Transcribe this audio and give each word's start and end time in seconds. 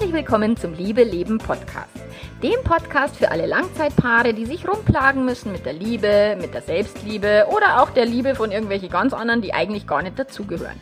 Herzlich 0.00 0.16
willkommen 0.16 0.56
zum 0.56 0.72
Liebe 0.72 1.04
Leben 1.04 1.36
Podcast. 1.36 1.90
Dem 2.42 2.64
Podcast 2.64 3.16
für 3.16 3.30
alle 3.30 3.44
Langzeitpaare, 3.44 4.32
die 4.32 4.46
sich 4.46 4.66
rumplagen 4.66 5.26
müssen 5.26 5.52
mit 5.52 5.66
der 5.66 5.74
Liebe, 5.74 6.38
mit 6.40 6.54
der 6.54 6.62
Selbstliebe 6.62 7.44
oder 7.50 7.82
auch 7.82 7.90
der 7.90 8.06
Liebe 8.06 8.34
von 8.34 8.50
irgendwelchen 8.50 8.88
ganz 8.88 9.12
anderen, 9.12 9.42
die 9.42 9.52
eigentlich 9.52 9.86
gar 9.86 10.00
nicht 10.00 10.18
dazugehören. 10.18 10.80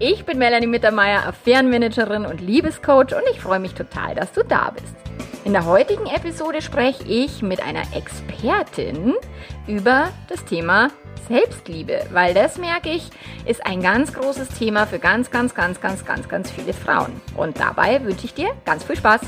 Ich 0.00 0.24
bin 0.24 0.38
Melanie 0.38 0.68
Mittermeier, 0.68 1.26
Affärenmanagerin 1.26 2.24
und 2.24 2.40
Liebescoach 2.40 3.16
und 3.16 3.24
ich 3.32 3.40
freue 3.40 3.58
mich 3.58 3.74
total, 3.74 4.14
dass 4.14 4.30
du 4.30 4.44
da 4.44 4.70
bist. 4.70 4.94
In 5.44 5.52
der 5.52 5.66
heutigen 5.66 6.06
Episode 6.06 6.62
spreche 6.62 7.02
ich 7.02 7.42
mit 7.42 7.60
einer 7.60 7.82
Expertin 7.92 9.14
über 9.66 10.10
das 10.28 10.44
Thema 10.44 10.90
Selbstliebe, 11.28 12.06
weil 12.12 12.32
das 12.32 12.58
merke 12.58 12.90
ich, 12.90 13.10
ist 13.44 13.66
ein 13.66 13.82
ganz 13.82 14.12
großes 14.12 14.50
Thema 14.50 14.86
für 14.86 15.00
ganz, 15.00 15.32
ganz, 15.32 15.52
ganz, 15.52 15.80
ganz, 15.80 16.04
ganz, 16.04 16.28
ganz 16.28 16.48
viele 16.52 16.72
Frauen. 16.72 17.20
Und 17.36 17.58
dabei 17.58 18.00
wünsche 18.04 18.26
ich 18.26 18.34
dir 18.34 18.50
ganz 18.64 18.84
viel 18.84 18.96
Spaß. 18.96 19.22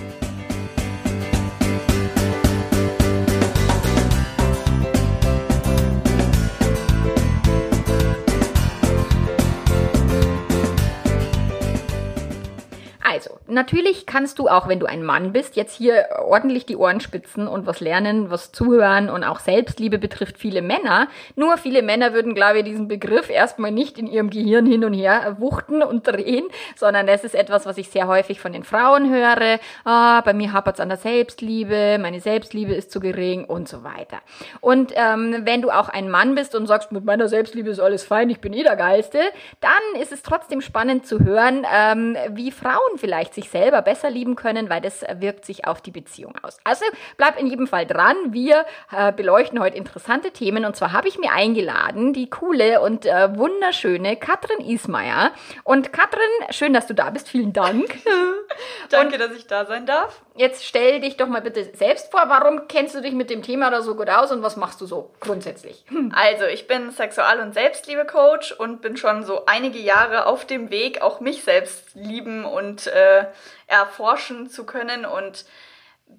Natürlich 13.46 14.06
kannst 14.06 14.38
du 14.38 14.48
auch, 14.48 14.68
wenn 14.68 14.80
du 14.80 14.86
ein 14.86 15.02
Mann 15.02 15.32
bist, 15.32 15.56
jetzt 15.56 15.76
hier 15.76 16.06
ordentlich 16.22 16.66
die 16.66 16.76
Ohren 16.76 17.00
spitzen 17.00 17.48
und 17.48 17.66
was 17.66 17.80
lernen, 17.80 18.30
was 18.30 18.52
zuhören 18.52 19.08
und 19.10 19.24
auch 19.24 19.40
Selbstliebe 19.40 19.98
betrifft 19.98 20.38
viele 20.38 20.62
Männer. 20.62 21.08
Nur 21.36 21.58
viele 21.58 21.82
Männer 21.82 22.12
würden, 22.12 22.34
glaube 22.34 22.58
ich, 22.58 22.64
diesen 22.64 22.88
Begriff 22.88 23.30
erstmal 23.30 23.70
nicht 23.70 23.98
in 23.98 24.06
ihrem 24.06 24.30
Gehirn 24.30 24.66
hin 24.66 24.84
und 24.84 24.94
her 24.94 25.36
wuchten 25.38 25.82
und 25.82 26.06
drehen, 26.06 26.44
sondern 26.76 27.06
das 27.06 27.24
ist 27.24 27.34
etwas, 27.34 27.66
was 27.66 27.78
ich 27.78 27.90
sehr 27.90 28.06
häufig 28.06 28.40
von 28.40 28.52
den 28.52 28.64
Frauen 28.64 29.12
höre. 29.12 29.58
Ah, 29.84 30.20
bei 30.22 30.32
mir 30.32 30.52
hapert 30.52 30.76
es 30.76 30.80
an 30.80 30.88
der 30.88 30.98
Selbstliebe, 30.98 31.98
meine 32.00 32.20
Selbstliebe 32.20 32.72
ist 32.72 32.90
zu 32.90 33.00
gering 33.00 33.44
und 33.44 33.68
so 33.68 33.84
weiter. 33.84 34.18
Und 34.60 34.92
ähm, 34.96 35.42
wenn 35.44 35.62
du 35.62 35.70
auch 35.70 35.88
ein 35.88 36.10
Mann 36.10 36.34
bist 36.34 36.54
und 36.54 36.66
sagst, 36.66 36.92
mit 36.92 37.04
meiner 37.04 37.28
Selbstliebe 37.28 37.70
ist 37.70 37.80
alles 37.80 38.04
fein, 38.04 38.30
ich 38.30 38.40
bin 38.40 38.52
eh 38.52 38.62
der 38.62 38.76
Geilste, 38.76 39.18
dann 39.60 40.00
ist 40.00 40.12
es 40.12 40.22
trotzdem 40.22 40.60
spannend 40.60 41.06
zu 41.06 41.20
hören, 41.20 41.66
ähm, 41.72 42.16
wie 42.30 42.50
Frauen 42.50 42.96
vielleicht 42.96 43.09
sich 43.34 43.50
selber 43.50 43.82
besser 43.82 44.10
lieben 44.10 44.36
können, 44.36 44.70
weil 44.70 44.80
das 44.80 45.04
wirkt 45.18 45.44
sich 45.44 45.66
auf 45.66 45.80
die 45.80 45.90
Beziehung 45.90 46.34
aus. 46.42 46.58
Also 46.64 46.84
bleib 47.16 47.38
in 47.38 47.46
jedem 47.46 47.66
Fall 47.66 47.86
dran. 47.86 48.16
Wir 48.30 48.64
äh, 48.90 49.12
beleuchten 49.12 49.60
heute 49.60 49.76
interessante 49.76 50.30
Themen 50.30 50.64
und 50.64 50.76
zwar 50.76 50.92
habe 50.92 51.08
ich 51.08 51.18
mir 51.18 51.32
eingeladen 51.32 52.12
die 52.12 52.28
coole 52.30 52.80
und 52.80 53.06
äh, 53.06 53.36
wunderschöne 53.36 54.16
Katrin 54.16 54.60
Ismaier. 54.60 55.32
Und 55.64 55.92
Katrin, 55.92 56.20
schön, 56.50 56.72
dass 56.72 56.86
du 56.86 56.94
da 56.94 57.10
bist. 57.10 57.28
Vielen 57.28 57.52
Dank. 57.52 57.98
Danke, 58.90 59.14
und 59.14 59.20
dass 59.20 59.32
ich 59.32 59.46
da 59.46 59.66
sein 59.66 59.86
darf. 59.86 60.22
Jetzt 60.40 60.64
stell 60.64 61.00
dich 61.00 61.18
doch 61.18 61.26
mal 61.26 61.42
bitte 61.42 61.70
selbst 61.76 62.10
vor. 62.10 62.22
Warum 62.28 62.66
kennst 62.66 62.94
du 62.94 63.02
dich 63.02 63.12
mit 63.12 63.28
dem 63.28 63.42
Thema 63.42 63.68
da 63.68 63.82
so 63.82 63.94
gut 63.94 64.08
aus 64.08 64.32
und 64.32 64.42
was 64.42 64.56
machst 64.56 64.80
du 64.80 64.86
so 64.86 65.12
grundsätzlich? 65.20 65.84
Also, 66.14 66.46
ich 66.46 66.66
bin 66.66 66.90
Sexual- 66.92 67.40
und 67.40 67.52
Selbstliebe-Coach 67.52 68.52
und 68.52 68.80
bin 68.80 68.96
schon 68.96 69.22
so 69.22 69.44
einige 69.44 69.78
Jahre 69.78 70.24
auf 70.24 70.46
dem 70.46 70.70
Weg, 70.70 71.02
auch 71.02 71.20
mich 71.20 71.44
selbst 71.44 71.90
lieben 71.94 72.46
und 72.46 72.86
äh, 72.86 73.26
erforschen 73.66 74.48
zu 74.48 74.64
können 74.64 75.04
und 75.04 75.44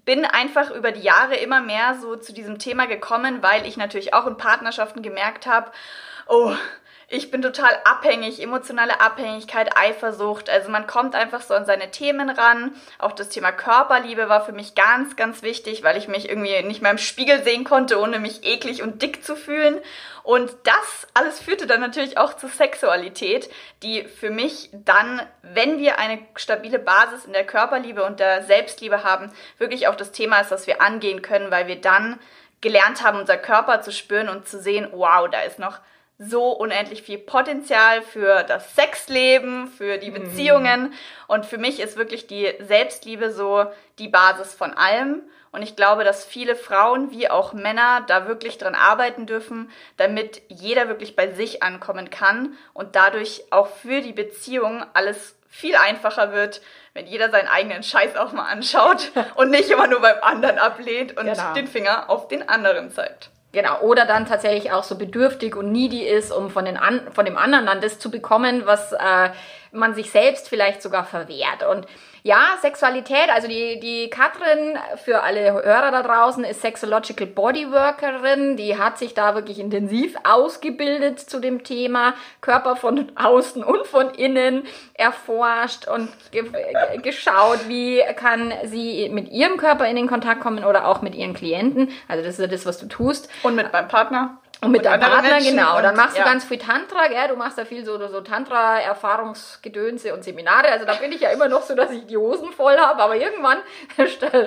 bin 0.05 0.23
einfach 0.23 0.69
über 0.69 0.91
die 0.91 1.01
Jahre 1.01 1.37
immer 1.37 1.59
mehr 1.59 1.97
so 1.99 2.15
zu 2.15 2.31
diesem 2.31 2.59
Thema 2.59 2.85
gekommen, 2.85 3.41
weil 3.41 3.65
ich 3.65 3.75
natürlich 3.75 4.13
auch 4.13 4.27
in 4.27 4.37
Partnerschaften 4.37 5.01
gemerkt 5.01 5.47
habe, 5.47 5.71
oh, 6.27 6.53
ich 7.11 7.29
bin 7.29 7.41
total 7.41 7.77
abhängig, 7.83 8.41
emotionale 8.41 9.01
Abhängigkeit, 9.01 9.75
Eifersucht. 9.77 10.49
Also 10.49 10.71
man 10.71 10.87
kommt 10.87 11.13
einfach 11.13 11.41
so 11.41 11.53
an 11.53 11.65
seine 11.65 11.91
Themen 11.91 12.29
ran. 12.29 12.73
Auch 12.99 13.11
das 13.11 13.27
Thema 13.27 13.51
Körperliebe 13.51 14.29
war 14.29 14.45
für 14.45 14.53
mich 14.53 14.75
ganz, 14.75 15.17
ganz 15.17 15.43
wichtig, 15.43 15.83
weil 15.83 15.97
ich 15.97 16.07
mich 16.07 16.29
irgendwie 16.29 16.63
nicht 16.63 16.81
mehr 16.81 16.91
im 16.91 16.97
Spiegel 16.97 17.43
sehen 17.43 17.65
konnte, 17.65 17.99
ohne 17.99 18.19
mich 18.19 18.45
eklig 18.45 18.81
und 18.81 19.01
dick 19.01 19.25
zu 19.25 19.35
fühlen. 19.35 19.79
Und 20.23 20.55
das 20.63 21.07
alles 21.13 21.41
führte 21.41 21.67
dann 21.67 21.81
natürlich 21.81 22.17
auch 22.17 22.37
zur 22.37 22.47
Sexualität, 22.49 23.49
die 23.83 24.05
für 24.05 24.29
mich 24.29 24.69
dann, 24.71 25.21
wenn 25.41 25.79
wir 25.79 25.99
eine 25.99 26.19
stabile 26.37 26.79
Basis 26.79 27.25
in 27.25 27.33
der 27.33 27.45
Körperliebe 27.45 28.05
und 28.05 28.21
der 28.21 28.43
Selbstliebe 28.43 29.03
haben, 29.03 29.33
wirklich 29.57 29.89
auch 29.89 29.95
das 29.95 30.13
Thema 30.13 30.39
ist, 30.39 30.51
das 30.51 30.65
wir 30.65 30.81
angehen 30.81 31.21
können, 31.21 31.51
weil 31.51 31.67
wir 31.67 31.81
dann 31.81 32.19
gelernt 32.61 33.03
haben, 33.03 33.19
unser 33.19 33.37
Körper 33.37 33.81
zu 33.81 33.91
spüren 33.91 34.29
und 34.29 34.47
zu 34.47 34.61
sehen, 34.61 34.87
wow, 34.93 35.27
da 35.29 35.41
ist 35.41 35.59
noch 35.59 35.79
so 36.23 36.51
unendlich 36.51 37.01
viel 37.01 37.17
Potenzial 37.17 38.03
für 38.03 38.43
das 38.43 38.75
Sexleben, 38.75 39.67
für 39.67 39.97
die 39.97 40.11
mhm. 40.11 40.15
Beziehungen. 40.15 40.81
Mhm. 40.81 40.93
Und 41.27 41.45
für 41.47 41.57
mich 41.57 41.79
ist 41.79 41.97
wirklich 41.97 42.27
die 42.27 42.53
Selbstliebe 42.59 43.31
so 43.31 43.65
die 43.97 44.07
Basis 44.07 44.53
von 44.53 44.73
allem. 44.73 45.23
Und 45.51 45.63
ich 45.63 45.75
glaube, 45.75 46.03
dass 46.03 46.23
viele 46.23 46.55
Frauen 46.55 47.11
wie 47.11 47.29
auch 47.29 47.53
Männer 47.53 48.03
da 48.07 48.27
wirklich 48.27 48.57
dran 48.57 48.75
arbeiten 48.75 49.25
dürfen, 49.25 49.69
damit 49.97 50.41
jeder 50.47 50.87
wirklich 50.87 51.15
bei 51.15 51.31
sich 51.31 51.63
ankommen 51.63 52.09
kann 52.09 52.55
und 52.73 52.95
dadurch 52.95 53.43
auch 53.49 53.67
für 53.67 54.01
die 54.01 54.13
Beziehung 54.13 54.85
alles 54.93 55.35
viel 55.49 55.75
einfacher 55.75 56.31
wird, 56.31 56.61
wenn 56.93 57.07
jeder 57.07 57.31
seinen 57.31 57.47
eigenen 57.47 57.83
Scheiß 57.83 58.15
auch 58.15 58.31
mal 58.31 58.45
anschaut 58.45 59.11
und 59.35 59.49
nicht 59.49 59.69
immer 59.69 59.87
nur 59.87 60.01
beim 60.01 60.17
anderen 60.21 60.59
ablehnt 60.59 61.17
und 61.17 61.25
genau. 61.25 61.53
den 61.53 61.67
Finger 61.67 62.09
auf 62.09 62.27
den 62.27 62.47
anderen 62.47 62.91
zeigt. 62.91 63.31
Genau, 63.53 63.81
oder 63.81 64.05
dann 64.05 64.25
tatsächlich 64.25 64.71
auch 64.71 64.83
so 64.83 64.97
bedürftig 64.97 65.57
und 65.57 65.73
needy 65.73 66.03
ist, 66.03 66.31
um 66.31 66.49
von, 66.49 66.63
den 66.63 66.77
an, 66.77 67.01
von 67.11 67.25
dem 67.25 67.37
anderen 67.37 67.65
dann 67.65 67.81
das 67.81 67.99
zu 67.99 68.09
bekommen, 68.09 68.65
was 68.65 68.93
äh, 68.93 69.29
man 69.73 69.93
sich 69.93 70.09
selbst 70.09 70.47
vielleicht 70.47 70.81
sogar 70.81 71.03
verwehrt. 71.03 71.63
Und 71.69 71.85
ja, 72.23 72.57
Sexualität, 72.61 73.29
also 73.33 73.47
die, 73.47 73.79
die 73.79 74.09
Katrin, 74.09 74.77
für 75.03 75.23
alle 75.23 75.53
Hörer 75.53 75.91
da 75.91 76.03
draußen, 76.03 76.43
ist 76.43 76.61
Sexological 76.61 77.25
Bodyworkerin. 77.25 78.57
Die 78.57 78.77
hat 78.77 78.99
sich 78.99 79.13
da 79.13 79.33
wirklich 79.33 79.59
intensiv 79.59 80.15
ausgebildet 80.23 81.19
zu 81.19 81.39
dem 81.39 81.63
Thema 81.63 82.13
Körper 82.41 82.75
von 82.75 83.11
außen 83.15 83.63
und 83.63 83.87
von 83.87 84.11
innen 84.11 84.63
erforscht 84.93 85.87
und 85.87 86.09
ge 86.31 86.43
geschaut, 87.01 87.67
wie 87.67 88.01
kann 88.15 88.53
sie 88.65 89.09
mit 89.09 89.29
ihrem 89.29 89.57
Körper 89.57 89.87
in 89.87 89.95
den 89.95 90.07
Kontakt 90.07 90.41
kommen 90.41 90.63
oder 90.63 90.87
auch 90.87 91.01
mit 91.01 91.15
ihren 91.15 91.33
Klienten. 91.33 91.89
Also 92.07 92.23
das 92.23 92.35
ist 92.35 92.39
ja 92.39 92.47
das, 92.47 92.65
was 92.65 92.77
du 92.77 92.87
tust. 92.87 93.29
Und 93.43 93.55
mit 93.55 93.73
meinem 93.73 93.87
Partner. 93.87 94.37
Und 94.63 94.71
mit 94.71 94.85
deinem 94.85 94.99
Partner, 94.99 95.31
Menschen 95.31 95.57
genau. 95.57 95.81
Dann 95.81 95.95
machst 95.95 96.15
du 96.15 96.21
ganz 96.21 96.45
viel 96.45 96.59
Tantra, 96.59 97.07
gell? 97.07 97.29
Du 97.29 97.35
machst 97.35 97.57
da 97.57 97.65
viel 97.65 97.83
so, 97.83 97.97
so 98.07 98.21
Tantra-Erfahrungsgedönse 98.21 100.13
und 100.13 100.23
Seminare. 100.23 100.67
Also 100.71 100.85
da 100.85 100.93
bin 100.93 101.11
ich 101.11 101.21
ja 101.21 101.31
immer 101.31 101.47
noch 101.47 101.63
so, 101.63 101.73
dass 101.73 101.89
ich 101.89 102.05
die 102.05 102.17
Hosen 102.17 102.51
voll 102.51 102.77
habe, 102.77 103.01
aber 103.01 103.15
irgendwann 103.15 103.57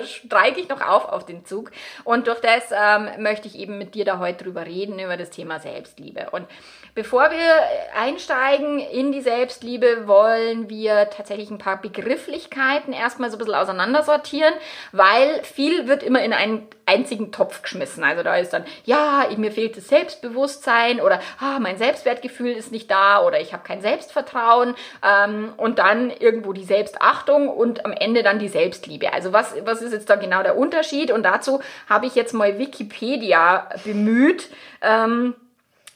streike 0.05 0.61
ich 0.61 0.69
noch 0.69 0.79
auf 0.79 1.09
auf 1.09 1.25
den 1.25 1.43
Zug. 1.43 1.71
Und 2.05 2.27
durch 2.27 2.39
das 2.39 2.63
ähm, 2.71 3.09
möchte 3.21 3.49
ich 3.49 3.55
eben 3.57 3.77
mit 3.77 3.93
dir 3.93 4.05
da 4.05 4.19
heute 4.19 4.45
drüber 4.45 4.65
reden, 4.65 4.99
über 4.99 5.17
das 5.17 5.31
Thema 5.31 5.59
Selbstliebe. 5.59 6.29
Und 6.31 6.47
bevor 6.93 7.31
wir 7.31 7.53
einsteigen 7.99 8.79
in 8.79 9.11
die 9.11 9.21
Selbstliebe, 9.21 10.07
wollen 10.07 10.69
wir 10.69 11.09
tatsächlich 11.09 11.51
ein 11.51 11.57
paar 11.57 11.81
Begrifflichkeiten 11.81 12.93
erstmal 12.93 13.29
so 13.31 13.35
ein 13.35 13.39
bisschen 13.39 13.55
auseinandersortieren, 13.55 14.53
weil 14.93 15.43
viel 15.43 15.89
wird 15.89 16.03
immer 16.03 16.23
in 16.23 16.31
einen 16.31 16.67
einzigen 16.85 17.31
Topf 17.31 17.63
geschmissen. 17.63 18.03
Also 18.03 18.23
da 18.23 18.37
ist 18.37 18.53
dann, 18.53 18.63
ja, 18.85 19.27
mir 19.35 19.51
fehlt 19.51 19.75
das 19.75 19.87
Selbstbewusstsein 20.05 21.01
oder 21.01 21.19
ah, 21.39 21.59
mein 21.59 21.77
Selbstwertgefühl 21.77 22.51
ist 22.51 22.71
nicht 22.71 22.91
da 22.91 23.23
oder 23.23 23.41
ich 23.41 23.53
habe 23.53 23.63
kein 23.63 23.81
Selbstvertrauen 23.81 24.75
ähm, 25.03 25.53
und 25.57 25.79
dann 25.79 26.11
irgendwo 26.11 26.53
die 26.53 26.63
Selbstachtung 26.63 27.49
und 27.49 27.85
am 27.85 27.91
Ende 27.91 28.21
dann 28.21 28.37
die 28.37 28.47
Selbstliebe. 28.47 29.11
Also 29.11 29.33
was, 29.33 29.55
was 29.65 29.81
ist 29.81 29.93
jetzt 29.93 30.09
da 30.09 30.15
genau 30.15 30.43
der 30.43 30.57
Unterschied? 30.57 31.11
Und 31.11 31.23
dazu 31.23 31.59
habe 31.89 32.05
ich 32.05 32.13
jetzt 32.13 32.33
mal 32.33 32.59
Wikipedia 32.59 33.67
bemüht. 33.83 34.49
Ähm, 34.81 35.33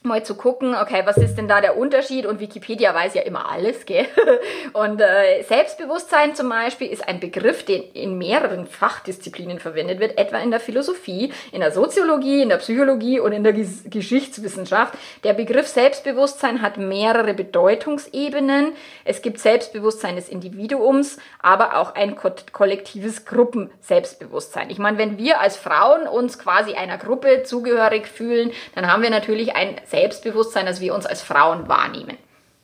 mal 0.02 0.24
zu 0.24 0.34
gucken, 0.34 0.74
okay, 0.74 1.02
was 1.04 1.18
ist 1.18 1.34
denn 1.34 1.46
da 1.46 1.60
der 1.60 1.76
Unterschied? 1.76 2.24
Und 2.24 2.40
Wikipedia 2.40 2.94
weiß 2.94 3.12
ja 3.12 3.20
immer 3.20 3.50
alles, 3.50 3.84
gell? 3.84 4.06
Und 4.72 4.98
äh, 4.98 5.42
Selbstbewusstsein 5.42 6.34
zum 6.34 6.48
Beispiel 6.48 6.88
ist 6.88 7.06
ein 7.06 7.20
Begriff, 7.20 7.66
den 7.66 7.82
in 7.92 8.16
mehreren 8.16 8.66
Fachdisziplinen 8.66 9.58
verwendet 9.58 10.00
wird, 10.00 10.16
etwa 10.16 10.38
in 10.38 10.50
der 10.50 10.60
Philosophie, 10.60 11.34
in 11.52 11.60
der 11.60 11.70
Soziologie, 11.70 12.40
in 12.40 12.48
der 12.48 12.56
Psychologie 12.56 13.20
und 13.20 13.32
in 13.32 13.44
der 13.44 13.52
Ges 13.52 13.84
Geschichtswissenschaft. 13.90 14.94
Der 15.22 15.34
Begriff 15.34 15.68
Selbstbewusstsein 15.68 16.62
hat 16.62 16.78
mehrere 16.78 17.34
Bedeutungsebenen. 17.34 18.72
Es 19.04 19.20
gibt 19.20 19.38
Selbstbewusstsein 19.38 20.16
des 20.16 20.30
Individuums, 20.30 21.18
aber 21.40 21.76
auch 21.76 21.94
ein 21.94 22.16
ko 22.16 22.30
kollektives 22.52 23.26
Gruppenselbstbewusstsein. 23.26 24.70
Ich 24.70 24.78
meine, 24.78 24.96
wenn 24.96 25.18
wir 25.18 25.40
als 25.40 25.58
Frauen 25.58 26.08
uns 26.08 26.38
quasi 26.38 26.72
einer 26.72 26.96
Gruppe 26.96 27.42
zugehörig 27.42 28.06
fühlen, 28.06 28.52
dann 28.74 28.90
haben 28.90 29.02
wir 29.02 29.10
natürlich 29.10 29.54
ein 29.54 29.76
Selbstbewusstsein, 29.90 30.66
dass 30.66 30.80
wir 30.80 30.94
uns 30.94 31.06
als 31.06 31.22
Frauen 31.22 31.68
wahrnehmen. 31.68 32.16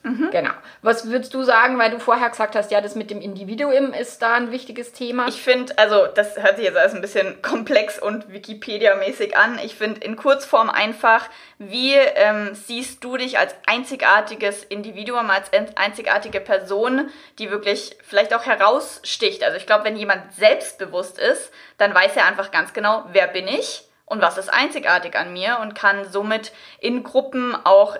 Mhm. 0.06 0.30
Genau. 0.30 0.52
Was 0.82 1.10
würdest 1.10 1.34
du 1.34 1.42
sagen, 1.42 1.78
weil 1.80 1.90
du 1.90 1.98
vorher 1.98 2.30
gesagt 2.30 2.54
hast, 2.54 2.70
ja, 2.70 2.80
das 2.80 2.94
mit 2.94 3.10
dem 3.10 3.20
Individuum 3.20 3.92
ist 3.92 4.22
da 4.22 4.34
ein 4.34 4.52
wichtiges 4.52 4.92
Thema? 4.92 5.26
Ich 5.26 5.42
finde, 5.42 5.76
also 5.78 6.06
das 6.06 6.40
hört 6.40 6.56
sich 6.56 6.64
jetzt 6.64 6.76
alles 6.76 6.94
ein 6.94 7.00
bisschen 7.00 7.42
komplex 7.42 7.98
und 7.98 8.32
Wikipedia-mäßig 8.32 9.36
an. 9.36 9.58
Ich 9.64 9.74
finde 9.74 10.02
in 10.02 10.14
Kurzform 10.14 10.70
einfach, 10.70 11.28
wie 11.58 11.94
ähm, 11.94 12.54
siehst 12.54 13.02
du 13.02 13.16
dich 13.16 13.40
als 13.40 13.56
einzigartiges 13.66 14.62
Individuum, 14.62 15.28
als 15.28 15.50
einzigartige 15.74 16.40
Person, 16.40 17.10
die 17.40 17.50
wirklich 17.50 17.96
vielleicht 18.04 18.32
auch 18.32 18.46
heraussticht? 18.46 19.42
Also 19.42 19.56
ich 19.56 19.66
glaube, 19.66 19.86
wenn 19.86 19.96
jemand 19.96 20.32
selbstbewusst 20.34 21.18
ist, 21.18 21.50
dann 21.78 21.92
weiß 21.92 22.14
er 22.14 22.26
einfach 22.26 22.52
ganz 22.52 22.72
genau, 22.72 23.04
wer 23.10 23.26
bin 23.26 23.48
ich 23.48 23.82
und 24.06 24.22
was 24.22 24.38
ist 24.38 24.48
einzigartig 24.48 25.16
an 25.16 25.32
mir 25.32 25.58
und 25.60 25.74
kann 25.74 26.10
somit 26.10 26.52
in 26.80 27.02
Gruppen 27.02 27.54
auch 27.64 27.96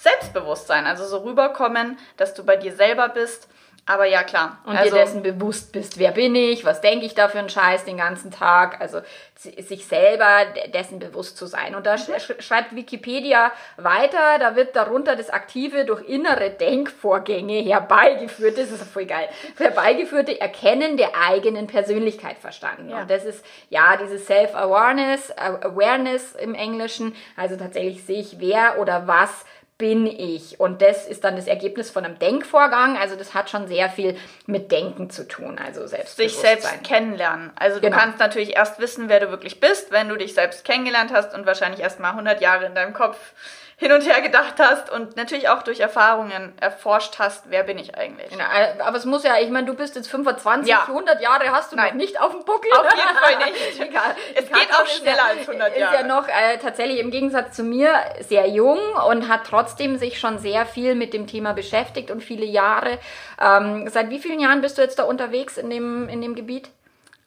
Selbstbewusstsein, 0.00 0.86
also 0.86 1.04
so 1.06 1.18
rüberkommen, 1.18 1.98
dass 2.16 2.32
du 2.32 2.44
bei 2.44 2.56
dir 2.56 2.74
selber 2.74 3.10
bist. 3.10 3.48
Aber 3.86 4.04
ja, 4.06 4.22
klar. 4.22 4.58
Und 4.64 4.76
also, 4.76 4.94
dir 4.94 5.02
dessen 5.02 5.22
bewusst 5.22 5.72
bist, 5.72 5.98
wer 5.98 6.12
bin 6.12 6.34
ich, 6.34 6.64
was 6.64 6.80
denke 6.80 7.06
ich 7.06 7.14
da 7.14 7.28
für 7.28 7.38
einen 7.38 7.48
Scheiß 7.48 7.84
den 7.84 7.96
ganzen 7.96 8.30
Tag. 8.30 8.80
Also 8.80 9.00
sich 9.34 9.86
selber 9.86 10.44
dessen 10.74 10.98
bewusst 10.98 11.38
zu 11.38 11.46
sein. 11.46 11.74
Und 11.74 11.86
da 11.86 11.96
mhm. 11.96 12.40
schreibt 12.40 12.76
Wikipedia 12.76 13.50
weiter, 13.78 14.38
da 14.38 14.54
wird 14.54 14.76
darunter 14.76 15.16
das 15.16 15.30
Aktive 15.30 15.86
durch 15.86 16.06
innere 16.06 16.50
Denkvorgänge 16.50 17.60
herbeigeführt, 17.62 18.58
das 18.58 18.70
ist 18.70 18.82
voll 18.84 19.06
geil, 19.06 19.28
herbeigeführte 19.56 20.38
Erkennen 20.38 20.98
der 20.98 21.12
eigenen 21.16 21.68
Persönlichkeit 21.68 22.38
verstanden. 22.38 22.90
Ja. 22.90 23.00
Und 23.00 23.10
das 23.10 23.24
ist 23.24 23.44
ja 23.70 23.96
dieses 23.96 24.26
Self-Awareness, 24.26 25.32
Awareness 25.38 26.34
im 26.34 26.54
Englischen. 26.54 27.16
Also 27.34 27.56
tatsächlich 27.56 28.04
sehe 28.04 28.20
ich, 28.20 28.40
wer 28.40 28.78
oder 28.78 29.06
was 29.06 29.46
bin 29.80 30.06
ich? 30.06 30.60
Und 30.60 30.82
das 30.82 31.06
ist 31.06 31.24
dann 31.24 31.36
das 31.36 31.46
Ergebnis 31.46 31.90
von 31.90 32.04
einem 32.04 32.18
Denkvorgang. 32.18 32.98
Also 32.98 33.16
das 33.16 33.32
hat 33.32 33.48
schon 33.48 33.66
sehr 33.66 33.88
viel 33.88 34.14
mit 34.46 34.70
Denken 34.70 35.08
zu 35.08 35.26
tun. 35.26 35.58
Also 35.58 35.86
selbst 35.86 36.18
sich 36.18 36.36
selbst 36.36 36.84
kennenlernen. 36.84 37.50
Also 37.56 37.80
genau. 37.80 37.96
du 37.96 38.02
kannst 38.02 38.18
natürlich 38.18 38.56
erst 38.56 38.78
wissen, 38.78 39.08
wer 39.08 39.20
du 39.20 39.30
wirklich 39.30 39.58
bist, 39.58 39.90
wenn 39.90 40.10
du 40.10 40.16
dich 40.16 40.34
selbst 40.34 40.66
kennengelernt 40.66 41.12
hast 41.14 41.34
und 41.34 41.46
wahrscheinlich 41.46 41.80
erst 41.80 41.98
mal 41.98 42.10
100 42.10 42.42
Jahre 42.42 42.66
in 42.66 42.74
deinem 42.74 42.92
Kopf 42.92 43.16
hin 43.80 43.92
und 43.92 44.06
her 44.06 44.20
gedacht 44.20 44.54
hast 44.58 44.90
und 44.90 45.16
natürlich 45.16 45.48
auch 45.48 45.62
durch 45.62 45.80
Erfahrungen 45.80 46.52
erforscht 46.60 47.18
hast, 47.18 47.44
wer 47.48 47.62
bin 47.64 47.78
ich 47.78 47.96
eigentlich. 47.96 48.28
Genau, 48.28 48.44
aber 48.84 48.98
es 48.98 49.06
muss 49.06 49.24
ja, 49.24 49.38
ich 49.38 49.48
meine, 49.48 49.66
du 49.66 49.74
bist 49.74 49.96
jetzt 49.96 50.10
25, 50.10 50.70
ja. 50.70 50.82
100 50.86 51.22
Jahre 51.22 51.50
hast 51.50 51.72
du 51.72 51.76
Nein. 51.76 51.88
noch 51.88 51.94
nicht 51.94 52.20
auf 52.20 52.32
dem 52.32 52.44
Buckel. 52.44 52.70
Auf 52.72 52.94
jeden 52.94 53.16
Fall 53.16 53.36
nicht. 53.38 53.80
Egal. 53.80 54.14
Es 54.34 54.48
geht 54.48 54.70
auch 54.74 54.86
schneller 54.86 55.16
ja, 55.16 55.38
als 55.38 55.48
100 55.48 55.78
Jahre. 55.78 55.94
Ist 55.94 56.00
ja 56.02 56.06
noch 56.06 56.28
äh, 56.28 56.58
tatsächlich 56.58 57.00
im 57.00 57.10
Gegensatz 57.10 57.56
zu 57.56 57.62
mir 57.62 57.94
sehr 58.20 58.46
jung 58.48 58.78
und 59.08 59.28
hat 59.28 59.46
trotzdem 59.48 59.96
sich 59.96 60.20
schon 60.20 60.38
sehr 60.38 60.66
viel 60.66 60.94
mit 60.94 61.14
dem 61.14 61.26
Thema 61.26 61.54
beschäftigt 61.54 62.10
und 62.10 62.22
viele 62.22 62.44
Jahre. 62.44 62.98
Ähm, 63.40 63.88
seit 63.88 64.10
wie 64.10 64.18
vielen 64.18 64.40
Jahren 64.40 64.60
bist 64.60 64.76
du 64.76 64.82
jetzt 64.82 64.98
da 64.98 65.04
unterwegs 65.04 65.56
in 65.56 65.70
dem, 65.70 66.06
in 66.10 66.20
dem 66.20 66.34
Gebiet? 66.34 66.68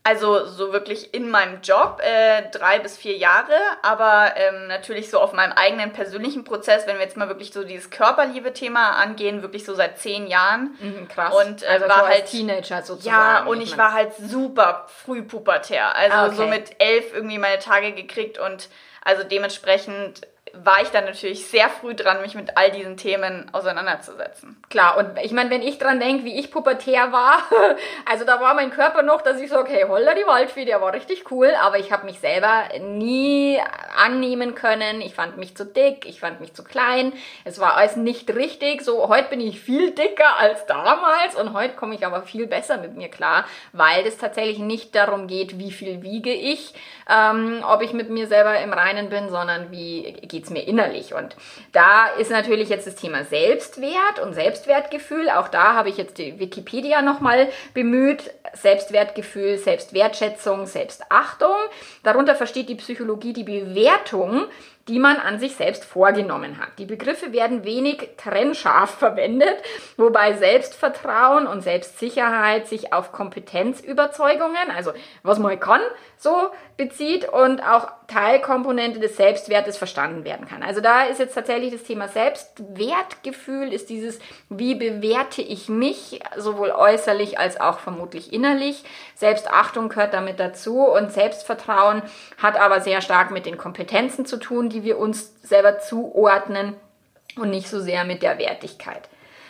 Also 0.05 0.45
so 0.45 0.73
wirklich 0.73 1.13
in 1.13 1.29
meinem 1.29 1.61
Job 1.61 2.01
äh, 2.03 2.49
drei 2.51 2.79
bis 2.79 2.97
vier 2.97 3.15
Jahre, 3.15 3.55
aber 3.83 4.33
ähm, 4.35 4.67
natürlich 4.67 5.09
so 5.09 5.17
auf 5.17 5.31
meinem 5.31 5.53
eigenen 5.53 5.93
persönlichen 5.93 6.43
Prozess, 6.43 6.85
wenn 6.87 6.97
wir 6.97 7.05
jetzt 7.05 7.15
mal 7.15 7.29
wirklich 7.29 7.53
so 7.53 7.63
dieses 7.63 7.89
Körperliebe-Thema 7.89 8.97
angehen, 8.97 9.41
wirklich 9.41 9.63
so 9.63 9.73
seit 9.73 9.99
zehn 9.99 10.27
Jahren. 10.27 10.75
Mhm, 10.81 11.07
krass. 11.07 11.33
Und 11.33 11.63
äh, 11.63 11.67
also 11.67 11.87
war 11.87 12.05
halt 12.05 12.25
Teenager 12.25 12.81
sozusagen. 12.81 13.15
Ja, 13.15 13.45
und 13.45 13.61
ich 13.61 13.77
war 13.77 13.93
halt 13.93 14.13
super 14.15 14.87
früh 15.05 15.21
pubertär. 15.21 15.95
Also 15.95 16.17
ah, 16.17 16.25
okay. 16.25 16.35
so 16.35 16.47
mit 16.47 16.81
elf 16.81 17.13
irgendwie 17.13 17.37
meine 17.37 17.59
Tage 17.59 17.93
gekriegt 17.93 18.37
und 18.37 18.67
also 19.05 19.23
dementsprechend 19.23 20.27
war 20.55 20.83
ich 20.83 20.89
dann 20.89 21.05
natürlich 21.05 21.47
sehr 21.47 21.67
früh 21.67 21.95
dran, 21.95 22.21
mich 22.21 22.35
mit 22.35 22.57
all 22.57 22.69
diesen 22.69 22.95
Themen 22.95 23.49
auseinanderzusetzen. 23.53 24.55
Klar, 24.69 24.97
und 24.97 25.17
ich 25.23 25.31
meine, 25.31 25.49
wenn 25.49 25.63
ich 25.63 25.79
dran 25.79 25.99
denke, 25.99 26.25
wie 26.25 26.39
ich 26.39 26.51
pubertär 26.51 27.11
war, 27.11 27.39
also 28.09 28.23
da 28.23 28.39
war 28.39 28.53
mein 28.53 28.69
Körper 28.69 29.01
noch, 29.01 29.23
dass 29.23 29.41
ich 29.41 29.49
so, 29.49 29.57
okay, 29.57 29.85
holla 29.87 30.13
die 30.13 30.27
Waldfee, 30.27 30.65
der 30.65 30.79
war 30.79 30.93
richtig 30.93 31.31
cool, 31.31 31.51
aber 31.59 31.79
ich 31.79 31.91
habe 31.91 32.05
mich 32.05 32.19
selber 32.19 32.65
nie 32.79 33.59
annehmen 33.97 34.53
können. 34.53 35.01
Ich 35.01 35.15
fand 35.15 35.37
mich 35.37 35.57
zu 35.57 35.65
dick, 35.65 36.05
ich 36.05 36.19
fand 36.19 36.39
mich 36.39 36.53
zu 36.53 36.63
klein. 36.63 37.13
Es 37.45 37.59
war 37.59 37.75
alles 37.75 37.95
nicht 37.95 38.29
richtig. 38.35 38.83
So, 38.83 39.09
heute 39.09 39.29
bin 39.29 39.41
ich 39.41 39.59
viel 39.59 39.91
dicker 39.91 40.37
als 40.37 40.67
damals 40.67 41.35
und 41.35 41.53
heute 41.53 41.75
komme 41.75 41.95
ich 41.95 42.05
aber 42.05 42.21
viel 42.21 42.45
besser 42.45 42.77
mit 42.77 42.95
mir 42.95 43.09
klar, 43.09 43.45
weil 43.71 44.05
es 44.05 44.19
tatsächlich 44.19 44.59
nicht 44.59 44.93
darum 44.93 45.25
geht, 45.25 45.57
wie 45.57 45.71
viel 45.71 46.03
wiege 46.03 46.31
ich, 46.31 46.75
ähm, 47.09 47.63
ob 47.67 47.81
ich 47.81 47.93
mit 47.93 48.11
mir 48.11 48.27
selber 48.27 48.59
im 48.59 48.71
Reinen 48.71 49.09
bin, 49.09 49.29
sondern 49.29 49.71
wie 49.71 50.13
geht 50.21 50.42
es 50.43 50.49
mir 50.49 50.67
innerlich. 50.67 51.13
Und 51.13 51.35
da 51.71 52.07
ist 52.19 52.31
natürlich 52.31 52.69
jetzt 52.69 52.87
das 52.87 52.95
Thema 52.95 53.23
Selbstwert 53.25 54.19
und 54.21 54.33
Selbstwertgefühl. 54.33 55.29
Auch 55.29 55.47
da 55.47 55.73
habe 55.73 55.89
ich 55.89 55.97
jetzt 55.97 56.17
die 56.17 56.39
Wikipedia 56.39 57.01
nochmal 57.01 57.49
bemüht. 57.73 58.31
Selbstwertgefühl, 58.53 59.57
Selbstwertschätzung, 59.57 60.65
Selbstachtung. 60.67 61.55
Darunter 62.03 62.35
versteht 62.35 62.69
die 62.69 62.75
Psychologie 62.75 63.33
die 63.33 63.43
Bewertung 63.43 64.45
die 64.87 64.99
man 64.99 65.17
an 65.17 65.39
sich 65.39 65.55
selbst 65.55 65.85
vorgenommen 65.85 66.59
hat. 66.59 66.69
Die 66.77 66.85
Begriffe 66.85 67.31
werden 67.31 67.63
wenig 67.63 68.09
trennscharf 68.17 68.89
verwendet, 68.99 69.55
wobei 69.97 70.33
Selbstvertrauen 70.33 71.47
und 71.47 71.61
Selbstsicherheit 71.61 72.67
sich 72.67 72.91
auf 72.93 73.11
Kompetenzüberzeugungen, 73.11 74.71
also 74.75 74.91
was 75.23 75.39
man 75.39 75.59
kann, 75.59 75.81
so 76.17 76.49
bezieht 76.77 77.29
und 77.29 77.61
auch 77.61 77.91
Teilkomponente 78.07 78.99
des 78.99 79.17
Selbstwertes 79.17 79.77
verstanden 79.77 80.23
werden 80.23 80.47
kann. 80.47 80.63
Also 80.63 80.81
da 80.81 81.03
ist 81.03 81.19
jetzt 81.19 81.35
tatsächlich 81.35 81.71
das 81.71 81.83
Thema 81.83 82.07
Selbstwertgefühl, 82.07 83.71
ist 83.71 83.89
dieses, 83.89 84.19
wie 84.49 84.75
bewerte 84.75 85.41
ich 85.41 85.69
mich, 85.69 86.19
sowohl 86.37 86.71
äußerlich 86.71 87.39
als 87.39 87.59
auch 87.59 87.79
vermutlich 87.79 88.33
innerlich. 88.33 88.83
Selbstachtung 89.15 89.89
gehört 89.89 90.13
damit 90.13 90.39
dazu 90.39 90.79
und 90.79 91.11
Selbstvertrauen 91.11 92.01
hat 92.41 92.59
aber 92.59 92.81
sehr 92.81 93.01
stark 93.01 93.31
mit 93.31 93.45
den 93.45 93.57
Kompetenzen 93.57 94.25
zu 94.25 94.37
tun, 94.37 94.69
die 94.73 94.83
wir 94.83 94.97
uns 94.97 95.33
selber 95.43 95.79
zuordnen 95.79 96.75
und 97.37 97.49
nicht 97.49 97.69
so 97.69 97.79
sehr 97.79 98.03
mit 98.03 98.21
der 98.21 98.37
Wertigkeit. 98.37 99.09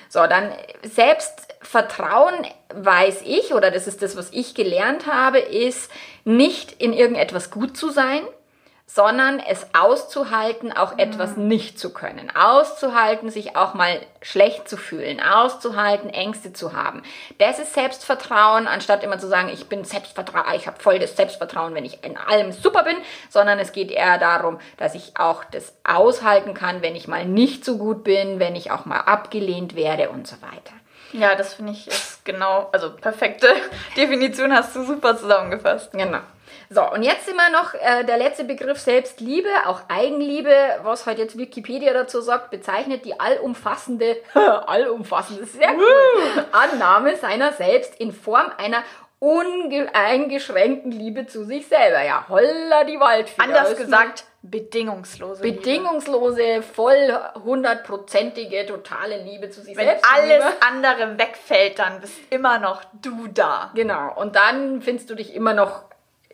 So, 0.10 0.28
dann 0.28 0.52
Selbstvertrauen 0.84 2.46
weiß 2.74 3.24
ich, 3.25 3.54
oder 3.54 3.72
das 3.72 3.88
ist 3.88 4.04
das, 4.04 4.16
was 4.16 4.30
ich 4.31 4.54
gelernt 4.54 5.08
habe, 5.08 5.40
ist 5.40 5.90
nicht 6.24 6.72
in 6.74 6.94
irgendetwas 6.94 7.50
gut 7.50 7.75
zu 7.75 7.90
sein, 7.90 8.22
sondern 8.86 9.40
es 9.40 9.66
auszuhalten, 9.74 10.72
auch 10.72 10.98
etwas 10.98 11.36
mhm. 11.36 11.48
nicht 11.48 11.80
zu 11.80 11.94
können. 11.94 12.32
Auszuhalten, 12.36 13.30
sich 13.30 13.56
auch 13.56 13.74
mal 13.74 14.00
schlecht 14.22 14.68
zu 14.68 14.78
fühlen, 14.78 15.20
auszuhalten, 15.22 16.10
Ängste 16.10 16.54
zu 16.54 16.74
haben. 16.74 17.02
Das 17.38 17.60
ist 17.60 17.74
Selbstvertrauen, 17.74 18.68
anstatt 18.68 19.04
immer 19.04 19.18
zu 19.20 19.28
sagen, 19.28 19.50
ich 19.50 19.68
bin 19.68 19.84
Selbstvertrauen, 19.84 20.54
ich 20.56 20.68
habe 20.68 20.82
voll 20.82 21.00
das 21.00 21.16
Selbstvertrauen, 21.16 21.74
wenn 21.74 21.86
ich 21.86 22.04
in 22.04 22.18
allem 22.18 22.52
super 22.52 22.84
bin, 22.84 22.98
sondern 23.30 23.58
es 23.58 23.72
geht 23.72 23.90
eher 23.90 24.18
darum, 24.18 24.60
dass 24.78 24.96
ich 24.96 25.14
auch 25.18 25.44
das 25.46 25.74
aushalten 25.84 26.54
kann, 26.54 26.82
wenn 26.82 26.96
ich 26.96 27.08
mal 27.08 27.25
nicht 27.25 27.66
so 27.66 27.78
gut 27.78 28.04
bin, 28.04 28.40
wenn 28.40 28.56
ich 28.56 28.72
auch 28.72 28.86
mal 28.86 29.00
abgelehnt 29.00 29.75
werde 29.75 30.10
und 30.10 30.28
so 30.28 30.36
weiter. 30.42 30.74
Ja, 31.12 31.36
das 31.36 31.53
finde 31.55 31.74
ich 31.74 31.88
ist 31.88 32.25
genau, 32.25 32.69
also 32.72 32.91
perfekte 32.91 33.48
Definition 33.98 34.53
hast 34.53 34.75
du 34.75 34.83
super 34.83 35.17
zusammengefasst. 35.17 35.91
Genau. 35.91 36.19
So, 36.69 36.89
und 36.91 37.03
jetzt 37.03 37.27
wir 37.27 37.50
noch 37.51 37.74
äh, 37.75 38.03
der 38.03 38.17
letzte 38.17 38.45
Begriff 38.45 38.79
Selbstliebe, 38.79 39.50
auch 39.67 39.81
Eigenliebe, 39.89 40.55
was 40.81 41.05
halt 41.05 41.19
jetzt 41.19 41.38
Wikipedia 41.38 41.93
dazu 41.93 42.22
sagt, 42.22 42.50
bezeichnet 42.50 43.05
die 43.05 43.19
allumfassende, 43.19 44.17
allumfassende, 44.33 45.45
sehr 45.45 45.74
cool, 45.75 46.45
Annahme 46.51 47.15
seiner 47.17 47.53
selbst 47.53 48.00
in 48.00 48.12
Form 48.12 48.51
einer 48.57 48.83
uneingeschränkten 49.24 50.92
Liebe 50.92 51.25
zu 51.27 51.46
sich 51.46 51.68
selber. 51.68 52.03
Ja, 52.03 52.25
holla 52.27 52.84
die 52.84 53.00
Waldfee. 53.00 53.42
Anders 53.42 53.77
gesagt, 53.77 54.25
bedingungslose 54.42 55.42
Bedingungslose, 55.42 56.42
Liebe. 56.42 56.62
voll 56.63 57.18
hundertprozentige, 57.46 58.65
totale 58.65 59.24
Liebe 59.24 59.50
zu 59.50 59.62
sich 59.62 59.77
Wenn 59.77 59.86
selbst. 59.86 60.06
Wenn 60.06 60.24
alles 60.24 60.44
Liebe. 60.44 60.56
andere 60.68 61.18
wegfällt, 61.18 61.80
dann 61.80 62.01
bist 62.01 62.15
immer 62.32 62.60
noch 62.60 62.84
du 63.01 63.27
da. 63.34 63.72
Genau. 63.75 64.13
Und 64.13 64.36
dann 64.36 64.82
findest 64.82 65.10
du 65.10 65.15
dich 65.15 65.34
immer 65.34 65.53
noch 65.53 65.84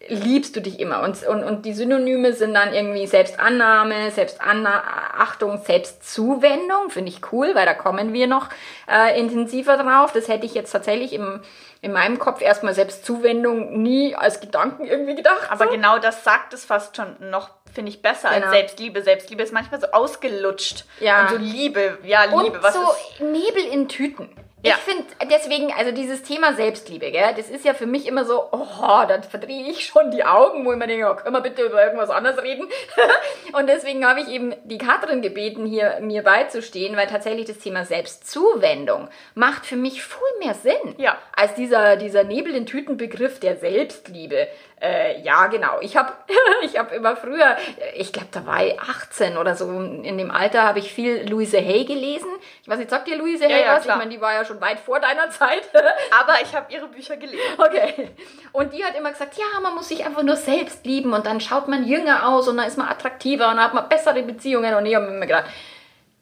liebst 0.08 0.56
du 0.56 0.62
dich 0.62 0.80
immer. 0.80 1.04
Und, 1.04 1.22
und, 1.28 1.44
und 1.44 1.66
die 1.66 1.74
Synonyme 1.74 2.34
sind 2.34 2.54
dann 2.54 2.74
irgendwie 2.74 3.06
Selbstannahme, 3.06 4.12
Selbstachtung, 4.12 5.62
Selbstzuwendung. 5.64 6.90
Finde 6.90 7.12
ich 7.12 7.32
cool, 7.32 7.54
weil 7.54 7.66
da 7.66 7.74
kommen 7.74 8.14
wir 8.14 8.28
noch 8.28 8.48
äh, 8.90 9.20
intensiver 9.20 9.78
drauf. 9.78 10.14
Das 10.14 10.28
hätte 10.28 10.46
ich 10.46 10.54
jetzt 10.54 10.72
tatsächlich 10.72 11.14
im, 11.14 11.42
in 11.82 11.94
meinem 11.94 12.20
Kopf 12.20 12.42
erstmal 12.42 12.74
Selbstzuwendung 12.74 13.82
nie 13.82 14.16
als 14.16 14.42
Gedanken 14.42 14.86
irgendwie 14.86 15.16
gedacht. 15.16 15.50
Aber 15.50 15.66
so. 15.66 15.72
genau 15.72 15.98
das 16.00 16.24
sagt 16.24 16.54
es 16.54 16.66
fast 16.66 16.98
schon 16.98 17.16
noch, 17.30 17.52
finde 17.74 17.90
ich, 17.90 18.02
besser 18.02 18.30
genau. 18.30 18.48
als 18.48 18.56
Selbstliebe. 18.56 19.02
Selbstliebe 19.02 19.44
ist 19.44 19.54
manchmal 19.54 19.80
so 19.80 19.88
ausgelutscht. 19.88 20.86
Ja. 21.00 21.22
Und 21.22 21.30
so 21.30 21.38
Liebe, 21.38 22.00
ja, 22.04 22.26
Liebe. 22.26 22.58
Und 22.58 22.64
was 22.64 22.74
so 22.74 22.82
ist? 22.82 23.22
Nebel 23.22 23.64
in 23.72 23.88
Tüten. 23.88 24.30
Ja. 24.62 24.76
Ich 24.76 24.82
finde 24.82 25.06
deswegen, 25.32 25.72
also 25.72 25.92
dieses 25.92 26.22
Thema 26.22 26.54
Selbstliebe, 26.54 27.12
gell, 27.12 27.34
das 27.38 27.50
ist 27.50 27.64
ja 27.64 27.74
für 27.74 27.86
mich 27.86 28.06
immer 28.06 28.26
so, 28.26 28.50
oh, 28.52 29.06
dann 29.08 29.24
verdrehe 29.24 29.70
ich 29.70 29.86
schon 29.86 30.12
die 30.12 30.26
Augen, 30.26 30.66
wo 30.66 30.74
ich 30.74 30.78
mir 30.78 30.88
denke, 30.88 31.10
oh, 31.10 31.16
können 31.16 31.34
wir 31.34 31.42
bitte 31.42 31.64
über 31.64 31.82
irgendwas 31.82 32.10
anderes 32.10 32.44
reden? 32.44 32.68
und 33.54 33.68
deswegen 33.68 34.06
habe 34.06 34.20
ich 34.20 34.28
eben 34.28 34.54
die 34.66 34.78
Katrin 34.78 35.22
gebeten, 35.22 35.66
hier 35.66 36.00
mir 36.02 36.24
beizustehen, 36.24 36.98
weil 36.98 37.08
tatsächlich 37.08 37.46
das 37.46 37.60
Thema 37.60 37.86
Selbstzuwendung 37.86 39.08
macht 39.34 39.66
für 39.66 39.78
mich 39.78 40.04
viel 40.04 40.20
mehr 40.40 40.56
Sinn 40.56 40.96
ja. 40.98 41.18
als 41.36 41.56
dieser, 41.56 41.96
dieser 41.96 42.26
Nebel 42.26 42.54
in 42.54 42.66
Tütenbegriff 42.66 43.40
der 43.40 43.56
Selbstliebe. 43.56 44.50
Äh, 44.82 45.22
ja, 45.22 45.48
genau. 45.48 45.80
Ich 45.82 45.98
habe 45.98 46.14
ich 46.64 46.78
hab 46.78 46.92
immer 46.92 47.16
früher, 47.16 47.58
ich 47.96 48.14
glaube, 48.14 48.30
da 48.32 48.46
war 48.46 48.66
ich 48.66 48.80
18 48.80 49.38
oder 49.38 49.56
so, 49.56 49.70
in 49.70 50.18
dem 50.18 50.32
Alter 50.32 50.64
habe 50.64 50.80
ich 50.80 50.94
viel 50.94 51.30
Louise 51.30 51.58
Hay 51.58 51.86
gelesen. 51.86 52.30
Ich 52.62 52.70
weiß 52.70 52.80
nicht, 52.80 52.90
sagt 52.90 53.08
dir 53.08 53.18
Louise 53.18 53.46
Hay 53.46 53.62
ja, 53.62 53.76
was? 53.76 53.86
Ich 53.86 53.96
meine, 53.96 54.10
die 54.10 54.22
war 54.22 54.34
ja 54.34 54.46
schon 54.50 54.62
weit 54.62 54.80
vor 54.80 55.00
deiner 55.00 55.30
Zeit. 55.30 55.70
Aber 56.20 56.34
ich 56.44 56.54
habe 56.54 56.74
ihre 56.74 56.88
Bücher 56.88 57.16
gelesen. 57.16 57.40
Okay. 57.58 58.10
Und 58.52 58.74
die 58.74 58.84
hat 58.84 58.98
immer 58.98 59.12
gesagt, 59.12 59.38
ja, 59.38 59.60
man 59.62 59.76
muss 59.76 59.88
sich 59.88 60.06
einfach 60.06 60.24
nur 60.24 60.36
selbst 60.36 60.86
lieben 60.86 61.14
und 61.14 61.26
dann 61.26 61.40
schaut 61.40 61.68
man 61.68 61.86
jünger 61.86 62.28
aus 62.28 62.48
und 62.48 62.58
dann 62.58 62.68
ist 62.68 62.78
man 62.78 62.90
attraktiver 62.90 63.50
und 63.50 63.56
dann 63.56 63.66
hat 63.66 63.74
man 63.74 63.88
bessere 63.88 64.22
Beziehungen. 64.24 64.74
Und 64.76 64.86
ich 64.86 64.96
habe 64.96 65.10
mir 65.10 65.28
gedacht, 65.28 65.46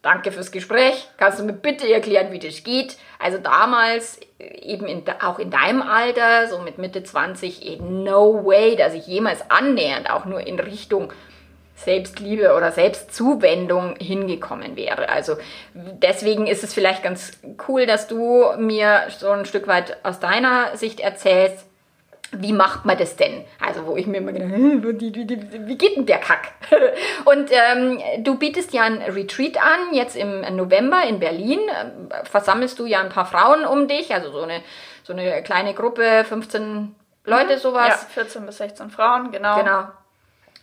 Danke 0.07 0.31
fürs 0.31 0.51
Gespräch. 0.51 1.07
Kannst 1.17 1.39
du 1.39 1.43
mir 1.43 1.51
bitte 1.51 1.91
erklären, 1.91 2.31
wie 2.31 2.39
das 2.39 2.63
geht? 2.63 2.97
Also 3.19 3.39
damals, 3.39 4.19
eben 4.39 4.85
in, 4.85 5.03
auch 5.21 5.37
in 5.37 5.49
deinem 5.49 5.81
Alter, 5.81 6.47
so 6.47 6.59
mit 6.59 6.77
Mitte 6.77 7.03
20, 7.03 7.65
eh, 7.65 7.77
no 7.81 8.45
way, 8.45 8.75
dass 8.77 8.93
ich 8.93 9.07
jemals 9.07 9.49
annähernd 9.49 10.09
auch 10.09 10.23
nur 10.23 10.39
in 10.39 10.59
Richtung 10.59 11.11
Selbstliebe 11.77 12.55
oder 12.55 12.71
Selbstzuwendung 12.71 13.95
hingekommen 13.97 14.75
wäre. 14.75 15.09
Also 15.09 15.37
deswegen 15.73 16.47
ist 16.47 16.63
es 16.63 16.73
vielleicht 16.73 17.03
ganz 17.03 17.33
cool, 17.67 17.85
dass 17.85 18.07
du 18.07 18.45
mir 18.57 19.03
so 19.15 19.29
ein 19.29 19.45
Stück 19.45 19.67
weit 19.67 19.97
aus 20.03 20.19
deiner 20.19 20.75
Sicht 20.75 20.99
erzählst, 20.99 21.65
wie 22.31 22.51
macht 22.51 22.83
man 22.83 22.97
das 22.97 23.15
denn? 23.15 23.45
Also, 23.65 23.85
wo 23.85 23.95
ich 23.95 24.05
mir 24.05 24.17
immer 24.17 24.33
gedacht 24.33 24.51
wie 24.51 25.77
geht 25.77 25.95
denn 25.95 26.05
der 26.05 26.17
Kack? 26.17 26.51
Und 27.25 27.49
ähm, 27.51 28.01
du 28.21 28.37
bietest 28.37 28.73
ja 28.73 28.83
ein 28.83 29.01
Retreat 29.01 29.55
an, 29.55 29.93
jetzt 29.93 30.17
im 30.17 30.41
November 30.57 31.03
in 31.07 31.21
Berlin. 31.21 31.59
Versammelst 32.25 32.79
du 32.79 32.85
ja 32.85 32.99
ein 32.99 33.07
paar 33.07 33.27
Frauen 33.27 33.65
um 33.65 33.87
dich, 33.87 34.13
also 34.13 34.31
so 34.31 34.41
eine, 34.41 34.61
so 35.03 35.13
eine 35.13 35.41
kleine 35.41 35.73
Gruppe, 35.73 36.25
15 36.27 36.95
Leute, 37.23 37.55
mhm. 37.55 37.59
sowas. 37.59 37.87
Ja, 37.87 37.95
14 38.23 38.45
bis 38.45 38.57
16 38.57 38.89
Frauen, 38.89 39.31
genau. 39.31 39.57
Genau 39.59 39.85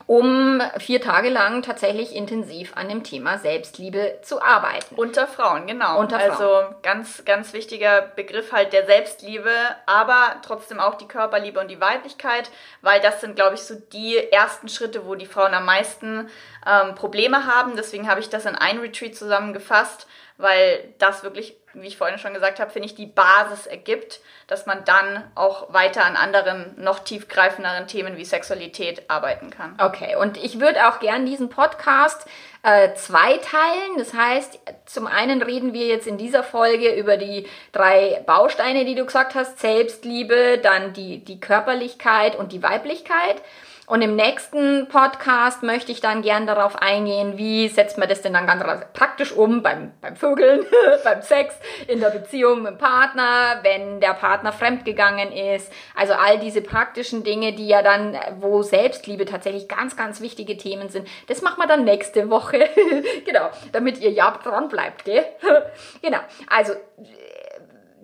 um 0.06 0.60
vier 0.78 1.00
Tage 1.00 1.30
lang 1.30 1.62
tatsächlich 1.62 2.14
intensiv 2.14 2.72
an 2.76 2.88
dem 2.88 3.04
Thema 3.04 3.38
Selbstliebe 3.38 4.18
zu 4.22 4.42
arbeiten. 4.42 4.94
Unter 4.96 5.26
Frauen, 5.26 5.66
genau. 5.66 5.98
Unter 5.98 6.20
Frauen. 6.20 6.30
Also 6.30 6.74
ganz, 6.82 7.24
ganz 7.24 7.52
wichtiger 7.52 8.02
Begriff 8.02 8.52
halt 8.52 8.72
der 8.72 8.84
Selbstliebe, 8.84 9.50
aber 9.86 10.36
trotzdem 10.42 10.78
auch 10.78 10.96
die 10.96 11.08
Körperliebe 11.08 11.58
und 11.58 11.68
die 11.68 11.80
Weiblichkeit, 11.80 12.50
weil 12.82 13.00
das 13.00 13.20
sind, 13.20 13.36
glaube 13.36 13.54
ich, 13.54 13.62
so 13.62 13.74
die 13.74 14.16
ersten 14.30 14.68
Schritte, 14.68 15.06
wo 15.06 15.14
die 15.14 15.26
Frauen 15.26 15.54
am 15.54 15.64
meisten 15.64 16.28
ähm, 16.66 16.94
Probleme 16.94 17.46
haben. 17.46 17.76
Deswegen 17.76 18.08
habe 18.08 18.20
ich 18.20 18.28
das 18.28 18.44
in 18.44 18.56
ein 18.56 18.78
Retreat 18.78 19.14
zusammengefasst, 19.16 20.06
weil 20.36 20.94
das 20.98 21.22
wirklich, 21.22 21.56
wie 21.74 21.86
ich 21.86 21.96
vorhin 21.96 22.18
schon 22.18 22.34
gesagt 22.34 22.60
habe, 22.60 22.70
finde 22.70 22.86
ich, 22.86 22.94
die 22.94 23.06
Basis 23.06 23.66
ergibt, 23.66 24.20
dass 24.46 24.66
man 24.66 24.84
dann 24.84 25.24
auch 25.34 25.72
weiter 25.72 26.04
an 26.04 26.16
anderen, 26.16 26.74
noch 26.76 27.00
tiefgreifenderen 27.00 27.86
Themen 27.86 28.16
wie 28.16 28.24
Sexualität 28.24 29.08
arbeiten 29.08 29.50
kann. 29.50 29.76
Okay, 29.78 30.16
und 30.16 30.36
ich 30.36 30.60
würde 30.60 30.88
auch 30.88 31.00
gern 31.00 31.26
diesen 31.26 31.48
Podcast 31.48 32.26
äh, 32.62 32.94
zweiteilen. 32.94 33.98
Das 33.98 34.14
heißt, 34.14 34.58
zum 34.86 35.06
einen 35.06 35.42
reden 35.42 35.72
wir 35.72 35.86
jetzt 35.86 36.06
in 36.06 36.18
dieser 36.18 36.42
Folge 36.42 36.94
über 36.94 37.16
die 37.16 37.46
drei 37.72 38.22
Bausteine, 38.26 38.84
die 38.84 38.94
du 38.94 39.04
gesagt 39.04 39.34
hast, 39.34 39.58
Selbstliebe, 39.60 40.58
dann 40.62 40.92
die, 40.92 41.24
die 41.24 41.40
Körperlichkeit 41.40 42.36
und 42.36 42.52
die 42.52 42.62
Weiblichkeit. 42.62 43.42
Und 43.86 44.00
im 44.00 44.16
nächsten 44.16 44.88
Podcast 44.88 45.62
möchte 45.62 45.92
ich 45.92 46.00
dann 46.00 46.22
gern 46.22 46.46
darauf 46.46 46.76
eingehen, 46.76 47.36
wie 47.36 47.68
setzt 47.68 47.98
man 47.98 48.08
das 48.08 48.22
denn 48.22 48.32
dann 48.32 48.46
ganz 48.46 48.62
praktisch 48.94 49.30
um 49.32 49.62
beim, 49.62 49.92
beim 50.00 50.16
Vögeln, 50.16 50.64
beim 51.04 51.20
Sex, 51.20 51.54
in 51.86 52.00
der 52.00 52.08
Beziehung 52.08 52.62
mit 52.62 52.72
dem 52.72 52.78
Partner, 52.78 53.60
wenn 53.62 54.00
der 54.00 54.14
Partner 54.14 54.52
fremdgegangen 54.52 55.32
ist. 55.32 55.70
Also 55.94 56.14
all 56.14 56.38
diese 56.38 56.62
praktischen 56.62 57.24
Dinge, 57.24 57.52
die 57.52 57.68
ja 57.68 57.82
dann, 57.82 58.18
wo 58.40 58.62
Selbstliebe 58.62 59.26
tatsächlich 59.26 59.68
ganz, 59.68 59.96
ganz 59.96 60.22
wichtige 60.22 60.56
Themen 60.56 60.88
sind. 60.88 61.06
Das 61.28 61.42
machen 61.42 61.58
wir 61.58 61.66
dann 61.66 61.84
nächste 61.84 62.30
Woche. 62.30 62.70
genau, 63.26 63.50
damit 63.72 64.00
ihr 64.00 64.10
ja 64.10 64.30
dran 64.42 64.68
bleibt, 64.68 65.04
gell? 65.04 65.24
genau. 66.02 66.20
Also, 66.48 66.72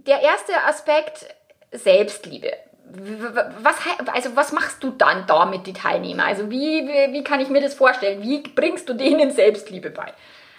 der 0.06 0.20
erste 0.20 0.52
Aspekt, 0.66 1.26
Selbstliebe 1.72 2.52
was, 3.62 3.76
also 4.12 4.37
was 4.37 4.52
machst 4.52 4.82
du 4.82 4.90
dann 4.90 5.26
da 5.26 5.44
mit 5.44 5.66
den 5.66 5.75
Teilnehmern? 5.75 6.26
Also 6.26 6.50
wie, 6.50 6.87
wie, 6.87 7.12
wie 7.12 7.25
kann 7.25 7.40
ich 7.40 7.49
mir 7.49 7.61
das 7.61 7.75
vorstellen? 7.75 8.23
Wie 8.23 8.40
bringst 8.40 8.88
du 8.88 8.94
denen 8.94 9.30
Selbstliebe 9.30 9.90
bei? 9.90 10.12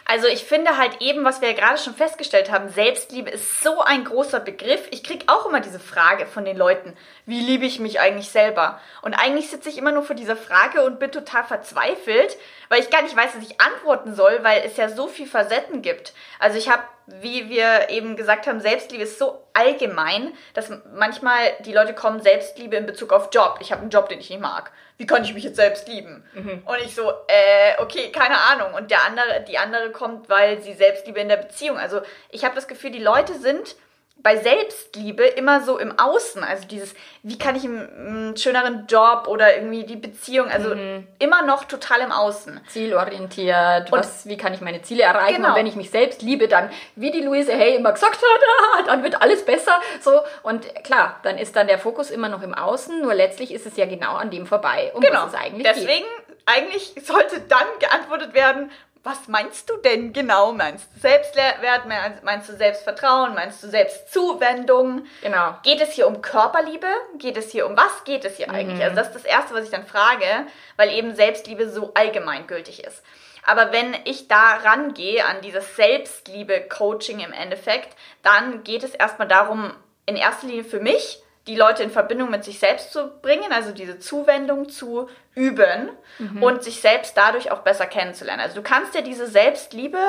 Also 0.06 0.28
ich 0.28 0.44
finde 0.44 0.78
halt 0.78 1.00
eben, 1.00 1.24
was 1.24 1.40
wir 1.40 1.50
ja 1.50 1.56
gerade 1.56 1.78
schon 1.78 1.96
festgestellt 1.96 2.52
haben, 2.52 2.68
Selbstliebe 2.68 3.30
ist 3.30 3.62
so 3.62 3.82
ein 3.82 4.04
großer 4.04 4.42
Begriff. 4.42 4.86
Ich 4.92 5.06
kriege 5.06 5.26
auch 5.28 5.46
immer 5.46 5.62
diese 5.62 5.80
Frage 5.80 6.26
von 6.26 6.44
den 6.44 6.58
Leuten, 6.58 6.98
wie 7.26 7.40
liebe 7.40 7.66
ich 7.66 7.80
mich 7.80 8.02
eigentlich 8.02 8.30
selber? 8.30 8.82
Und 9.04 9.14
eigentlich 9.14 9.50
sitze 9.50 9.70
ich 9.70 9.78
immer 9.78 9.94
nur 9.94 10.04
vor 10.04 10.16
dieser 10.16 10.36
Frage 10.36 10.84
und 10.84 11.00
bin 11.00 11.12
total 11.12 11.46
verzweifelt, 11.46 12.36
weil 12.68 12.82
ich 12.82 12.90
gar 12.90 13.04
nicht 13.04 13.16
weiß, 13.16 13.38
was 13.38 13.44
ich 13.44 13.62
antworten 13.62 14.14
soll, 14.14 14.40
weil 14.42 14.64
es 14.66 14.76
ja 14.76 14.90
so 14.90 15.08
viel 15.08 15.28
Facetten 15.28 15.82
gibt. 15.82 16.14
Also 16.40 16.58
ich 16.58 16.70
habe 16.70 16.84
wie 17.08 17.50
wir 17.50 17.90
eben 17.90 18.16
gesagt 18.16 18.48
haben, 18.48 18.62
Selbstliebe 18.62 19.04
ist 19.04 19.20
so 19.20 19.46
allgemein, 19.54 20.34
dass 20.54 20.72
manchmal 20.94 21.38
die 21.66 21.74
Leute 21.74 21.94
kommen, 21.94 22.22
Selbstliebe 22.22 22.76
in 22.76 22.86
Bezug 22.86 23.12
auf 23.12 23.30
Job. 23.32 23.58
Ich 23.62 23.72
habe 23.72 23.82
einen 23.82 23.90
Job, 23.90 24.10
den 24.10 24.20
ich 24.20 24.30
nicht 24.30 24.42
mag. 24.42 24.72
Wie 24.98 25.06
kann 25.06 25.24
ich 25.24 25.34
mich 25.34 25.44
jetzt 25.44 25.56
selbst 25.56 25.88
lieben? 25.88 26.24
Mhm. 26.34 26.62
Und 26.66 26.78
ich 26.84 26.96
so, 26.96 27.10
äh, 27.28 27.80
okay, 27.80 28.12
keine 28.12 28.38
Ahnung. 28.38 28.74
Und 28.76 28.92
der 28.92 29.04
andere, 29.04 29.44
die 29.48 29.58
andere 29.58 29.92
kommt, 29.92 30.30
weil 30.30 30.62
sie 30.62 30.74
Selbstliebe 30.74 31.20
in 31.20 31.30
der 31.30 31.38
Beziehung. 31.38 31.78
Also 31.78 32.02
ich 32.30 32.46
habe 32.46 32.56
das 32.56 32.68
Gefühl, 32.68 32.92
die 32.92 33.04
Leute 33.04 33.34
sind 33.34 33.76
bei 34.24 34.38
Selbstliebe 34.38 35.26
immer 35.26 35.62
so 35.62 35.78
im 35.78 35.98
Außen. 35.98 36.44
Also 36.44 36.68
dieses, 36.68 36.94
wie 37.24 37.38
kann 37.38 37.56
ich 37.56 37.64
einen, 37.64 38.36
schöneren 38.38 38.86
Job 38.88 39.28
oder 39.28 39.56
irgendwie 39.56 39.84
die 39.84 39.96
Beziehung, 39.96 40.50
also 40.50 40.76
mhm. 40.76 41.08
immer 41.20 41.42
noch 41.44 41.66
total 41.66 42.02
im 42.02 42.12
Außen. 42.12 42.60
Zielorientiert, 42.68 43.92
was, 43.92 44.26
wie 44.28 44.38
kann 44.38 44.54
ich 44.54 44.62
meine 44.62 44.82
Ziele 44.82 45.04
erreichen? 45.04 45.38
Genau. 45.38 45.50
Und 45.50 45.56
wenn 45.56 45.68
ich 45.68 45.76
mich 45.76 45.90
selbst 45.90 46.22
liebe, 46.22 46.48
dann, 46.48 46.70
wie 46.96 47.12
die 47.12 47.22
Luise 47.22 47.54
Hay 47.54 47.76
immer 47.76 47.92
gesagt 47.92 48.18
hat, 48.18 48.88
dann 48.88 49.04
wird 49.04 49.22
alles 49.22 49.44
besser. 49.46 49.80
So, 50.02 50.22
und 50.44 50.74
klar, 50.84 51.20
dann 51.24 51.38
ist 51.38 51.56
dann 51.56 51.68
der 51.68 51.80
Fokus 51.80 52.12
immer 52.12 52.30
noch 52.30 52.42
im 52.42 52.54
Außen, 52.54 53.02
nur 53.02 53.14
letztlich 53.14 53.52
ist 53.52 53.66
es 53.66 53.78
ja 53.78 53.86
genau 53.86 54.16
an 54.16 54.30
dem 54.30 54.46
vorbei, 54.46 54.92
um 54.94 55.02
genau. 55.02 55.24
was 55.24 55.34
es 55.34 55.40
eigentlich 55.40 55.64
Deswegen, 55.64 56.06
geht. 56.28 56.38
eigentlich 56.46 56.94
sollte 57.04 57.42
dann 57.42 57.68
geantwortet 57.80 58.34
werden, 58.34 58.72
was 59.04 59.28
meinst 59.28 59.70
du 59.70 59.78
denn 59.78 60.14
genau? 60.14 60.54
Meinst 60.54 60.88
du 60.94 61.00
Selbstwert? 61.00 61.86
Meinst 62.24 62.50
du 62.50 62.56
Selbstvertrauen? 62.56 63.34
Meinst 63.34 63.64
du 63.64 63.68
Selbstzuwendung? 63.68 65.06
Genau. 65.22 65.56
Geht 65.64 65.82
es 65.82 65.94
hier 65.94 66.08
um 66.08 66.22
Körperliebe? 66.22 66.88
Geht 67.18 67.38
es 67.38 67.52
hier 67.52 67.66
um 67.66 67.76
was 67.76 68.04
geht 68.04 68.26
es 68.26 68.38
hier 68.38 68.48
mhm. 68.50 68.56
eigentlich? 68.56 68.84
Also 68.84 68.96
das 68.96 69.08
ist 69.08 69.16
das 69.16 69.26
Erste, 69.26 69.56
was 69.56 69.66
ich 69.66 69.72
dann 69.72 69.88
frage, 69.88 70.46
weil 70.78 70.92
eben 70.92 71.16
Selbstliebe 71.16 71.70
so 71.70 71.92
allgemeingültig 71.96 72.84
ist. 72.84 73.04
Aber 73.44 73.72
wenn 73.72 73.96
ich 74.06 74.28
da 74.28 74.58
rangehe 74.58 75.26
an 75.26 75.42
dieses 75.42 75.76
Selbstliebe-Coaching 75.76 77.22
im 77.22 77.34
Endeffekt, 77.34 77.98
dann 78.22 78.64
geht 78.64 78.84
es 78.84 78.94
erstmal 78.94 79.28
darum, 79.28 79.74
in 80.06 80.16
erster 80.16 80.46
Linie 80.46 80.64
für 80.64 80.80
mich, 80.80 81.24
die 81.48 81.56
Leute 81.56 81.84
in 81.84 81.90
Verbindung 81.90 82.30
mit 82.30 82.44
sich 82.44 82.60
selbst 82.60 82.92
zu 82.92 83.10
bringen, 83.22 83.52
also 83.52 83.72
diese 83.72 84.00
Zuwendung 84.00 84.70
zu 84.70 85.10
üben 85.34 85.90
mhm. 86.20 86.44
und 86.44 86.64
sich 86.64 86.82
selbst 86.82 87.18
dadurch 87.18 87.52
auch 87.52 87.60
besser 87.60 87.88
kennenzulernen. 87.88 88.42
Also 88.42 88.56
du 88.56 88.62
kannst 88.62 88.94
ja 88.94 89.02
diese 89.02 89.26
Selbstliebe, 89.26 90.00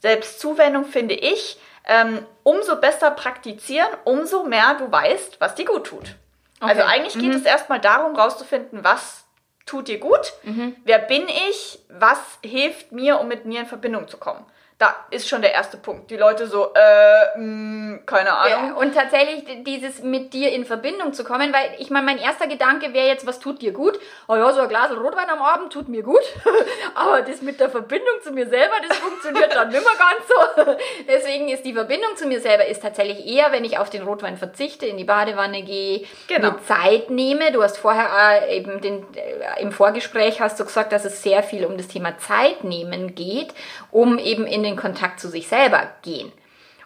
Selbstzuwendung, 0.00 0.84
finde 0.84 1.14
ich, 1.14 1.58
ähm, 1.86 2.24
umso 2.42 2.76
besser 2.76 3.10
praktizieren, 3.10 3.88
umso 4.04 4.44
mehr 4.44 4.76
du 4.78 4.90
weißt, 4.90 5.40
was 5.40 5.54
dir 5.54 5.66
gut 5.66 5.86
tut. 5.86 6.16
Okay. 6.60 6.70
Also 6.70 6.82
eigentlich 6.82 7.14
geht 7.14 7.32
mhm. 7.32 7.36
es 7.36 7.44
erstmal 7.44 7.80
darum, 7.80 8.16
rauszufinden, 8.16 8.84
was 8.84 9.24
tut 9.66 9.88
dir 9.88 9.98
gut, 9.98 10.32
mhm. 10.42 10.76
wer 10.84 10.98
bin 10.98 11.28
ich, 11.28 11.80
was 11.88 12.18
hilft 12.44 12.92
mir, 12.92 13.20
um 13.20 13.28
mit 13.28 13.44
mir 13.44 13.60
in 13.60 13.66
Verbindung 13.66 14.08
zu 14.08 14.16
kommen 14.16 14.44
da 14.82 14.96
ist 15.10 15.28
schon 15.28 15.42
der 15.42 15.52
erste 15.52 15.76
Punkt. 15.76 16.10
Die 16.10 16.16
Leute 16.16 16.48
so, 16.48 16.72
äh, 16.74 17.38
mh, 17.38 17.92
hm, 17.92 18.02
keine 18.04 18.32
Ahnung. 18.32 18.68
Ja, 18.70 18.74
und 18.74 18.94
tatsächlich 18.94 19.44
dieses 19.62 20.02
mit 20.02 20.34
dir 20.34 20.50
in 20.50 20.64
Verbindung 20.64 21.12
zu 21.12 21.22
kommen, 21.22 21.52
weil 21.52 21.70
ich 21.78 21.90
meine, 21.90 22.04
mein 22.04 22.18
erster 22.18 22.48
Gedanke 22.48 22.92
wäre 22.92 23.06
jetzt, 23.06 23.24
was 23.24 23.38
tut 23.38 23.62
dir 23.62 23.72
gut? 23.72 24.00
Oh 24.26 24.34
ja, 24.34 24.52
so 24.52 24.60
ein 24.60 24.68
Glas 24.68 24.90
Rotwein 24.90 25.30
am 25.30 25.40
Abend 25.40 25.72
tut 25.72 25.88
mir 25.88 26.02
gut. 26.02 26.22
Aber 26.96 27.22
das 27.22 27.42
mit 27.42 27.60
der 27.60 27.70
Verbindung 27.70 28.14
zu 28.24 28.32
mir 28.32 28.48
selber, 28.48 28.74
das 28.88 28.96
funktioniert 28.96 29.54
dann 29.54 29.68
nicht 29.68 29.84
mehr 29.84 29.92
ganz 29.94 30.66
so. 30.66 30.72
Deswegen 31.08 31.48
ist 31.48 31.64
die 31.64 31.74
Verbindung 31.74 32.16
zu 32.16 32.26
mir 32.26 32.40
selber 32.40 32.66
ist 32.66 32.82
tatsächlich 32.82 33.24
eher, 33.24 33.52
wenn 33.52 33.64
ich 33.64 33.78
auf 33.78 33.88
den 33.88 34.02
Rotwein 34.02 34.36
verzichte, 34.36 34.86
in 34.86 34.96
die 34.96 35.04
Badewanne 35.04 35.62
gehe, 35.62 36.06
genau. 36.26 36.52
mir 36.52 36.58
Zeit 36.64 37.08
nehme. 37.08 37.52
Du 37.52 37.62
hast 37.62 37.78
vorher 37.78 38.08
äh, 38.42 38.56
eben 38.56 38.80
den, 38.80 39.06
äh, 39.14 39.62
im 39.62 39.70
Vorgespräch 39.70 40.40
hast 40.40 40.58
du 40.58 40.64
gesagt, 40.64 40.90
dass 40.92 41.04
es 41.04 41.22
sehr 41.22 41.44
viel 41.44 41.64
um 41.66 41.76
das 41.76 41.86
Thema 41.86 42.18
Zeit 42.18 42.64
nehmen 42.64 43.14
geht, 43.14 43.54
um 43.92 44.18
eben 44.18 44.44
in 44.44 44.64
den 44.64 44.71
den 44.72 44.78
Kontakt 44.78 45.20
zu 45.20 45.28
sich 45.28 45.48
selber 45.48 45.88
gehen. 46.02 46.32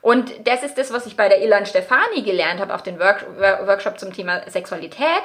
Und 0.03 0.47
das 0.47 0.63
ist 0.63 0.79
das, 0.79 0.93
was 0.93 1.07
ich 1.07 1.17
bei 1.17 1.29
der 1.29 1.43
Ilan 1.43 1.67
Stefani 1.67 2.23
gelernt 2.23 2.61
habe 2.61 2.75
auf 2.75 2.83
dem 2.83 2.99
Work 3.01 3.27
Workshop 3.67 3.99
zum 3.99 4.13
Thema 4.13 4.49
Sexualität. 4.49 5.23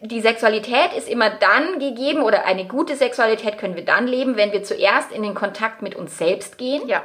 Die 0.00 0.20
Sexualität 0.20 0.92
ist 0.96 1.08
immer 1.08 1.28
dann 1.28 1.78
gegeben 1.78 2.22
oder 2.22 2.46
eine 2.46 2.66
gute 2.66 2.94
Sexualität 2.94 3.58
können 3.58 3.74
wir 3.74 3.84
dann 3.84 4.06
leben, 4.06 4.36
wenn 4.36 4.52
wir 4.52 4.62
zuerst 4.62 5.12
in 5.12 5.22
den 5.22 5.34
Kontakt 5.34 5.82
mit 5.82 5.94
uns 5.94 6.16
selbst 6.16 6.56
gehen. 6.56 6.86
Ja 6.88 7.02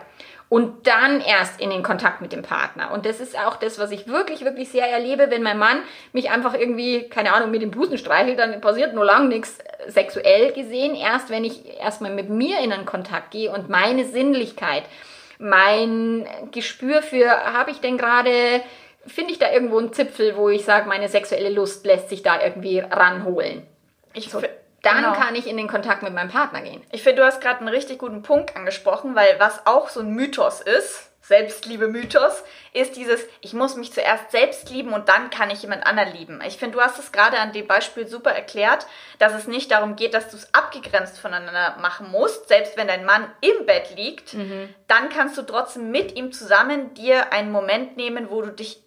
und 0.54 0.86
dann 0.86 1.20
erst 1.20 1.60
in 1.60 1.72
den 1.72 1.82
Kontakt 1.82 2.22
mit 2.22 2.32
dem 2.32 2.44
Partner. 2.44 2.92
Und 2.92 3.08
das 3.08 3.20
ist 3.20 3.36
auch 3.36 3.56
das, 3.56 3.80
was 3.80 3.90
ich 3.90 4.06
wirklich, 4.06 4.46
wirklich 4.46 4.70
sehr 4.70 4.88
erlebe, 4.88 5.32
wenn 5.32 5.42
mein 5.42 5.58
Mann 5.58 5.80
mich 6.12 6.30
einfach 6.30 6.54
irgendwie, 6.54 7.10
keine 7.10 7.34
Ahnung, 7.34 7.50
mit 7.50 7.64
dem 7.64 7.72
Busen 7.72 7.98
streichelt, 7.98 8.38
dann 8.38 8.62
passiert 8.62 8.94
nur 8.94 9.04
lang 9.04 9.30
nichts 9.30 9.58
sexuell 9.88 10.52
gesehen. 10.52 10.94
Erst 10.94 11.32
wenn 11.32 11.44
ich 11.44 11.80
erstmal 11.80 12.14
mit 12.14 12.30
mir 12.30 12.60
in 12.60 12.72
einen 12.72 12.86
Kontakt 12.86 13.32
gehe 13.32 13.52
und 13.52 13.70
meine 13.70 14.06
Sinnlichkeit, 14.06 14.84
mein 15.40 16.28
Gespür 16.52 17.02
für, 17.02 17.32
habe 17.32 17.72
ich 17.72 17.80
denn 17.80 17.98
gerade, 17.98 18.62
finde 19.08 19.32
ich 19.32 19.40
da 19.40 19.52
irgendwo 19.52 19.80
einen 19.80 19.92
Zipfel, 19.92 20.38
wo 20.38 20.50
ich 20.50 20.66
sage, 20.66 20.88
meine 20.88 21.10
sexuelle 21.10 21.50
Lust 21.50 21.84
lässt 21.88 22.10
sich 22.10 22.22
da 22.22 22.40
irgendwie 22.40 22.78
ranholen. 22.78 23.66
Ich 24.14 24.30
so 24.30 24.40
dann 24.84 24.98
genau. 24.98 25.14
kann 25.14 25.34
ich 25.34 25.48
in 25.48 25.58
den 25.58 25.68
Kontakt 25.68 26.04
mit 26.04 26.14
meinem 26.14 26.30
Partner 26.30 26.62
gehen. 26.62 26.84
Ich 26.92 27.04
finde, 27.04 27.22
du 27.22 27.26
hast 27.26 27.42
gerade 27.42 27.60
einen 27.60 27.70
richtig 27.70 27.98
guten 27.98 28.22
Punkt 28.22 28.56
angesprochen, 28.56 29.16
weil 29.16 29.40
was 29.40 29.66
auch 29.66 29.90
so 29.90 30.02
ein 30.02 30.10
Mythos 30.10 30.62
ist, 30.62 31.10
Selbstliebe-Mythos, 31.22 32.44
ist 32.74 32.98
dieses, 32.98 33.26
ich 33.40 33.54
muss 33.54 33.78
mich 33.78 33.94
zuerst 33.94 34.32
selbst 34.32 34.70
lieben 34.70 34.92
und 34.92 35.08
dann 35.08 35.30
kann 35.30 35.50
ich 35.50 35.62
jemand 35.62 35.88
anderen 35.88 36.12
lieben. 36.12 36.42
Ich 36.46 36.58
finde, 36.58 36.76
du 36.78 36.84
hast 36.84 37.00
es 37.00 37.14
gerade 37.14 37.40
an 37.40 37.54
dem 37.54 37.66
Beispiel 37.66 38.06
super 38.08 38.32
erklärt, 38.32 38.86
dass 39.20 39.34
es 39.34 39.48
nicht 39.48 39.72
darum 39.72 39.96
geht, 39.96 40.14
dass 40.14 40.30
du 40.30 40.36
es 40.36 40.54
abgegrenzt 40.54 41.18
voneinander 41.18 41.78
machen 41.80 42.12
musst. 42.12 42.50
Selbst 42.50 42.76
wenn 42.76 42.90
dein 42.90 43.06
Mann 43.06 43.32
im 43.40 43.66
Bett 43.66 43.96
liegt, 43.96 44.34
mhm. 44.34 44.76
dann 44.88 45.08
kannst 45.08 45.38
du 45.38 45.44
trotzdem 45.44 45.92
mit 45.92 46.18
ihm 46.18 46.34
zusammen 46.34 46.94
dir 46.94 47.32
einen 47.32 47.54
Moment 47.54 47.96
nehmen, 47.96 48.30
wo 48.30 48.42
du 48.42 48.52
dich 48.52 48.83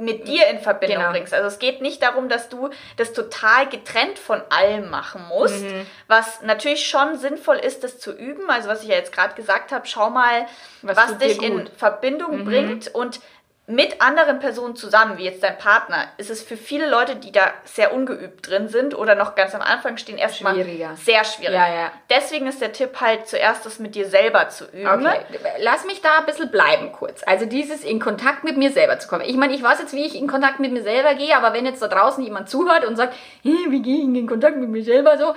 mit 0.00 0.26
dir 0.26 0.46
in 0.48 0.58
Verbindung 0.58 0.98
genau. 0.98 1.10
bringst. 1.12 1.32
Also 1.34 1.46
es 1.46 1.58
geht 1.58 1.80
nicht 1.80 2.02
darum, 2.02 2.28
dass 2.28 2.48
du 2.48 2.70
das 2.96 3.12
total 3.12 3.68
getrennt 3.68 4.18
von 4.18 4.42
allem 4.50 4.90
machen 4.90 5.22
musst, 5.28 5.62
mhm. 5.62 5.86
was 6.08 6.42
natürlich 6.42 6.88
schon 6.88 7.18
sinnvoll 7.18 7.56
ist, 7.56 7.84
das 7.84 7.98
zu 7.98 8.12
üben. 8.12 8.50
Also 8.50 8.68
was 8.68 8.82
ich 8.82 8.88
ja 8.88 8.96
jetzt 8.96 9.12
gerade 9.12 9.34
gesagt 9.34 9.72
habe, 9.72 9.86
schau 9.86 10.10
mal, 10.10 10.46
was, 10.82 10.96
was 10.96 11.18
dich 11.18 11.42
in 11.42 11.68
Verbindung 11.76 12.40
mhm. 12.40 12.44
bringt 12.44 12.94
und 12.94 13.20
mit 13.70 14.02
anderen 14.02 14.40
Personen 14.40 14.74
zusammen, 14.74 15.16
wie 15.16 15.24
jetzt 15.24 15.42
dein 15.42 15.56
Partner, 15.56 16.08
ist 16.16 16.28
es 16.28 16.42
für 16.42 16.56
viele 16.56 16.88
Leute, 16.88 17.16
die 17.16 17.30
da 17.30 17.52
sehr 17.64 17.94
ungeübt 17.94 18.48
drin 18.48 18.68
sind 18.68 18.96
oder 18.96 19.14
noch 19.14 19.36
ganz 19.36 19.54
am 19.54 19.62
Anfang 19.62 19.96
stehen, 19.96 20.18
erstmal 20.18 20.54
sehr 20.96 21.24
schwierig. 21.24 21.54
Ja, 21.54 21.72
ja. 21.72 21.92
Deswegen 22.10 22.46
ist 22.46 22.60
der 22.60 22.72
Tipp 22.72 23.00
halt 23.00 23.28
zuerst 23.28 23.64
das 23.64 23.78
mit 23.78 23.94
dir 23.94 24.08
selber 24.08 24.48
zu 24.48 24.64
üben. 24.66 25.06
Okay. 25.06 25.20
Lass 25.60 25.84
mich 25.84 26.00
da 26.02 26.18
ein 26.18 26.26
bisschen 26.26 26.50
bleiben 26.50 26.90
kurz. 26.92 27.22
Also 27.24 27.46
dieses 27.46 27.84
in 27.84 28.00
Kontakt 28.00 28.42
mit 28.42 28.56
mir 28.56 28.72
selber 28.72 28.98
zu 28.98 29.08
kommen. 29.08 29.24
Ich 29.24 29.36
meine, 29.36 29.54
ich 29.54 29.62
weiß 29.62 29.78
jetzt, 29.78 29.92
wie 29.92 30.04
ich 30.04 30.16
in 30.16 30.26
Kontakt 30.26 30.58
mit 30.58 30.72
mir 30.72 30.82
selber 30.82 31.14
gehe, 31.14 31.36
aber 31.36 31.52
wenn 31.52 31.64
jetzt 31.64 31.80
da 31.80 31.88
draußen 31.88 32.24
jemand 32.24 32.50
zuhört 32.50 32.84
und 32.84 32.96
sagt, 32.96 33.14
hey, 33.42 33.66
wie 33.68 33.82
gehe 33.82 33.98
ich 33.98 34.04
in 34.04 34.26
Kontakt 34.26 34.56
mit 34.56 34.68
mir 34.68 34.82
selber 34.82 35.16
so, 35.16 35.34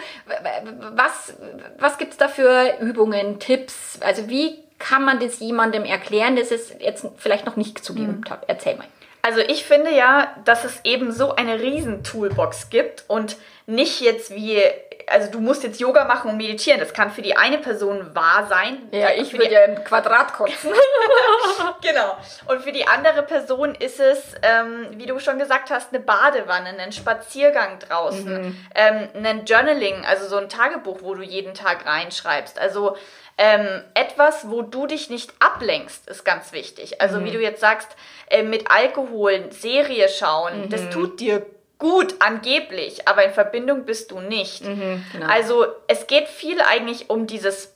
was, 0.96 1.36
was 1.78 1.98
gibt 1.98 2.14
es 2.14 2.18
da 2.18 2.28
für 2.28 2.80
Übungen, 2.80 3.40
Tipps? 3.40 4.00
Also 4.02 4.28
wie 4.28 4.63
kann 4.80 5.06
man 5.06 5.20
das 5.20 5.40
jemandem 5.40 5.86
erklären, 5.86 6.36
das 6.36 6.52
es 6.52 6.74
jetzt 6.80 7.06
vielleicht 7.18 7.46
noch 7.46 7.56
nicht 7.56 7.84
so 7.84 7.94
geübt 7.94 8.30
mhm. 8.30 8.32
hat? 8.32 8.44
Erzähl 8.48 8.76
mal. 8.76 8.88
Also 9.26 9.40
ich 9.40 9.64
finde 9.64 9.92
ja, 9.92 10.36
dass 10.44 10.66
es 10.66 10.82
eben 10.84 11.14
so 11.14 11.34
eine 11.34 11.62
riesen 11.62 12.04
Toolbox 12.04 12.70
gibt 12.70 13.06
und 13.08 13.38
nicht 13.66 14.02
jetzt 14.02 14.36
wie, 14.36 14.62
also 15.08 15.32
du 15.32 15.40
musst 15.40 15.64
jetzt 15.64 15.80
Yoga 15.80 16.04
machen 16.04 16.32
und 16.32 16.36
meditieren. 16.36 16.82
Das 16.82 16.94
kann 16.94 17.10
für 17.10 17.22
die 17.22 17.38
eine 17.38 17.58
Person 17.58 18.14
wahr 18.14 18.48
sein. 18.50 18.80
Ja, 18.92 19.12
ich 19.12 19.32
würde 19.32 19.50
ja 19.50 19.64
im 19.64 19.82
Quadrat 19.86 20.34
kotzen. 20.34 20.72
genau. 21.82 22.18
Und 22.48 22.64
für 22.64 22.74
die 22.74 22.86
andere 22.86 23.24
Person 23.24 23.76
ist 23.76 24.02
es, 24.02 24.36
ähm, 24.42 24.88
wie 24.98 25.06
du 25.06 25.18
schon 25.20 25.40
gesagt 25.40 25.70
hast, 25.70 25.94
eine 25.94 26.04
Badewanne, 26.04 26.78
ein 26.78 26.92
Spaziergang 26.92 27.80
draußen, 27.80 28.42
mhm. 28.42 28.58
ähm, 28.76 29.08
ein 29.24 29.46
Journaling, 29.46 30.04
also 30.06 30.28
so 30.28 30.36
ein 30.36 30.50
Tagebuch, 30.50 30.98
wo 31.02 31.16
du 31.16 31.22
jeden 31.22 31.54
Tag 31.54 31.86
reinschreibst. 31.86 32.60
Also 32.60 32.98
ähm, 33.38 33.84
etwas, 33.94 34.50
wo 34.50 34.62
du 34.62 34.86
dich 34.86 35.10
nicht 35.10 35.32
ablenkst, 35.40 36.08
ist 36.08 36.24
ganz 36.24 36.52
wichtig. 36.52 37.02
Also 37.02 37.20
mhm. 37.20 37.26
wie 37.26 37.32
du 37.32 37.42
jetzt 37.42 37.62
sagst, 37.62 37.90
äh, 38.30 38.44
mit 38.44 38.70
Alkohol, 38.70 39.52
Serie 39.52 40.10
schauen, 40.10 40.62
mhm. 40.66 40.70
das 40.70 40.90
tut 40.90 41.20
dir 41.20 41.46
gut 41.80 42.16
angeblich, 42.20 43.08
aber 43.08 43.26
in 43.26 43.34
Verbindung 43.34 43.86
bist 43.86 44.12
du 44.12 44.20
nicht. 44.20 44.64
Mhm, 44.64 45.04
genau. 45.12 45.28
Also 45.28 45.66
es 45.88 46.08
geht 46.08 46.28
viel 46.28 46.62
eigentlich 46.62 47.10
um 47.10 47.28
dieses 47.28 47.74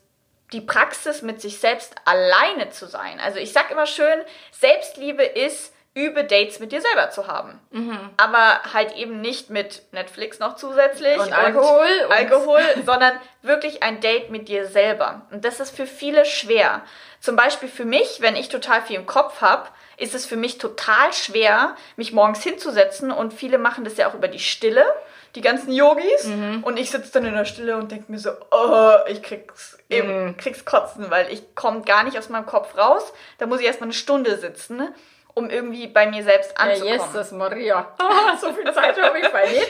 die 0.54 0.62
Praxis 0.62 1.22
mit 1.22 1.42
sich 1.42 1.60
selbst 1.60 1.94
alleine 2.06 2.70
zu 2.70 2.88
sein. 2.88 3.20
Also 3.20 3.38
ich 3.38 3.52
sag 3.52 3.70
immer 3.70 3.86
schön, 3.86 4.22
Selbstliebe 4.52 5.24
ist 5.24 5.74
übe 5.98 6.24
Dates 6.24 6.60
mit 6.60 6.72
dir 6.72 6.80
selber 6.80 7.10
zu 7.10 7.28
haben. 7.28 7.60
Mhm. 7.72 7.98
Aber 8.18 8.62
halt 8.72 8.96
eben 8.96 9.20
nicht 9.20 9.50
mit 9.50 9.82
Netflix 9.92 10.38
noch 10.38 10.56
zusätzlich 10.56 11.18
und 11.18 11.34
Alkohol, 11.34 11.88
und 12.06 12.12
Alkohol 12.12 12.62
sondern 12.86 13.14
wirklich 13.42 13.82
ein 13.82 14.00
Date 14.00 14.30
mit 14.30 14.48
dir 14.48 14.68
selber. 14.68 15.24
Und 15.32 15.44
das 15.44 15.60
ist 15.60 15.76
für 15.76 15.88
viele 15.88 16.24
schwer. 16.26 16.84
Zum 17.20 17.36
Beispiel 17.36 17.68
für 17.68 17.84
mich, 17.84 18.22
wenn 18.22 18.36
ich 18.36 18.48
total 18.50 18.84
viel 18.84 18.96
im 18.96 19.08
Kopf 19.08 19.42
habe, 19.42 19.68
ist 19.98 20.14
es 20.14 20.28
für 20.28 20.38
mich 20.38 20.60
total 20.60 21.12
schwer, 21.14 21.76
mich 21.96 22.14
morgens 22.14 22.44
hinzusetzen 22.44 23.12
und 23.12 23.34
viele 23.34 23.58
machen 23.58 23.84
das 23.84 23.98
ja 23.98 24.08
auch 24.08 24.14
über 24.14 24.28
die 24.28 24.38
Stille, 24.38 24.86
die 25.34 25.42
ganzen 25.42 25.72
Yogis. 25.72 26.26
Mhm. 26.26 26.64
Und 26.64 26.78
ich 26.78 26.92
sitze 26.92 27.12
dann 27.14 27.26
in 27.26 27.34
der 27.34 27.46
Stille 27.46 27.76
und 27.76 27.92
denke 27.92 28.12
mir 28.12 28.20
so, 28.20 28.30
oh, 28.52 28.94
ich 29.08 29.24
krieg's, 29.24 29.80
eben, 29.90 30.26
mhm. 30.26 30.38
krieg's 30.38 30.64
Kotzen, 30.64 31.10
weil 31.10 31.34
ich 31.34 31.56
komme 31.56 31.82
gar 31.82 32.04
nicht 32.04 32.20
aus 32.20 32.30
meinem 32.30 32.46
Kopf 32.46 32.78
raus. 32.78 33.12
Da 33.40 33.48
muss 33.48 33.62
ich 33.62 33.66
erstmal 33.66 33.88
eine 33.88 33.94
Stunde 33.94 34.38
sitzen 34.38 34.94
um 35.38 35.52
irgendwie 35.52 35.86
bei 35.86 36.08
mir 36.08 36.24
selbst 36.24 36.60
anzukommen. 36.60 36.98
Ja, 36.98 37.06
Jesus 37.06 37.32
Maria. 37.32 37.94
so 38.42 38.52
viel 38.54 38.74
Zeit 38.74 39.00
habe 39.00 39.20
ich 39.20 39.30
bei. 39.30 39.44
Eben. 39.46 39.62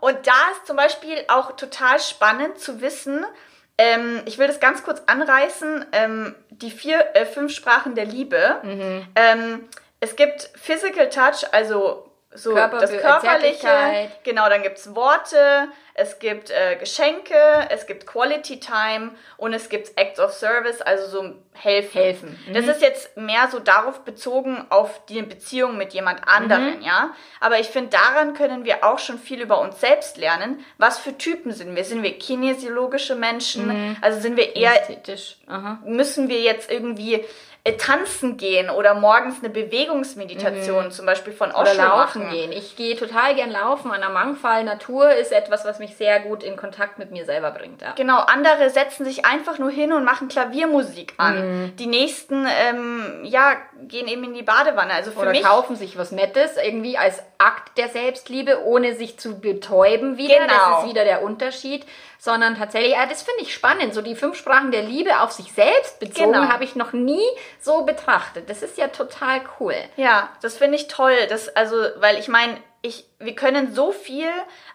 Und 0.00 0.26
da 0.26 0.32
ist 0.52 0.66
zum 0.66 0.76
Beispiel 0.76 1.22
auch 1.28 1.52
total 1.52 2.00
spannend 2.00 2.58
zu 2.58 2.80
wissen, 2.80 3.26
ähm, 3.76 4.22
ich 4.24 4.38
will 4.38 4.46
das 4.46 4.60
ganz 4.60 4.82
kurz 4.82 5.02
anreißen, 5.06 5.84
ähm, 5.92 6.34
die 6.48 6.70
vier, 6.70 7.14
äh, 7.14 7.26
fünf 7.26 7.52
Sprachen 7.52 7.94
der 7.94 8.06
Liebe. 8.06 8.60
Mhm. 8.62 9.06
Ähm, 9.16 9.68
es 10.00 10.16
gibt 10.16 10.50
Physical 10.54 11.10
Touch, 11.10 11.44
also 11.52 12.08
so 12.34 12.54
Körper 12.54 12.78
das 12.78 12.90
Körperliche. 12.90 14.10
Genau, 14.24 14.48
dann 14.48 14.62
gibt 14.62 14.78
es 14.78 14.94
Worte, 14.94 15.68
es 15.94 16.18
gibt 16.18 16.50
äh, 16.50 16.76
Geschenke, 16.76 17.36
es 17.70 17.86
gibt 17.86 18.06
Quality 18.06 18.58
Time 18.58 19.12
und 19.36 19.52
es 19.52 19.68
gibt 19.68 19.96
Acts 19.96 20.18
of 20.18 20.32
Service, 20.32 20.82
also 20.82 21.06
so 21.06 21.34
helfen. 21.52 21.92
helfen. 21.92 22.38
Mhm. 22.48 22.54
Das 22.54 22.66
ist 22.66 22.82
jetzt 22.82 23.16
mehr 23.16 23.48
so 23.50 23.60
darauf 23.60 24.00
bezogen 24.00 24.66
auf 24.70 25.06
die 25.06 25.22
Beziehung 25.22 25.76
mit 25.76 25.92
jemand 25.92 26.26
anderen, 26.26 26.78
mhm. 26.78 26.82
ja. 26.82 27.14
Aber 27.40 27.60
ich 27.60 27.68
finde, 27.68 27.90
daran 27.90 28.34
können 28.34 28.64
wir 28.64 28.84
auch 28.84 28.98
schon 28.98 29.18
viel 29.18 29.40
über 29.40 29.60
uns 29.60 29.80
selbst 29.80 30.16
lernen. 30.16 30.64
Was 30.78 30.98
für 30.98 31.16
Typen 31.16 31.52
sind 31.52 31.76
wir? 31.76 31.84
Sind 31.84 32.02
wir 32.02 32.18
kinesiologische 32.18 33.14
Menschen? 33.14 33.68
Mhm. 33.68 33.96
Also 34.00 34.20
sind 34.20 34.36
wir 34.36 34.56
eher, 34.56 34.80
Ästhetisch. 34.80 35.36
müssen 35.84 36.28
wir 36.28 36.40
jetzt 36.40 36.70
irgendwie 36.70 37.24
tanzen 37.72 38.36
gehen 38.36 38.68
oder 38.68 38.92
morgens 38.92 39.36
eine 39.42 39.48
Bewegungsmeditation 39.48 40.86
mhm. 40.86 40.90
zum 40.90 41.06
Beispiel 41.06 41.32
von 41.32 41.50
Osho 41.50 41.62
oder 41.62 41.74
laufen 41.74 42.24
machen. 42.24 42.34
gehen. 42.34 42.52
Ich 42.52 42.76
gehe 42.76 42.94
total 42.94 43.34
gern 43.34 43.50
laufen. 43.50 43.90
An 43.90 44.00
der 44.00 44.10
Mangfall 44.10 44.64
Natur 44.64 45.10
ist 45.10 45.32
etwas, 45.32 45.64
was 45.64 45.78
mich 45.78 45.96
sehr 45.96 46.20
gut 46.20 46.42
in 46.42 46.56
Kontakt 46.56 46.98
mit 46.98 47.10
mir 47.10 47.24
selber 47.24 47.52
bringt. 47.52 47.80
Ja. 47.80 47.92
Genau, 47.96 48.18
andere 48.18 48.68
setzen 48.68 49.06
sich 49.06 49.24
einfach 49.24 49.58
nur 49.58 49.70
hin 49.70 49.94
und 49.94 50.04
machen 50.04 50.28
Klaviermusik 50.28 51.14
an. 51.16 51.36
Mhm. 51.62 51.76
Die 51.76 51.86
nächsten, 51.86 52.46
ähm, 52.46 53.20
ja, 53.22 53.56
gehen 53.82 54.08
eben 54.08 54.24
in 54.24 54.34
die 54.34 54.42
Badewanne. 54.42 54.92
Also 54.92 55.10
für 55.10 55.20
oder 55.20 55.30
mich 55.30 55.42
kaufen 55.42 55.76
sich 55.76 55.98
was 55.98 56.12
Nettes 56.12 56.56
irgendwie 56.56 56.96
als 56.98 57.22
Akt 57.38 57.76
der 57.78 57.88
Selbstliebe, 57.88 58.64
ohne 58.64 58.94
sich 58.94 59.18
zu 59.18 59.40
betäuben 59.40 60.16
wieder. 60.16 60.38
Genau. 60.38 60.54
Das 60.54 60.84
ist 60.84 60.90
wieder 60.90 61.04
der 61.04 61.22
Unterschied 61.22 61.84
sondern 62.24 62.56
tatsächlich, 62.56 62.92
ja, 62.92 63.04
das 63.04 63.22
finde 63.22 63.42
ich 63.42 63.52
spannend. 63.52 63.92
So 63.92 64.00
die 64.00 64.14
fünf 64.14 64.38
Sprachen 64.38 64.70
der 64.70 64.80
Liebe 64.80 65.20
auf 65.20 65.30
sich 65.30 65.52
selbst 65.52 66.00
bezogen 66.00 66.32
genau. 66.32 66.48
habe 66.48 66.64
ich 66.64 66.74
noch 66.74 66.94
nie 66.94 67.22
so 67.60 67.84
betrachtet. 67.84 68.48
Das 68.48 68.62
ist 68.62 68.78
ja 68.78 68.88
total 68.88 69.42
cool. 69.60 69.74
Ja, 69.96 70.30
das 70.40 70.56
finde 70.56 70.76
ich 70.76 70.88
toll. 70.88 71.14
Das, 71.28 71.54
also, 71.54 71.76
weil 71.96 72.18
ich 72.18 72.28
meine, 72.28 72.56
ich, 72.84 73.06
wir 73.18 73.34
können 73.34 73.74
so 73.74 73.92
viel 73.92 74.28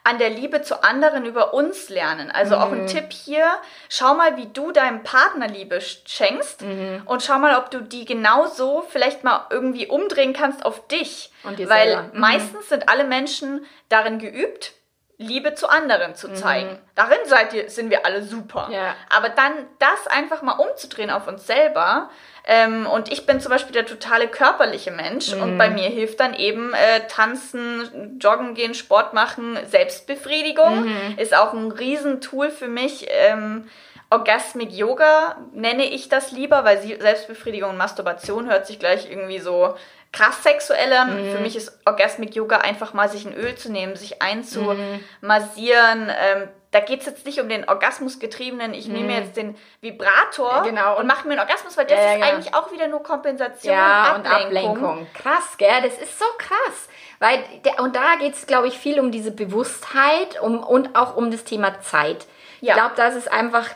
an 0.03 0.17
der 0.17 0.31
Liebe 0.31 0.63
zu 0.63 0.83
anderen 0.83 1.25
über 1.25 1.53
uns 1.53 1.89
lernen. 1.89 2.31
Also 2.31 2.55
mhm. 2.55 2.61
auch 2.61 2.71
ein 2.71 2.81
mhm. 2.81 2.87
Tipp 2.87 3.13
hier, 3.13 3.45
schau 3.87 4.15
mal, 4.15 4.35
wie 4.35 4.47
du 4.47 4.71
deinem 4.71 5.03
Partner 5.03 5.47
Liebe 5.47 5.79
schenkst 5.79 6.63
mhm. 6.63 7.03
und 7.05 7.21
schau 7.21 7.37
mal, 7.37 7.55
ob 7.59 7.69
du 7.69 7.81
die 7.81 8.05
genauso 8.05 8.83
vielleicht 8.89 9.23
mal 9.23 9.45
irgendwie 9.51 9.85
umdrehen 9.85 10.33
kannst 10.33 10.65
auf 10.65 10.87
dich. 10.87 11.31
Weil 11.43 12.03
mhm. 12.03 12.19
meistens 12.19 12.67
sind 12.67 12.89
alle 12.89 13.03
Menschen 13.03 13.63
darin 13.89 14.17
geübt, 14.17 14.73
Liebe 15.21 15.53
zu 15.53 15.67
anderen 15.67 16.15
zu 16.15 16.33
zeigen. 16.33 16.71
Mhm. 16.71 16.79
Darin 16.95 17.17
seid 17.25 17.53
ihr, 17.53 17.69
sind 17.69 17.89
wir 17.89 18.05
alle 18.05 18.23
super. 18.23 18.69
Ja. 18.71 18.95
Aber 19.09 19.27
dann 19.27 19.51
das 19.77 20.07
einfach 20.07 20.41
mal 20.41 20.53
umzudrehen 20.53 21.09
auf 21.09 21.27
uns 21.27 21.45
selber. 21.45 22.09
Ähm, 22.45 22.87
und 22.87 23.11
ich 23.11 23.25
bin 23.25 23.41
zum 23.41 23.51
Beispiel 23.51 23.73
der 23.73 23.85
totale 23.85 24.29
körperliche 24.29 24.91
Mensch 24.91 25.35
mhm. 25.35 25.41
und 25.41 25.57
bei 25.57 25.69
mir 25.69 25.89
hilft 25.89 26.21
dann 26.21 26.33
eben 26.33 26.73
äh, 26.73 27.05
Tanzen, 27.09 28.17
Joggen 28.17 28.55
gehen, 28.55 28.73
Sport 28.73 29.13
machen, 29.13 29.59
Selbstbefriedigung 29.65 30.85
mhm. 30.85 31.17
ist 31.17 31.35
auch 31.35 31.53
ein 31.53 31.69
Riesentool 31.69 32.49
für 32.49 32.69
mich. 32.69 33.07
Ähm, 33.09 33.67
Orgasmic 34.11 34.71
Yoga 34.71 35.37
nenne 35.53 35.85
ich 35.85 36.09
das 36.09 36.31
lieber, 36.31 36.63
weil 36.63 36.81
Selbstbefriedigung 36.81 37.71
und 37.71 37.77
Masturbation 37.77 38.49
hört 38.49 38.65
sich 38.65 38.79
gleich 38.79 39.11
irgendwie 39.11 39.39
so 39.39 39.75
krass 40.11 40.41
sexuell 40.43 40.91
an. 40.93 41.27
Mhm. 41.27 41.31
Für 41.31 41.39
mich 41.39 41.55
ist 41.55 41.79
Orgasmic 41.85 42.35
Yoga 42.35 42.57
einfach 42.57 42.93
mal 42.93 43.09
sich 43.09 43.25
ein 43.25 43.33
Öl 43.33 43.55
zu 43.55 43.71
nehmen, 43.71 43.95
sich 43.95 44.21
einzumassieren. 44.21 46.05
Mhm. 46.05 46.09
Ähm, 46.09 46.47
da 46.71 46.79
geht 46.81 46.99
es 46.99 47.07
jetzt 47.07 47.25
nicht 47.25 47.39
um 47.39 47.49
den 47.49 47.67
Orgasmusgetriebenen, 47.67 48.75
ich 48.75 48.87
mhm. 48.87 48.93
nehme 48.93 49.15
jetzt 49.15 49.35
den 49.35 49.57
Vibrator 49.81 50.51
ja, 50.57 50.61
genau. 50.61 50.99
und 50.99 51.07
mache 51.07 51.27
mir 51.27 51.33
einen 51.33 51.41
Orgasmus, 51.41 51.75
weil 51.77 51.85
das 51.85 51.97
ja, 51.97 52.05
ist 52.05 52.13
genau. 52.15 52.27
eigentlich 52.27 52.53
auch 52.53 52.71
wieder 52.71 52.87
nur 52.87 53.01
Kompensation 53.01 53.73
ja, 53.73 54.15
und 54.15 54.27
Ablenkung. 54.27 54.71
und 54.71 54.77
Ablenkung. 54.77 55.07
Krass, 55.15 55.57
gell? 55.57 55.81
Das 55.81 55.97
ist 55.97 56.19
so 56.19 56.25
krass. 56.37 56.87
Weil, 57.17 57.43
der, 57.65 57.81
und 57.81 57.95
da 57.95 58.15
geht 58.19 58.35
es, 58.35 58.45
glaube 58.45 58.67
ich, 58.67 58.77
viel 58.77 58.99
um 58.99 59.11
diese 59.11 59.31
Bewusstheit 59.31 60.39
um, 60.41 60.63
und 60.63 60.95
auch 60.95 61.17
um 61.17 61.31
das 61.31 61.43
Thema 61.43 61.81
Zeit. 61.81 62.27
Ja. 62.61 62.73
Ich 62.73 62.79
glaube, 62.79 62.93
das 62.95 63.15
ist 63.15 63.31
einfach, 63.31 63.67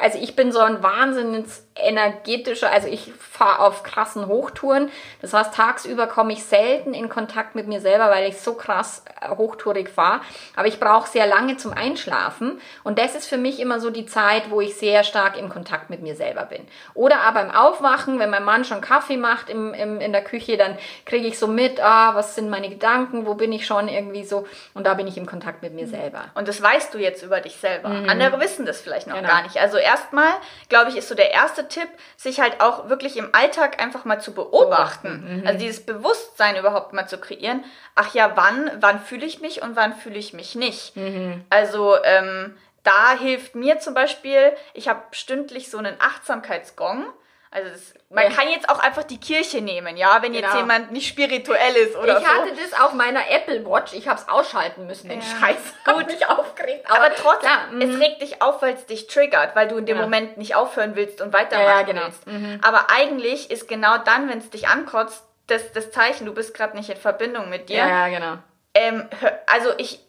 also 0.00 0.18
ich 0.18 0.34
bin 0.34 0.50
so 0.50 0.60
ein 0.60 0.82
wahnsinnig 0.82 1.46
energetischer, 1.78 2.70
also 2.70 2.88
ich 2.88 3.12
fahre 3.18 3.60
auf 3.60 3.82
krassen 3.82 4.26
Hochtouren. 4.26 4.90
Das 5.20 5.32
heißt, 5.32 5.54
tagsüber 5.54 6.06
komme 6.06 6.32
ich 6.32 6.44
selten 6.44 6.94
in 6.94 7.08
Kontakt 7.08 7.54
mit 7.54 7.66
mir 7.66 7.80
selber, 7.80 8.10
weil 8.10 8.28
ich 8.28 8.40
so 8.40 8.54
krass 8.54 9.04
äh, 9.20 9.28
hochtourig 9.30 9.88
fahre. 9.88 10.20
Aber 10.56 10.66
ich 10.66 10.80
brauche 10.80 11.08
sehr 11.08 11.26
lange 11.26 11.56
zum 11.56 11.72
Einschlafen. 11.72 12.60
Und 12.84 12.98
das 12.98 13.14
ist 13.14 13.26
für 13.26 13.38
mich 13.38 13.60
immer 13.60 13.80
so 13.80 13.90
die 13.90 14.06
Zeit, 14.06 14.50
wo 14.50 14.60
ich 14.60 14.76
sehr 14.76 15.04
stark 15.04 15.38
im 15.38 15.48
Kontakt 15.48 15.90
mit 15.90 16.02
mir 16.02 16.16
selber 16.16 16.44
bin. 16.44 16.66
Oder 16.94 17.20
aber 17.20 17.38
beim 17.38 17.50
Aufwachen, 17.54 18.18
wenn 18.18 18.30
mein 18.30 18.44
Mann 18.44 18.64
schon 18.64 18.80
Kaffee 18.80 19.16
macht 19.16 19.48
im, 19.48 19.72
im, 19.74 20.00
in 20.00 20.12
der 20.12 20.22
Küche, 20.22 20.56
dann 20.56 20.76
kriege 21.06 21.26
ich 21.26 21.38
so 21.38 21.46
mit, 21.46 21.80
ah, 21.80 22.14
was 22.14 22.34
sind 22.34 22.50
meine 22.50 22.68
Gedanken, 22.68 23.26
wo 23.26 23.34
bin 23.34 23.52
ich 23.52 23.66
schon 23.66 23.88
irgendwie 23.88 24.24
so. 24.24 24.46
Und 24.74 24.86
da 24.86 24.94
bin 24.94 25.06
ich 25.06 25.16
im 25.16 25.26
Kontakt 25.26 25.62
mit 25.62 25.74
mir 25.74 25.86
mhm. 25.86 25.90
selber. 25.90 26.24
Und 26.34 26.48
das 26.48 26.60
weißt 26.60 26.92
du 26.94 26.98
jetzt 26.98 27.22
über 27.22 27.40
dich 27.40 27.56
selber. 27.56 27.88
Mhm. 27.88 28.08
Andere 28.08 28.40
wissen 28.40 28.66
das 28.66 28.80
vielleicht 28.80 29.06
noch 29.06 29.16
genau. 29.16 29.28
gar 29.28 29.42
nicht. 29.42 29.58
Also 29.58 29.76
erstmal, 29.76 30.32
glaube 30.68 30.90
ich, 30.90 30.96
ist 30.96 31.08
so 31.08 31.14
der 31.14 31.30
erste 31.30 31.67
Tipp, 31.68 31.88
sich 32.16 32.40
halt 32.40 32.60
auch 32.60 32.88
wirklich 32.88 33.16
im 33.16 33.28
Alltag 33.32 33.82
einfach 33.82 34.04
mal 34.04 34.20
zu 34.20 34.34
beobachten. 34.34 35.40
Mhm. 35.40 35.46
Also 35.46 35.58
dieses 35.58 35.84
Bewusstsein 35.84 36.56
überhaupt 36.56 36.92
mal 36.92 37.06
zu 37.06 37.18
kreieren. 37.18 37.64
Ach 37.94 38.14
ja, 38.14 38.32
wann, 38.36 38.70
wann 38.80 39.00
fühle 39.00 39.26
ich 39.26 39.40
mich 39.40 39.62
und 39.62 39.76
wann 39.76 39.94
fühle 39.94 40.18
ich 40.18 40.32
mich 40.32 40.54
nicht? 40.54 40.96
Mhm. 40.96 41.44
Also 41.50 41.96
ähm, 42.04 42.56
da 42.82 43.12
hilft 43.18 43.54
mir 43.54 43.80
zum 43.80 43.94
Beispiel, 43.94 44.52
ich 44.74 44.88
habe 44.88 45.02
stündlich 45.12 45.70
so 45.70 45.78
einen 45.78 45.96
Achtsamkeitsgong. 45.98 47.04
Also 47.50 47.70
das, 47.70 47.94
man 48.10 48.24
ja. 48.24 48.30
kann 48.30 48.48
jetzt 48.48 48.68
auch 48.68 48.78
einfach 48.78 49.04
die 49.04 49.18
Kirche 49.18 49.62
nehmen, 49.62 49.96
ja, 49.96 50.20
wenn 50.20 50.32
genau. 50.32 50.48
jetzt 50.48 50.56
jemand 50.56 50.92
nicht 50.92 51.08
spirituell 51.08 51.74
ist 51.76 51.96
oder 51.96 52.18
ich 52.18 52.26
so. 52.26 52.32
Ich 52.32 52.40
hatte 52.40 52.52
das 52.54 52.80
auf 52.80 52.92
meiner 52.92 53.30
Apple 53.30 53.64
Watch, 53.64 53.94
ich 53.94 54.06
habe 54.06 54.20
es 54.20 54.28
ausschalten 54.28 54.86
müssen, 54.86 55.08
den 55.08 55.20
ja. 55.20 55.26
Scheiß. 55.26 55.56
Gut, 55.84 56.06
mich 56.08 56.26
aufgeregt. 56.26 56.84
Aber, 56.90 57.06
aber 57.06 57.14
trotzdem, 57.14 57.48
klar, 57.48 57.68
es 57.80 57.88
mhm. 57.88 58.02
regt 58.02 58.20
dich 58.20 58.42
auf, 58.42 58.60
weil 58.60 58.74
es 58.74 58.84
dich 58.84 59.06
triggert, 59.06 59.56
weil 59.56 59.66
du 59.66 59.78
in 59.78 59.86
dem 59.86 59.96
ja. 59.96 60.02
Moment 60.02 60.36
nicht 60.36 60.56
aufhören 60.56 60.94
willst 60.94 61.22
und 61.22 61.32
weitermachen 61.32 61.66
ja, 61.66 61.82
genau. 61.82 62.04
willst. 62.04 62.26
Mhm. 62.26 62.60
Aber 62.62 62.90
eigentlich 62.90 63.50
ist 63.50 63.66
genau 63.66 63.96
dann, 63.96 64.28
wenn 64.28 64.38
es 64.38 64.50
dich 64.50 64.68
ankotzt, 64.68 65.24
das, 65.46 65.72
das 65.72 65.90
Zeichen, 65.90 66.26
du 66.26 66.34
bist 66.34 66.52
gerade 66.52 66.76
nicht 66.76 66.90
in 66.90 66.98
Verbindung 66.98 67.48
mit 67.48 67.70
dir. 67.70 67.78
Ja, 67.78 68.08
genau. 68.08 68.36
Ähm, 68.74 69.08
also 69.46 69.70
ich 69.78 70.00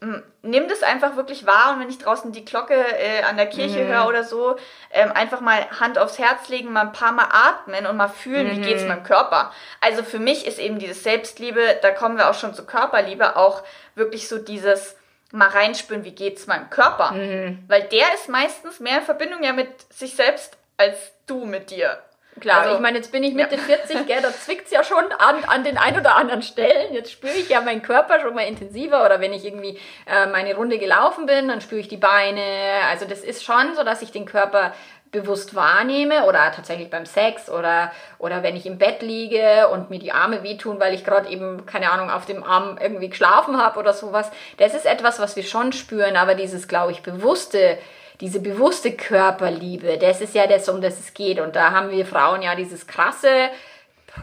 nehme 0.41 0.67
das 0.67 0.84
einfach 0.84 1.15
wirklich 1.15 1.45
wahr 1.45 1.74
und 1.74 1.80
wenn 1.80 1.89
ich 1.89 1.98
draußen 1.98 2.32
die 2.32 2.45
Glocke 2.45 2.76
äh, 2.76 3.24
an 3.24 3.38
der 3.38 3.48
Kirche 3.48 3.84
mhm. 3.84 3.88
höre 3.88 4.08
oder 4.08 4.24
so, 4.24 4.58
ähm, 4.91 5.12
einfach 5.12 5.41
mal 5.41 5.65
Hand 5.80 5.98
aufs 5.98 6.19
Herz 6.19 6.50
legen, 6.50 6.72
mal 6.72 6.82
ein 6.82 6.91
paar 6.91 7.12
Mal 7.12 7.30
atmen 7.32 7.86
und 7.88 7.98
mal 7.98 8.10
fühlen, 8.10 8.48
mhm. 8.48 8.52
wie 8.52 8.67
geht's 8.67 8.84
meinem 8.86 9.04
Körper. 9.04 9.52
Also 9.82 10.04
für 10.04 10.19
mich 10.19 10.45
ist 10.45 10.60
eben 10.60 10.78
dieses 10.78 11.04
Selbstliebe, 11.04 11.80
da 11.82 11.91
kommen 11.91 12.17
wir 12.17 12.30
auch 12.30 12.34
schon 12.36 12.54
zu 12.54 12.65
Körperliebe, 12.65 13.38
auch 13.38 13.63
wirklich 13.95 14.28
so 14.28 14.38
dieses 14.38 14.95
mal 15.32 15.50
reinspüren, 15.50 16.04
wie 16.04 16.12
geht's 16.12 16.48
meinem 16.48 16.69
Körper. 16.69 17.12
Mhm. 17.12 17.63
Weil 17.67 17.84
der 17.84 18.13
ist 18.15 18.30
meistens 18.30 18.80
mehr 18.80 19.00
in 19.00 19.06
Verbindung 19.06 19.43
ja 19.43 19.54
mit 19.54 19.69
sich 19.93 20.15
selbst 20.15 20.58
als 20.78 20.98
du 21.28 21.45
mit 21.45 21.72
dir. 21.72 22.02
Klar, 22.39 22.62
also, 22.62 22.75
ich 22.75 22.82
meine, 22.82 22.97
jetzt 22.97 23.12
bin 23.12 23.23
ich 23.23 23.34
Mitte 23.34 23.56
ja. 23.56 23.62
40, 23.62 24.08
gell, 24.08 24.21
da 24.21 24.32
zwickt 24.32 24.65
es 24.65 24.71
ja 24.71 24.84
schon 24.84 25.04
an, 25.17 25.43
an 25.45 25.63
den 25.63 25.78
ein 25.78 25.99
oder 25.99 26.15
anderen 26.15 26.41
Stellen. 26.41 26.93
Jetzt 26.93 27.12
spüre 27.12 27.34
ich 27.34 27.49
ja 27.49 27.62
meinen 27.62 27.82
Körper 27.82 28.19
schon 28.19 28.36
mal 28.36 28.47
intensiver 28.47 29.06
oder 29.06 29.19
wenn 29.21 29.34
ich 29.34 29.45
irgendwie 29.45 29.78
äh, 30.06 30.28
meine 30.28 30.56
Runde 30.56 30.78
gelaufen 30.78 31.25
bin, 31.25 31.47
dann 31.47 31.62
spüre 31.62 31.82
ich 31.82 31.88
die 31.88 31.97
Beine. 31.97 32.41
Also 32.89 33.06
das 33.06 33.21
ist 33.21 33.43
schon 33.43 33.75
so, 33.75 33.84
dass 33.84 34.02
ich 34.02 34.12
den 34.12 34.25
Körper 34.25 34.73
bewusst 35.12 35.56
wahrnehme 35.56 36.25
oder 36.25 36.52
tatsächlich 36.52 36.89
beim 36.89 37.06
Sex 37.06 37.49
oder, 37.49 37.91
oder 38.19 38.43
wenn 38.43 38.56
ich 38.56 38.65
im 38.65 38.78
Bett 38.78 39.02
liege 39.02 39.67
und 39.69 39.89
mir 39.89 39.99
die 39.99 40.12
Arme 40.12 40.43
wehtun, 40.43 40.80
weil 40.80 40.93
ich 40.93 41.04
gerade 41.04 41.30
eben, 41.30 41.65
keine 41.65 41.91
Ahnung, 41.91 42.12
auf 42.12 42.25
dem 42.25 42.43
Arm 42.43 42.78
irgendwie 42.80 43.10
geschlafen 43.10 43.58
habe 43.58 43.80
oder 43.80 43.93
sowas. 43.93 44.30
Das 44.58 44.75
ist 44.75 44.86
etwas, 44.86 45.19
was 45.19 45.36
wir 45.36 45.43
schon 45.43 45.73
spüren, 45.73 46.15
aber 46.15 46.36
dieses, 46.36 46.67
glaube 46.67 46.91
ich, 46.91 47.02
bewusste 47.02 47.80
diese 48.21 48.39
bewusste 48.39 48.91
Körperliebe, 48.91 49.97
das 49.97 50.21
ist 50.21 50.36
ja 50.36 50.45
das, 50.45 50.67
um 50.67 50.82
das 50.82 50.99
es 50.99 51.13
geht. 51.13 51.39
Und 51.39 51.55
da 51.55 51.71
haben 51.71 51.89
wir 51.91 52.05
Frauen 52.05 52.41
ja 52.41 52.55
dieses 52.55 52.86
krasse 52.86 53.49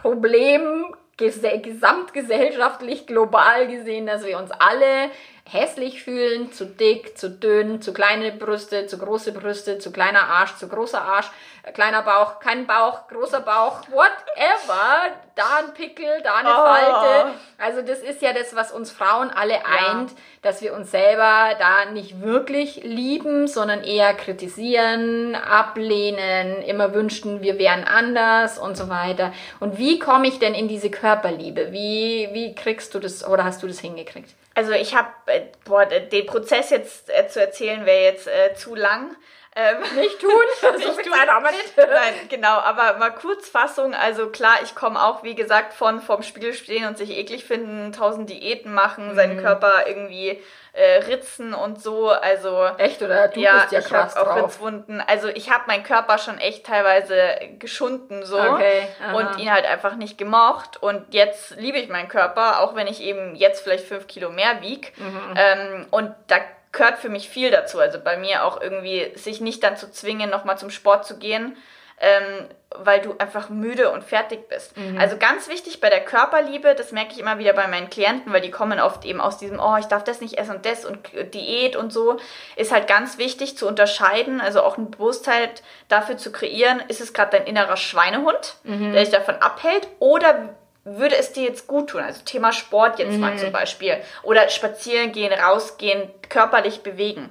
Problem, 0.03 0.95
gesamtgesellschaftlich, 1.17 3.07
global 3.07 3.69
gesehen, 3.69 4.07
dass 4.07 4.25
wir 4.25 4.39
uns 4.39 4.51
alle 4.51 5.11
hässlich 5.49 6.03
fühlen, 6.03 6.53
zu 6.53 6.67
dick, 6.67 7.17
zu 7.17 7.31
dünn, 7.31 7.81
zu 7.81 7.93
kleine 7.93 8.33
Brüste, 8.33 8.87
zu 8.87 8.99
große 8.99 9.33
Brüste, 9.33 9.79
zu 9.79 9.93
kleiner 9.93 10.25
Arsch, 10.29 10.57
zu 10.57 10.69
großer 10.69 11.01
Arsch, 11.01 11.31
äh, 11.63 11.71
kleiner 11.71 12.03
Bauch, 12.03 12.41
kein 12.41 12.67
Bauch, 12.67 13.07
großer 13.07 13.41
Bauch, 13.43 13.83
whatever, 13.91 15.13
da 15.37 15.59
ein 15.61 15.73
Pickel, 15.73 16.21
da 16.25 16.35
eine 16.35 16.49
oh. 16.49 16.53
Falte. 16.53 17.31
Also 17.59 17.83
das 17.83 18.01
ist 18.01 18.23
ja 18.23 18.33
das, 18.33 18.57
was 18.57 18.73
uns 18.73 18.91
Frauen 18.91 19.31
alle 19.31 19.65
eint, 19.65 20.11
ja. 20.11 20.17
dass 20.43 20.63
wir 20.63 20.75
uns 20.75 20.91
selber 20.91 21.51
da 21.61 21.93
nicht 21.93 22.21
wirklich 22.21 22.83
lieben, 22.83 23.47
sondern 23.47 23.85
eher 23.85 24.15
kritisieren, 24.15 25.37
ablehnen, 25.37 26.61
immer 26.63 26.93
wünschten, 26.93 27.41
wir 27.41 27.57
wären 27.61 27.85
anders 27.85 28.59
und 28.59 28.77
so 28.77 28.89
weiter. 28.89 29.33
Und 29.61 29.79
wie 29.79 30.01
komme 30.01 30.27
ich 30.27 30.41
denn 30.41 30.55
in 30.55 30.67
diese 30.67 30.91
Körperliebe? 30.91 31.71
Wie, 31.71 32.31
wie 32.33 32.53
kriegst 32.57 32.95
du 32.97 32.99
das 32.99 33.25
oder 33.25 33.45
hast 33.45 33.63
du 33.63 33.69
das 33.69 33.79
hingekriegt? 33.79 34.35
Also 34.57 34.73
ich 34.73 34.95
habe, 34.95 35.11
äh, 35.27 35.43
boah, 35.67 35.85
den 35.85 36.25
Prozess 36.25 36.71
jetzt 36.71 37.11
äh, 37.11 37.29
zu 37.29 37.43
erzählen 37.43 37.85
wäre 37.85 38.05
jetzt 38.05 38.27
äh, 38.27 38.55
zu 38.55 38.75
lang. 38.75 39.15
Ähm, 39.59 39.79
nicht 39.97 40.21
tun, 40.21 40.31
nicht 40.77 40.87
so 40.87 40.93
tun. 40.93 41.13
Wir 41.13 41.51
nicht. 41.51 41.77
Nein, 41.79 42.15
genau, 42.29 42.59
aber 42.59 42.99
mal 42.99 43.11
Kurzfassung. 43.11 43.95
Also 43.95 44.29
klar, 44.29 44.57
ich 44.63 44.75
komme 44.75 45.03
auch, 45.03 45.23
wie 45.23 45.35
gesagt, 45.35 45.73
von 45.73 46.03
vom 46.03 46.23
Spiegel 46.23 46.53
stehen 46.53 46.87
und 46.87 46.99
sich 46.99 47.17
eklig 47.17 47.47
finden, 47.47 47.91
tausend 47.91 48.29
Diäten 48.29 48.75
machen, 48.75 49.13
mhm. 49.13 49.15
seinen 49.15 49.41
Körper 49.41 49.87
irgendwie 49.87 50.43
äh, 50.75 50.99
Ritzen 51.05 51.55
und 51.55 51.83
so. 51.83 52.11
Also 52.11 52.67
echt 52.77 53.01
oder 53.01 53.29
du 53.29 53.41
ja, 53.41 53.61
bist 53.61 53.73
ja 53.73 53.79
ich 53.79 53.87
krass 53.87 54.15
auch 54.15 54.25
drauf. 54.25 54.45
Ritzwunden. 54.45 55.01
Also 55.01 55.29
ich 55.29 55.51
habe 55.51 55.65
meinen 55.69 55.85
Körper 55.85 56.19
schon 56.19 56.37
echt 56.37 56.67
teilweise 56.67 57.17
geschunden 57.59 58.27
so 58.27 58.39
okay, 58.39 58.87
und 59.15 59.39
ihn 59.39 59.51
halt 59.51 59.65
einfach 59.65 59.97
nicht 59.97 60.19
gemocht. 60.19 60.83
Und 60.83 61.15
jetzt 61.15 61.57
liebe 61.57 61.79
ich 61.79 61.89
meinen 61.89 62.09
Körper, 62.09 62.61
auch 62.61 62.75
wenn 62.75 62.89
ich 62.89 63.01
eben 63.01 63.35
jetzt 63.35 63.63
vielleicht 63.63 63.87
fünf 63.87 64.07
Kilo 64.07 64.29
mehr 64.29 64.61
wieg. 64.61 64.93
Mhm. 64.99 65.35
Ähm, 65.35 65.87
und 65.91 66.15
da 66.27 66.37
gehört 66.77 66.99
für 66.99 67.09
mich 67.09 67.29
viel 67.29 67.51
dazu. 67.51 67.81
Also 67.81 67.99
bei 67.99 68.17
mir 68.17 68.45
auch 68.45 68.61
irgendwie 68.61 69.13
sich 69.17 69.41
nicht 69.41 69.63
dann 69.63 69.77
zu 69.77 69.91
zwingen, 69.91 70.31
nochmal 70.31 70.59
zum 70.59 70.71
Sport 70.71 71.07
zu 71.07 71.19
gehen 71.19 71.57
ähm, 71.99 72.47
weil 72.71 73.01
du 73.01 73.15
einfach 73.19 73.49
müde 73.49 73.91
und 73.91 74.05
fertig 74.05 74.49
bist. 74.49 74.77
Mhm. 74.77 74.99
Also 74.99 75.17
ganz 75.17 75.49
wichtig 75.49 75.81
bei 75.81 75.89
der 75.89 76.05
Körperliebe, 76.05 76.75
das 76.75 76.93
merke 76.93 77.13
ich 77.13 77.19
immer 77.19 77.39
wieder 77.39 77.55
bei 77.55 77.69
meinen 77.69 77.89
Klienten, 77.89 78.33
weil 78.33 78.43
die 78.43 78.51
kommen 78.51 78.81
oft 78.81 79.05
eben 79.07 79.21
aus 79.21 79.39
diesem, 79.39 79.59
oh, 79.59 79.77
ich 79.79 79.87
darf 79.87 80.05
das 80.05 80.21
nicht 80.21 80.37
essen 80.37 80.57
und 80.57 80.67
das 80.67 80.85
und 80.85 80.99
Diät 81.33 81.75
und 81.75 81.93
so, 81.93 82.19
ist 82.57 82.73
halt 82.73 82.87
ganz 82.87 83.17
wichtig 83.17 83.57
zu 83.57 83.67
unterscheiden, 83.67 84.43
also 84.43 84.63
auch 84.63 84.77
ein 84.77 84.91
Bewusstsein 84.91 85.49
dafür 85.89 86.19
zu 86.19 86.33
kreieren, 86.33 86.83
ist 86.89 87.01
es 87.01 87.15
gerade 87.15 87.39
dein 87.39 87.47
innerer 87.47 87.79
Schweinehund, 87.79 88.57
mhm. 88.65 88.93
der 88.93 89.03
dich 89.03 89.13
davon 89.13 89.37
abhält 89.37 89.89
oder 89.99 90.51
würde 90.87 91.17
es 91.17 91.33
dir 91.33 91.45
jetzt 91.45 91.67
gut 91.67 91.91
tun? 91.91 92.01
Also 92.01 92.23
Thema 92.25 92.53
Sport 92.53 92.99
jetzt 92.99 93.15
mhm. 93.15 93.21
mal 93.21 93.37
zum 93.37 93.53
Beispiel. 93.53 93.99
Oder 94.23 94.49
spazieren 94.49 95.13
gehen, 95.13 95.33
rausgehen, 95.33 96.11
körperlich 96.29 96.83
bewegen 96.83 97.31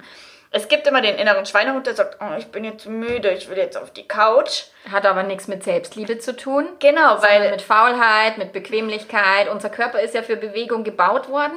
es 0.56 0.68
gibt 0.68 0.86
immer 0.86 1.02
den 1.02 1.16
inneren 1.16 1.44
Schweinehund, 1.44 1.86
der 1.86 1.94
sagt, 1.94 2.18
oh, 2.20 2.36
ich 2.38 2.46
bin 2.46 2.64
jetzt 2.64 2.86
müde, 2.86 3.30
ich 3.30 3.48
will 3.50 3.58
jetzt 3.58 3.76
auf 3.76 3.90
die 3.90 4.08
Couch. 4.08 4.64
Hat 4.90 5.04
aber 5.04 5.22
nichts 5.22 5.48
mit 5.48 5.62
Selbstliebe 5.62 6.18
zu 6.18 6.34
tun. 6.34 6.66
Genau, 6.78 7.22
weil 7.22 7.50
mit 7.50 7.62
Faulheit, 7.62 8.38
mit 8.38 8.52
Bequemlichkeit. 8.52 9.48
Unser 9.48 9.68
Körper 9.68 10.00
ist 10.00 10.14
ja 10.14 10.22
für 10.22 10.36
Bewegung 10.36 10.82
gebaut 10.82 11.28
worden. 11.28 11.56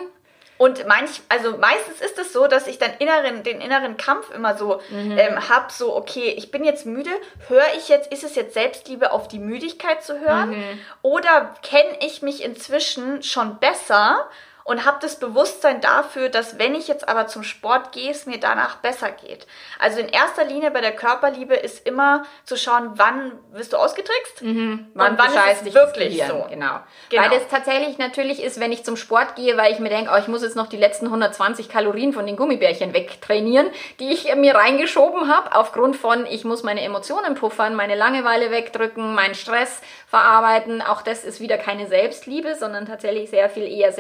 Und 0.60 0.86
manch, 0.88 1.22
also 1.30 1.58
meistens 1.58 2.02
ist 2.02 2.20
es 2.20 2.34
so, 2.34 2.48
dass 2.48 2.68
ich 2.68 2.78
dann 2.78 2.92
inneren, 3.00 3.44
den 3.44 3.62
inneren 3.62 3.96
Kampf 3.96 4.30
immer 4.30 4.58
so 4.58 4.82
mhm. 4.90 5.18
ähm, 5.18 5.50
habe, 5.50 5.72
so, 5.72 5.96
okay, 5.96 6.34
ich 6.38 6.52
bin 6.52 6.66
jetzt 6.66 6.86
müde, 6.86 7.12
höre 7.48 7.74
ich 7.78 7.88
jetzt, 7.88 8.12
ist 8.12 8.26
es 8.26 8.36
jetzt 8.36 8.56
Selbstliebe 8.56 9.14
auf 9.14 9.30
die 9.30 9.40
Müdigkeit 9.40 10.04
zu 10.04 10.20
hören? 10.20 10.50
Mhm. 10.50 10.80
Oder 11.02 11.56
kenne 11.64 11.98
ich 12.02 12.22
mich 12.22 12.44
inzwischen 12.44 13.24
schon 13.24 13.60
besser 13.60 14.28
und 14.70 14.86
habe 14.86 15.00
das 15.02 15.16
Bewusstsein 15.16 15.82
dafür, 15.82 16.30
dass 16.30 16.60
wenn 16.60 16.76
ich 16.76 16.88
jetzt 16.88 17.10
aber 17.10 17.26
zum 17.26 17.42
Sport 17.42 17.92
gehe, 17.92 18.12
es 18.12 18.28
mir 18.28 18.40
danach 18.40 18.76
besser 18.76 19.10
geht. 19.10 19.48
Also 19.80 20.00
in 20.00 20.08
erster 20.08 20.46
Linie 20.46 20.70
bei 20.70 20.80
der 20.80 20.92
Körperliebe 20.92 21.56
ist 21.56 21.88
immer 21.88 22.24
zu 22.44 22.56
schauen, 22.56 22.92
wann 22.94 23.32
wirst 23.52 23.74
du 23.74 23.78
ausgetrickst 23.78 24.44
mhm. 24.44 24.88
wann, 24.94 25.18
wann 25.18 25.32
ist 25.52 25.66
es 25.66 25.74
wirklich 25.74 26.24
so. 26.24 26.46
Genau. 26.52 26.82
genau. 27.10 27.24
Weil 27.24 27.32
das 27.32 27.48
tatsächlich 27.50 27.98
natürlich 27.98 28.44
ist, 28.44 28.60
wenn 28.60 28.72
ich 28.72 28.84
zum 28.84 28.96
Sport 28.96 29.36
gehe, 29.36 29.58
weil 29.58 29.74
ich 29.74 29.80
mir 29.80 29.90
denke, 29.90 30.12
oh, 30.14 30.20
ich 30.20 30.28
muss 30.28 30.44
jetzt 30.44 30.56
noch 30.56 30.68
die 30.68 30.78
letzten 30.78 31.08
120 31.08 31.68
Kalorien 31.68 32.14
von 32.14 32.28
den 32.28 32.36
Gummibärchen 32.36 32.94
wegtrainieren, 32.94 33.72
die 34.00 34.12
ich 34.12 34.36
mir 34.36 34.54
reingeschoben 34.54 35.34
habe, 35.34 35.56
aufgrund 35.56 35.96
von, 35.96 36.28
ich 36.28 36.46
muss 36.46 36.62
meine 36.62 36.84
Emotionen 36.84 37.34
puffern, 37.34 37.74
meine 37.74 37.96
Langeweile 37.96 38.52
wegdrücken, 38.52 39.16
meinen 39.16 39.34
Stress 39.34 39.82
verarbeiten. 40.06 40.84
Auch 40.84 41.02
das 41.02 41.24
ist 41.24 41.40
wieder 41.40 41.58
keine 41.58 41.88
Selbstliebe, 41.88 42.54
sondern 42.54 42.86
tatsächlich 42.86 43.32
sehr 43.32 43.50
viel 43.50 43.68
eher 43.68 43.92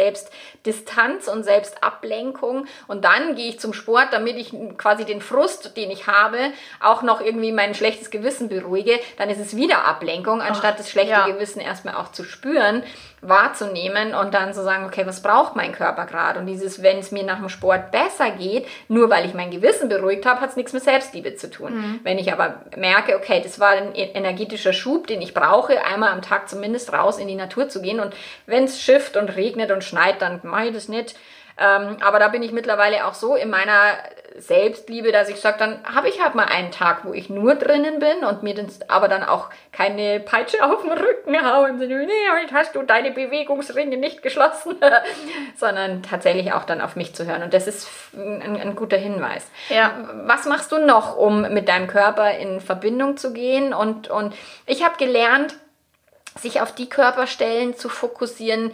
Selbstdistanz 0.63 1.27
und 1.27 1.43
Selbstablenkung. 1.43 2.65
Und 2.87 3.05
dann 3.05 3.35
gehe 3.35 3.49
ich 3.49 3.59
zum 3.59 3.73
Sport, 3.73 4.07
damit 4.11 4.37
ich 4.37 4.53
quasi 4.77 5.05
den 5.05 5.21
Frust, 5.21 5.77
den 5.77 5.89
ich 5.91 6.07
habe, 6.07 6.37
auch 6.79 7.01
noch 7.01 7.21
irgendwie 7.21 7.51
mein 7.51 7.73
schlechtes 7.73 8.09
Gewissen 8.09 8.49
beruhige. 8.49 8.99
Dann 9.17 9.29
ist 9.29 9.39
es 9.39 9.55
wieder 9.55 9.85
Ablenkung, 9.85 10.41
anstatt 10.41 10.73
Ach, 10.73 10.77
das 10.77 10.89
schlechte 10.89 11.11
ja. 11.11 11.27
Gewissen 11.27 11.59
erstmal 11.59 11.95
auch 11.95 12.11
zu 12.11 12.23
spüren 12.23 12.83
wahrzunehmen 13.21 14.13
und 14.13 14.33
dann 14.33 14.53
zu 14.53 14.63
sagen, 14.63 14.85
okay, 14.85 15.05
was 15.05 15.21
braucht 15.21 15.55
mein 15.55 15.73
Körper 15.73 16.05
gerade? 16.05 16.39
Und 16.39 16.45
dieses, 16.45 16.81
wenn 16.81 16.99
es 16.99 17.11
mir 17.11 17.23
nach 17.23 17.39
dem 17.39 17.49
Sport 17.49 17.91
besser 17.91 18.31
geht, 18.31 18.67
nur 18.87 19.09
weil 19.09 19.25
ich 19.25 19.33
mein 19.33 19.51
Gewissen 19.51 19.89
beruhigt 19.89 20.25
habe, 20.25 20.39
hat 20.41 20.51
es 20.51 20.55
nichts 20.55 20.73
mit 20.73 20.83
Selbstliebe 20.83 21.35
zu 21.35 21.49
tun. 21.49 21.75
Mhm. 21.75 21.99
Wenn 22.03 22.17
ich 22.17 22.31
aber 22.31 22.61
merke, 22.77 23.17
okay, 23.17 23.41
das 23.43 23.59
war 23.59 23.69
ein 23.69 23.93
e-, 23.93 24.11
energetischer 24.13 24.73
Schub, 24.73 25.07
den 25.07 25.21
ich 25.21 25.33
brauche, 25.33 25.83
einmal 25.83 26.11
am 26.11 26.21
Tag 26.21 26.47
zumindest 26.47 26.93
raus 26.93 27.17
in 27.17 27.27
die 27.27 27.35
Natur 27.35 27.67
zu 27.67 27.81
gehen 27.81 27.99
und 27.99 28.13
wenn 28.45 28.63
es 28.63 28.81
schifft 28.81 29.17
und 29.17 29.35
regnet 29.35 29.71
und 29.71 29.83
schneit, 29.83 30.21
dann 30.21 30.39
mache 30.49 30.67
ich 30.67 30.73
das 30.73 30.89
nicht. 30.89 31.15
Ähm, 31.59 31.97
aber 31.99 32.19
da 32.19 32.29
bin 32.29 32.41
ich 32.41 32.53
mittlerweile 32.53 33.05
auch 33.05 33.13
so 33.13 33.35
in 33.35 33.49
meiner 33.49 33.97
Selbstliebe, 34.37 35.11
dass 35.11 35.27
ich 35.27 35.41
sage, 35.41 35.57
dann 35.59 35.83
habe 35.83 36.07
ich 36.07 36.23
halt 36.23 36.33
mal 36.33 36.45
einen 36.45 36.71
Tag, 36.71 37.03
wo 37.03 37.11
ich 37.11 37.29
nur 37.29 37.55
drinnen 37.55 37.99
bin 37.99 38.23
und 38.23 38.43
mir 38.43 38.55
das, 38.55 38.89
aber 38.89 39.09
dann 39.09 39.23
auch 39.23 39.49
keine 39.73 40.21
Peitsche 40.21 40.63
auf 40.63 40.83
den 40.83 40.91
Rücken 40.91 41.35
hauen, 41.45 41.77
nee, 41.77 42.07
heute 42.39 42.53
hast 42.53 42.75
du 42.75 42.83
deine 42.83 43.11
Bewegungsringe 43.11 43.97
nicht 43.97 44.21
geschlossen, 44.21 44.77
sondern 45.57 46.01
tatsächlich 46.01 46.53
auch 46.53 46.63
dann 46.63 46.79
auf 46.79 46.95
mich 46.95 47.13
zu 47.13 47.25
hören. 47.25 47.43
Und 47.43 47.53
das 47.53 47.67
ist 47.67 47.89
ein, 48.13 48.55
ein 48.55 48.75
guter 48.75 48.97
Hinweis. 48.97 49.45
Ja. 49.67 49.91
Was 50.23 50.45
machst 50.45 50.71
du 50.71 50.77
noch, 50.77 51.17
um 51.17 51.41
mit 51.53 51.67
deinem 51.67 51.87
Körper 51.87 52.37
in 52.37 52.61
Verbindung 52.61 53.17
zu 53.17 53.33
gehen? 53.33 53.73
Und, 53.73 54.09
und 54.09 54.33
ich 54.65 54.85
habe 54.85 54.95
gelernt, 54.97 55.55
sich 56.39 56.61
auf 56.61 56.73
die 56.73 56.87
Körperstellen 56.87 57.75
zu 57.75 57.89
fokussieren, 57.89 58.71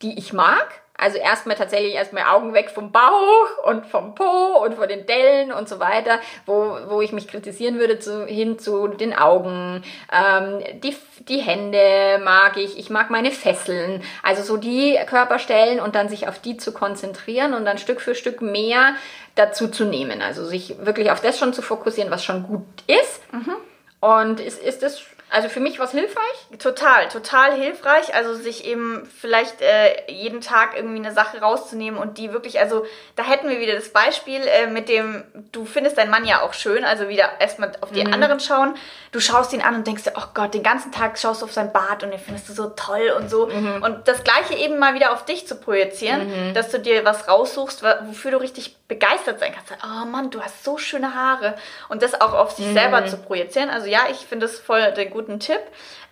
die 0.00 0.18
ich 0.18 0.32
mag 0.32 0.81
also 1.02 1.18
erstmal 1.18 1.56
tatsächlich 1.56 1.94
erstmal 1.94 2.24
Augen 2.24 2.54
weg 2.54 2.70
vom 2.70 2.92
Bauch 2.92 3.64
und 3.64 3.86
vom 3.86 4.14
Po 4.14 4.64
und 4.64 4.74
von 4.74 4.88
den 4.88 5.06
Dellen 5.06 5.52
und 5.52 5.68
so 5.68 5.80
weiter, 5.80 6.20
wo, 6.46 6.76
wo 6.88 7.00
ich 7.02 7.12
mich 7.12 7.28
kritisieren 7.28 7.78
würde, 7.78 7.98
zu, 7.98 8.26
hin 8.26 8.58
zu 8.58 8.88
den 8.88 9.12
Augen. 9.12 9.82
Ähm, 10.12 10.62
die, 10.82 10.96
die 11.28 11.38
Hände 11.38 12.20
mag 12.24 12.56
ich, 12.56 12.78
ich 12.78 12.88
mag 12.90 13.10
meine 13.10 13.30
Fesseln. 13.30 14.02
Also 14.22 14.42
so 14.42 14.56
die 14.56 14.98
Körperstellen 15.06 15.80
und 15.80 15.94
dann 15.94 16.08
sich 16.08 16.28
auf 16.28 16.38
die 16.38 16.56
zu 16.56 16.72
konzentrieren 16.72 17.54
und 17.54 17.64
dann 17.64 17.78
Stück 17.78 18.00
für 18.00 18.14
Stück 18.14 18.40
mehr 18.40 18.94
dazu 19.34 19.68
zu 19.68 19.84
nehmen. 19.84 20.22
Also 20.22 20.44
sich 20.44 20.76
wirklich 20.84 21.10
auf 21.10 21.20
das 21.20 21.38
schon 21.38 21.52
zu 21.52 21.62
fokussieren, 21.62 22.10
was 22.10 22.24
schon 22.24 22.44
gut 22.44 22.62
ist. 22.86 23.20
Mhm. 23.32 23.56
Und 24.00 24.40
ist, 24.40 24.62
ist 24.62 24.82
das 24.82 25.02
also 25.32 25.48
für 25.48 25.60
mich 25.60 25.78
was 25.78 25.92
hilfreich? 25.92 26.58
Total, 26.58 27.08
total 27.08 27.54
hilfreich. 27.54 28.14
Also 28.14 28.34
sich 28.34 28.66
eben 28.66 29.08
vielleicht 29.18 29.62
äh, 29.62 30.10
jeden 30.10 30.42
Tag 30.42 30.76
irgendwie 30.76 30.98
eine 30.98 31.12
Sache 31.12 31.40
rauszunehmen 31.40 31.98
und 31.98 32.18
die 32.18 32.32
wirklich, 32.32 32.60
also 32.60 32.84
da 33.16 33.22
hätten 33.22 33.48
wir 33.48 33.58
wieder 33.58 33.74
das 33.74 33.88
Beispiel 33.88 34.42
äh, 34.42 34.66
mit 34.66 34.90
dem, 34.90 35.24
du 35.50 35.64
findest 35.64 35.96
deinen 35.96 36.10
Mann 36.10 36.26
ja 36.26 36.42
auch 36.42 36.52
schön, 36.52 36.84
also 36.84 37.08
wieder 37.08 37.40
erstmal 37.40 37.72
auf 37.80 37.92
die 37.92 38.04
mhm. 38.04 38.12
anderen 38.12 38.40
schauen. 38.40 38.74
Du 39.10 39.20
schaust 39.20 39.52
ihn 39.54 39.62
an 39.62 39.74
und 39.74 39.86
denkst 39.86 40.04
dir, 40.04 40.12
oh 40.16 40.28
Gott, 40.34 40.52
den 40.52 40.62
ganzen 40.62 40.92
Tag 40.92 41.18
schaust 41.18 41.40
du 41.40 41.46
auf 41.46 41.52
sein 41.52 41.72
Bart 41.72 42.02
und 42.02 42.10
den 42.10 42.20
findest 42.20 42.48
du 42.50 42.52
so 42.52 42.68
toll 42.68 43.12
und 43.16 43.30
so. 43.30 43.46
Mhm. 43.46 43.82
Und 43.82 44.08
das 44.08 44.24
Gleiche 44.24 44.54
eben 44.54 44.78
mal 44.78 44.94
wieder 44.94 45.12
auf 45.12 45.24
dich 45.24 45.46
zu 45.46 45.56
projizieren, 45.56 46.50
mhm. 46.50 46.54
dass 46.54 46.70
du 46.70 46.78
dir 46.78 47.06
was 47.06 47.26
raussuchst, 47.26 47.82
wofür 47.82 48.32
du 48.32 48.36
richtig 48.40 48.76
begeistert 48.88 49.40
sein 49.40 49.52
kannst. 49.54 49.72
Oh 49.82 50.04
Mann, 50.04 50.30
du 50.30 50.42
hast 50.42 50.64
so 50.64 50.76
schöne 50.76 51.14
Haare. 51.14 51.54
Und 51.88 52.02
das 52.02 52.20
auch 52.20 52.34
auf 52.34 52.50
sich 52.52 52.66
selber 52.72 53.00
mhm. 53.00 53.06
zu 53.06 53.16
projizieren. 53.16 53.70
Also 53.70 53.86
ja, 53.86 54.00
ich 54.10 54.18
finde 54.18 54.46
das 54.46 54.58
voll 54.58 54.92
der 54.92 55.06
guten 55.06 55.21
Tipp. 55.40 55.60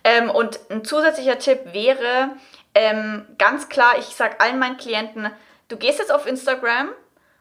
Ähm, 0.03 0.29
und 0.29 0.59
ein 0.69 0.83
zusätzlicher 0.83 1.39
Tipp 1.39 1.59
wäre 1.73 2.31
ähm, 2.73 3.25
ganz 3.37 3.69
klar, 3.69 3.93
ich 3.99 4.05
sage 4.05 4.39
allen 4.39 4.59
meinen 4.59 4.77
Klienten, 4.77 5.29
du 5.67 5.77
gehst 5.77 5.99
jetzt 5.99 6.11
auf 6.11 6.25
Instagram 6.25 6.89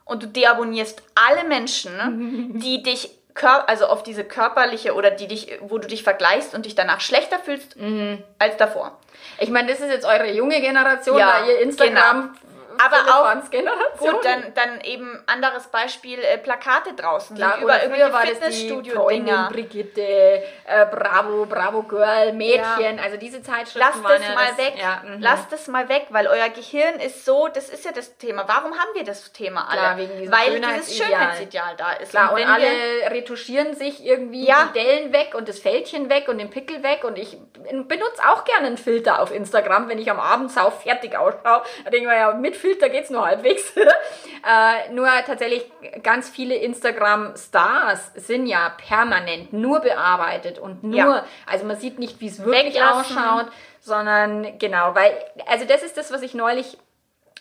und 0.04 0.22
du 0.22 0.26
deabonnierst 0.26 1.02
alle 1.14 1.44
Menschen, 1.48 2.58
die 2.60 2.82
dich 2.82 3.10
also 3.42 3.86
auf 3.86 4.02
diese 4.02 4.22
körperliche 4.22 4.92
oder 4.94 5.10
die 5.10 5.26
dich, 5.26 5.56
wo 5.62 5.78
du 5.78 5.88
dich 5.88 6.02
vergleichst 6.02 6.54
und 6.54 6.66
dich 6.66 6.74
danach 6.74 7.00
schlechter 7.00 7.38
fühlst 7.38 7.74
mhm. 7.76 8.22
als 8.38 8.58
davor. 8.58 8.98
Ich 9.38 9.48
meine, 9.48 9.68
das 9.68 9.80
ist 9.80 9.88
jetzt 9.88 10.04
eure 10.04 10.30
junge 10.30 10.60
Generation, 10.60 11.16
ja, 11.16 11.40
da 11.40 11.46
ihr 11.46 11.60
Instagram 11.60 12.32
genau 12.32 12.49
aber 12.84 12.96
auch 13.14 13.98
gut, 13.98 14.24
dann, 14.24 14.54
dann 14.54 14.80
eben 14.82 15.22
anderes 15.26 15.66
Beispiel, 15.68 16.18
äh, 16.18 16.38
Plakate 16.38 16.94
draußen 16.94 17.36
Klar, 17.36 17.54
sind 17.54 17.62
über 17.62 17.82
irgendwelche 17.82 18.34
Fitnessstudio-Dinger. 18.34 19.48
Brigitte, 19.52 20.02
äh, 20.02 20.86
Bravo, 20.90 21.46
Bravo 21.46 21.82
Girl, 21.82 22.32
Mädchen, 22.32 22.96
ja. 22.96 23.02
also 23.02 23.16
diese 23.16 23.42
Zeitschriften 23.42 23.78
Lasst 23.78 24.04
das 24.04 24.22
ja 24.22 24.34
mal 24.34 24.48
das, 24.48 24.58
weg, 24.58 24.74
ja, 24.80 25.02
mhm. 25.04 25.20
lasst 25.20 25.52
das 25.52 25.68
mal 25.68 25.88
weg, 25.88 26.06
weil 26.10 26.26
euer 26.26 26.48
Gehirn 26.48 27.00
ist 27.00 27.24
so, 27.24 27.48
das 27.48 27.68
ist 27.68 27.84
ja 27.84 27.92
das 27.92 28.16
Thema. 28.16 28.44
Warum 28.46 28.72
haben 28.72 28.90
wir 28.94 29.04
das 29.04 29.32
Thema 29.32 29.68
alle? 29.68 29.80
Klar, 29.80 29.96
wegen 29.98 30.32
weil 30.32 30.60
dieses 30.60 30.96
Schönheitsideal 30.96 31.76
da 31.76 31.92
ist. 31.92 32.10
Klar, 32.10 32.32
und, 32.32 32.40
und 32.40 32.48
alle 32.48 33.10
retuschieren 33.10 33.74
sich 33.74 34.04
irgendwie 34.04 34.46
die 34.46 34.72
Dellen 34.74 35.12
weg 35.12 35.34
und 35.34 35.48
das 35.48 35.58
Fältchen 35.58 36.08
weg 36.08 36.28
und 36.28 36.38
den 36.38 36.50
Pickel 36.50 36.82
weg 36.82 37.04
und 37.04 37.18
ich 37.18 37.36
benutze 37.84 38.22
auch 38.28 38.44
gerne 38.44 38.68
einen 38.68 38.78
Filter 38.78 39.20
auf 39.20 39.32
Instagram, 39.32 39.88
wenn 39.88 39.98
ich 39.98 40.10
am 40.10 40.20
Abend 40.20 40.50
sau 40.50 40.70
fertig 40.70 41.16
ausschaue. 41.16 41.62
Da 41.84 41.90
denke 41.90 41.96
ich 41.96 42.06
mir 42.06 42.16
ja, 42.16 42.32
mit 42.32 42.56
Filter 42.56 42.69
Filter 42.70 42.88
geht 42.88 43.04
es 43.04 43.10
nur 43.10 43.26
halbwegs. 43.26 43.76
äh, 43.76 44.92
nur 44.92 45.08
tatsächlich 45.26 45.64
ganz 46.02 46.28
viele 46.28 46.54
Instagram-Stars 46.54 48.12
sind 48.14 48.46
ja 48.46 48.70
permanent 48.70 49.52
nur 49.52 49.80
bearbeitet 49.80 50.58
und 50.58 50.84
nur, 50.84 50.96
ja. 50.96 51.24
also 51.46 51.64
man 51.64 51.76
sieht 51.76 51.98
nicht, 51.98 52.20
wie 52.20 52.28
es 52.28 52.44
wirklich 52.44 52.74
Weglassen. 52.74 53.18
ausschaut, 53.18 53.46
sondern 53.80 54.58
genau, 54.58 54.94
weil, 54.94 55.12
also 55.46 55.64
das 55.64 55.82
ist 55.82 55.96
das, 55.96 56.12
was 56.12 56.22
ich 56.22 56.34
neulich 56.34 56.78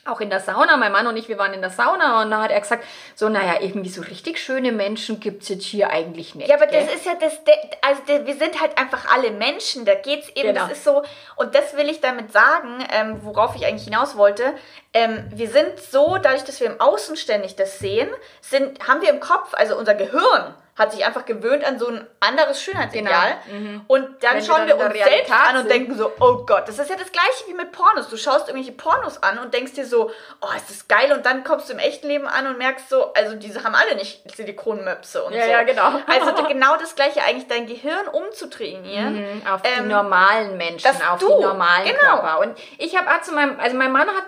auch 0.05 0.21
in 0.21 0.29
der 0.29 0.39
Sauna, 0.39 0.77
mein 0.77 0.91
Mann 0.91 1.07
und 1.07 1.17
ich, 1.17 1.27
wir 1.27 1.37
waren 1.37 1.53
in 1.53 1.61
der 1.61 1.69
Sauna 1.69 2.21
und 2.21 2.31
da 2.31 2.41
hat 2.43 2.51
er 2.51 2.59
gesagt, 2.59 2.85
so, 3.15 3.29
naja, 3.29 3.57
irgendwie 3.61 3.89
so 3.89 4.01
richtig 4.01 4.39
schöne 4.39 4.71
Menschen 4.71 5.19
gibt 5.19 5.43
es 5.43 5.49
jetzt 5.49 5.65
hier 5.65 5.89
eigentlich 5.89 6.35
nicht. 6.35 6.49
Ja, 6.49 6.55
aber 6.55 6.67
gell? 6.67 6.83
das 6.85 6.95
ist 6.95 7.05
ja 7.05 7.15
das, 7.15 7.39
also 7.81 8.25
wir 8.25 8.35
sind 8.35 8.61
halt 8.61 8.77
einfach 8.77 9.13
alle 9.13 9.31
Menschen, 9.31 9.85
da 9.85 9.95
geht 9.95 10.23
es 10.23 10.29
eben, 10.29 10.53
genau. 10.53 10.61
das 10.67 10.77
ist 10.77 10.83
so, 10.83 11.03
und 11.35 11.53
das 11.53 11.75
will 11.75 11.89
ich 11.89 12.01
damit 12.01 12.31
sagen, 12.31 12.85
ähm, 12.91 13.19
worauf 13.23 13.55
ich 13.55 13.65
eigentlich 13.65 13.85
hinaus 13.85 14.15
wollte, 14.17 14.53
ähm, 14.93 15.25
wir 15.31 15.49
sind 15.49 15.79
so, 15.79 16.17
dadurch, 16.17 16.43
dass 16.43 16.59
wir 16.59 16.67
im 16.67 16.79
Außen 16.79 17.15
ständig 17.15 17.55
das 17.55 17.79
sehen, 17.79 18.09
sind, 18.41 18.87
haben 18.87 19.01
wir 19.01 19.09
im 19.09 19.19
Kopf, 19.19 19.53
also 19.53 19.77
unser 19.77 19.95
Gehirn, 19.95 20.55
hat 20.79 20.93
sich 20.93 21.05
einfach 21.05 21.25
gewöhnt 21.25 21.65
an 21.65 21.77
so 21.77 21.87
ein 21.87 22.07
anderes 22.21 22.61
Schönheitsideal. 22.61 23.37
Genau. 23.45 23.59
Mhm. 23.59 23.81
Und 23.87 24.23
dann 24.23 24.37
Wenn 24.37 24.43
schauen 24.43 24.65
wir 24.65 24.77
uns 24.77 24.93
selbst 24.93 25.31
an 25.31 25.57
und 25.57 25.69
denken 25.69 25.93
so, 25.95 26.11
oh 26.21 26.45
Gott, 26.45 26.67
das 26.67 26.79
ist 26.79 26.89
ja 26.89 26.95
das 26.95 27.11
gleiche 27.11 27.47
wie 27.47 27.53
mit 27.53 27.73
Pornos. 27.73 28.07
Du 28.07 28.15
schaust 28.15 28.47
irgendwelche 28.47 28.71
Pornos 28.71 29.21
an 29.21 29.39
und 29.39 29.53
denkst 29.53 29.73
dir 29.73 29.85
so, 29.85 30.09
oh, 30.41 30.47
ist 30.55 30.69
das 30.69 30.87
geil. 30.87 31.11
Und 31.11 31.25
dann 31.25 31.43
kommst 31.43 31.67
du 31.67 31.73
im 31.73 31.79
echten 31.79 32.07
Leben 32.07 32.27
an 32.27 32.47
und 32.47 32.57
merkst 32.57 32.89
so, 32.89 33.13
also 33.13 33.35
diese 33.35 33.63
haben 33.63 33.75
alle 33.75 33.95
nicht 33.95 34.23
Silikonmöpse 34.33 35.23
und 35.23 35.33
ja, 35.33 35.43
so. 35.43 35.49
Ja, 35.49 35.63
genau. 35.63 35.99
Also 36.07 36.43
genau 36.47 36.77
das 36.77 36.95
gleiche, 36.95 37.21
eigentlich 37.23 37.47
dein 37.47 37.67
Gehirn 37.67 38.07
umzutrainieren. 38.07 39.15
Mhm, 39.15 39.47
auf 39.47 39.61
ähm, 39.65 39.83
die 39.83 39.89
normalen 39.89 40.55
Menschen, 40.55 40.87
auf 40.87 41.19
du, 41.19 41.27
die 41.27 41.43
normalen 41.43 41.85
genau. 41.85 42.21
Körper. 42.21 42.39
Und 42.39 42.57
ich 42.77 42.97
habe 42.97 43.09
zu 43.21 43.33
meinem, 43.33 43.59
also 43.59 43.75
mein 43.75 43.91
Mann 43.91 44.07
hat 44.07 44.27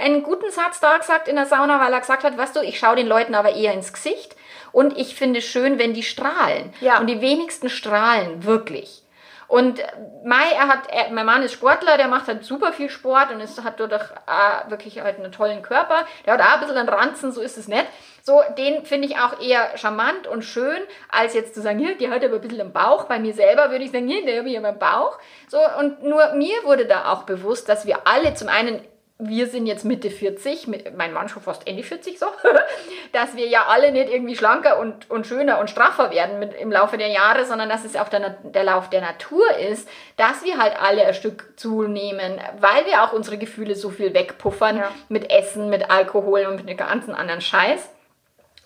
einen 0.00 0.22
guten 0.22 0.50
Satz 0.50 0.80
da 0.80 0.96
gesagt 0.96 1.28
in 1.28 1.36
der 1.36 1.44
Sauna, 1.44 1.78
weil 1.78 1.92
er 1.92 2.00
gesagt 2.00 2.24
hat, 2.24 2.38
weißt 2.38 2.56
du, 2.56 2.60
ich 2.60 2.78
schaue 2.78 2.96
den 2.96 3.06
Leuten 3.06 3.34
aber 3.34 3.54
eher 3.54 3.74
ins 3.74 3.92
Gesicht 3.92 4.34
und 4.72 4.96
ich 4.96 5.14
finde 5.14 5.40
schön, 5.42 5.78
wenn 5.78 5.94
die 5.94 6.02
strahlen. 6.02 6.72
Ja. 6.80 6.98
Und 6.98 7.06
die 7.06 7.20
wenigsten 7.20 7.68
strahlen 7.68 8.44
wirklich. 8.44 9.02
Und 9.50 9.82
Mai, 10.24 10.52
er 10.54 10.68
hat, 10.68 10.88
er, 10.92 11.10
mein 11.10 11.26
Mann 11.26 11.42
ist 11.42 11.54
Sportler, 11.54 11.96
der 11.96 12.06
macht 12.06 12.28
halt 12.28 12.44
super 12.44 12.72
viel 12.72 12.88
Sport 12.88 13.32
und 13.32 13.40
ist, 13.40 13.64
hat 13.64 13.80
dadurch 13.80 14.04
äh, 14.04 14.70
wirklich 14.70 15.00
halt 15.00 15.18
einen 15.18 15.32
tollen 15.32 15.62
Körper. 15.62 16.06
Der 16.24 16.34
hat 16.34 16.40
auch 16.40 16.54
ein 16.54 16.60
bisschen 16.60 16.76
einen 16.76 16.88
Ranzen, 16.88 17.32
so 17.32 17.40
ist 17.40 17.58
es 17.58 17.66
nicht. 17.66 17.84
So, 18.22 18.40
den 18.56 18.84
finde 18.84 19.08
ich 19.08 19.16
auch 19.16 19.40
eher 19.40 19.76
charmant 19.76 20.28
und 20.28 20.44
schön, 20.44 20.78
als 21.08 21.34
jetzt 21.34 21.54
zu 21.54 21.62
sagen, 21.62 21.80
hier, 21.80 21.96
die 21.96 22.08
hat 22.08 22.24
aber 22.24 22.36
ein 22.36 22.40
bisschen 22.40 22.60
im 22.60 22.72
Bauch. 22.72 23.06
Bei 23.06 23.18
mir 23.18 23.34
selber 23.34 23.72
würde 23.72 23.82
ich 23.82 23.90
sagen, 23.90 24.06
hier, 24.06 24.24
der 24.24 24.38
hat 24.38 24.46
hier 24.46 24.64
im 24.64 24.78
Bauch. 24.78 25.18
So, 25.48 25.58
und 25.80 26.04
nur 26.04 26.32
mir 26.34 26.62
wurde 26.62 26.86
da 26.86 27.12
auch 27.12 27.24
bewusst, 27.24 27.68
dass 27.68 27.86
wir 27.86 28.06
alle 28.06 28.34
zum 28.34 28.46
einen 28.46 28.80
wir 29.20 29.46
sind 29.46 29.66
jetzt 29.66 29.84
Mitte 29.84 30.10
40, 30.10 30.68
mein 30.96 31.12
Mann 31.12 31.28
schon 31.28 31.42
fast 31.42 31.66
Ende 31.66 31.82
40 31.82 32.18
so, 32.18 32.26
dass 33.12 33.36
wir 33.36 33.46
ja 33.46 33.66
alle 33.68 33.92
nicht 33.92 34.10
irgendwie 34.10 34.36
schlanker 34.36 34.78
und, 34.78 35.10
und 35.10 35.26
schöner 35.26 35.60
und 35.60 35.70
straffer 35.70 36.10
werden 36.10 36.38
mit, 36.38 36.54
im 36.54 36.72
Laufe 36.72 36.98
der 36.98 37.08
Jahre, 37.08 37.44
sondern 37.44 37.68
dass 37.68 37.84
es 37.84 37.96
auch 37.96 38.08
der, 38.08 38.30
der 38.42 38.64
Lauf 38.64 38.90
der 38.90 39.00
Natur 39.00 39.44
ist, 39.56 39.88
dass 40.16 40.44
wir 40.44 40.58
halt 40.58 40.80
alle 40.80 41.06
ein 41.06 41.14
Stück 41.14 41.52
zunehmen, 41.56 42.40
weil 42.58 42.86
wir 42.86 43.04
auch 43.04 43.12
unsere 43.12 43.38
Gefühle 43.38 43.74
so 43.74 43.90
viel 43.90 44.14
wegpuffern 44.14 44.78
ja. 44.78 44.90
mit 45.08 45.30
Essen, 45.30 45.70
mit 45.70 45.90
Alkohol 45.90 46.46
und 46.46 46.56
mit 46.56 46.68
dem 46.68 46.76
ganzen 46.76 47.14
anderen 47.14 47.40
Scheiß. 47.40 47.90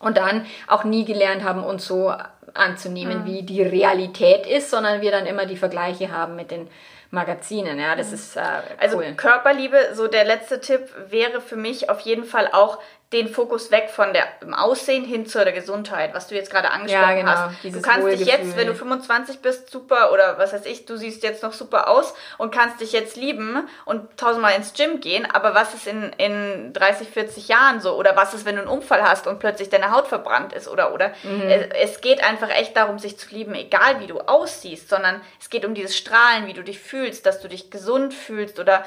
Und 0.00 0.18
dann 0.18 0.44
auch 0.66 0.84
nie 0.84 1.06
gelernt 1.06 1.44
haben, 1.44 1.64
uns 1.64 1.86
so 1.86 2.12
anzunehmen, 2.52 3.22
mhm. 3.22 3.26
wie 3.26 3.42
die 3.42 3.62
Realität 3.62 4.46
ist, 4.46 4.70
sondern 4.70 5.00
wir 5.00 5.10
dann 5.10 5.26
immer 5.26 5.46
die 5.46 5.56
Vergleiche 5.56 6.12
haben 6.12 6.36
mit 6.36 6.50
den 6.50 6.68
Magazinen. 7.14 7.78
Ja, 7.78 7.96
das 7.96 8.08
mhm. 8.08 8.14
ist 8.14 8.36
äh, 8.36 8.40
also 8.78 8.98
cool. 8.98 9.04
Also 9.04 9.16
Körperliebe, 9.16 9.94
so 9.94 10.08
der 10.08 10.24
letzte 10.24 10.60
Tipp 10.60 10.92
wäre 11.08 11.40
für 11.40 11.56
mich 11.56 11.88
auf 11.88 12.00
jeden 12.00 12.24
Fall 12.24 12.50
auch 12.52 12.78
den 13.14 13.28
Fokus 13.28 13.70
weg 13.70 13.90
von 13.90 14.12
der, 14.12 14.26
dem 14.42 14.52
Aussehen 14.52 15.04
hin 15.04 15.24
zur 15.24 15.44
Gesundheit, 15.44 16.14
was 16.14 16.26
du 16.26 16.34
jetzt 16.34 16.50
gerade 16.50 16.70
angesprochen 16.70 17.02
ja, 17.02 17.14
genau, 17.14 17.30
hast. 17.30 17.64
Du 17.64 17.80
kannst 17.80 18.08
dich 18.08 18.26
jetzt, 18.26 18.56
wenn 18.56 18.66
du 18.66 18.74
25 18.74 19.40
bist, 19.40 19.70
super 19.70 20.12
oder 20.12 20.36
was 20.38 20.52
weiß 20.52 20.66
ich, 20.66 20.84
du 20.84 20.96
siehst 20.96 21.22
jetzt 21.22 21.42
noch 21.42 21.52
super 21.52 21.88
aus 21.88 22.12
und 22.38 22.52
kannst 22.52 22.80
dich 22.80 22.92
jetzt 22.92 23.16
lieben 23.16 23.68
und 23.84 24.16
tausendmal 24.18 24.54
ins 24.56 24.74
Gym 24.74 25.00
gehen, 25.00 25.26
aber 25.30 25.54
was 25.54 25.74
ist 25.74 25.86
in, 25.86 26.12
in 26.18 26.72
30, 26.72 27.08
40 27.08 27.48
Jahren 27.48 27.80
so? 27.80 27.94
Oder 27.94 28.16
was 28.16 28.34
ist, 28.34 28.44
wenn 28.44 28.56
du 28.56 28.62
einen 28.62 28.70
Unfall 28.70 29.02
hast 29.02 29.26
und 29.26 29.38
plötzlich 29.38 29.70
deine 29.70 29.92
Haut 29.92 30.08
verbrannt 30.08 30.52
ist? 30.52 30.68
Oder, 30.68 30.92
oder? 30.92 31.12
Mhm. 31.22 31.42
Es, 31.42 31.92
es 31.92 32.00
geht 32.00 32.22
einfach 32.22 32.50
echt 32.50 32.76
darum, 32.76 32.98
sich 32.98 33.16
zu 33.16 33.32
lieben, 33.32 33.54
egal 33.54 34.00
wie 34.00 34.08
du 34.08 34.18
aussiehst, 34.20 34.88
sondern 34.88 35.20
es 35.40 35.50
geht 35.50 35.64
um 35.64 35.74
dieses 35.74 35.96
Strahlen, 35.96 36.46
wie 36.46 36.52
du 36.52 36.64
dich 36.64 36.80
fühlst, 36.80 37.26
dass 37.26 37.40
du 37.40 37.48
dich 37.48 37.70
gesund 37.70 38.12
fühlst 38.12 38.58
oder 38.58 38.84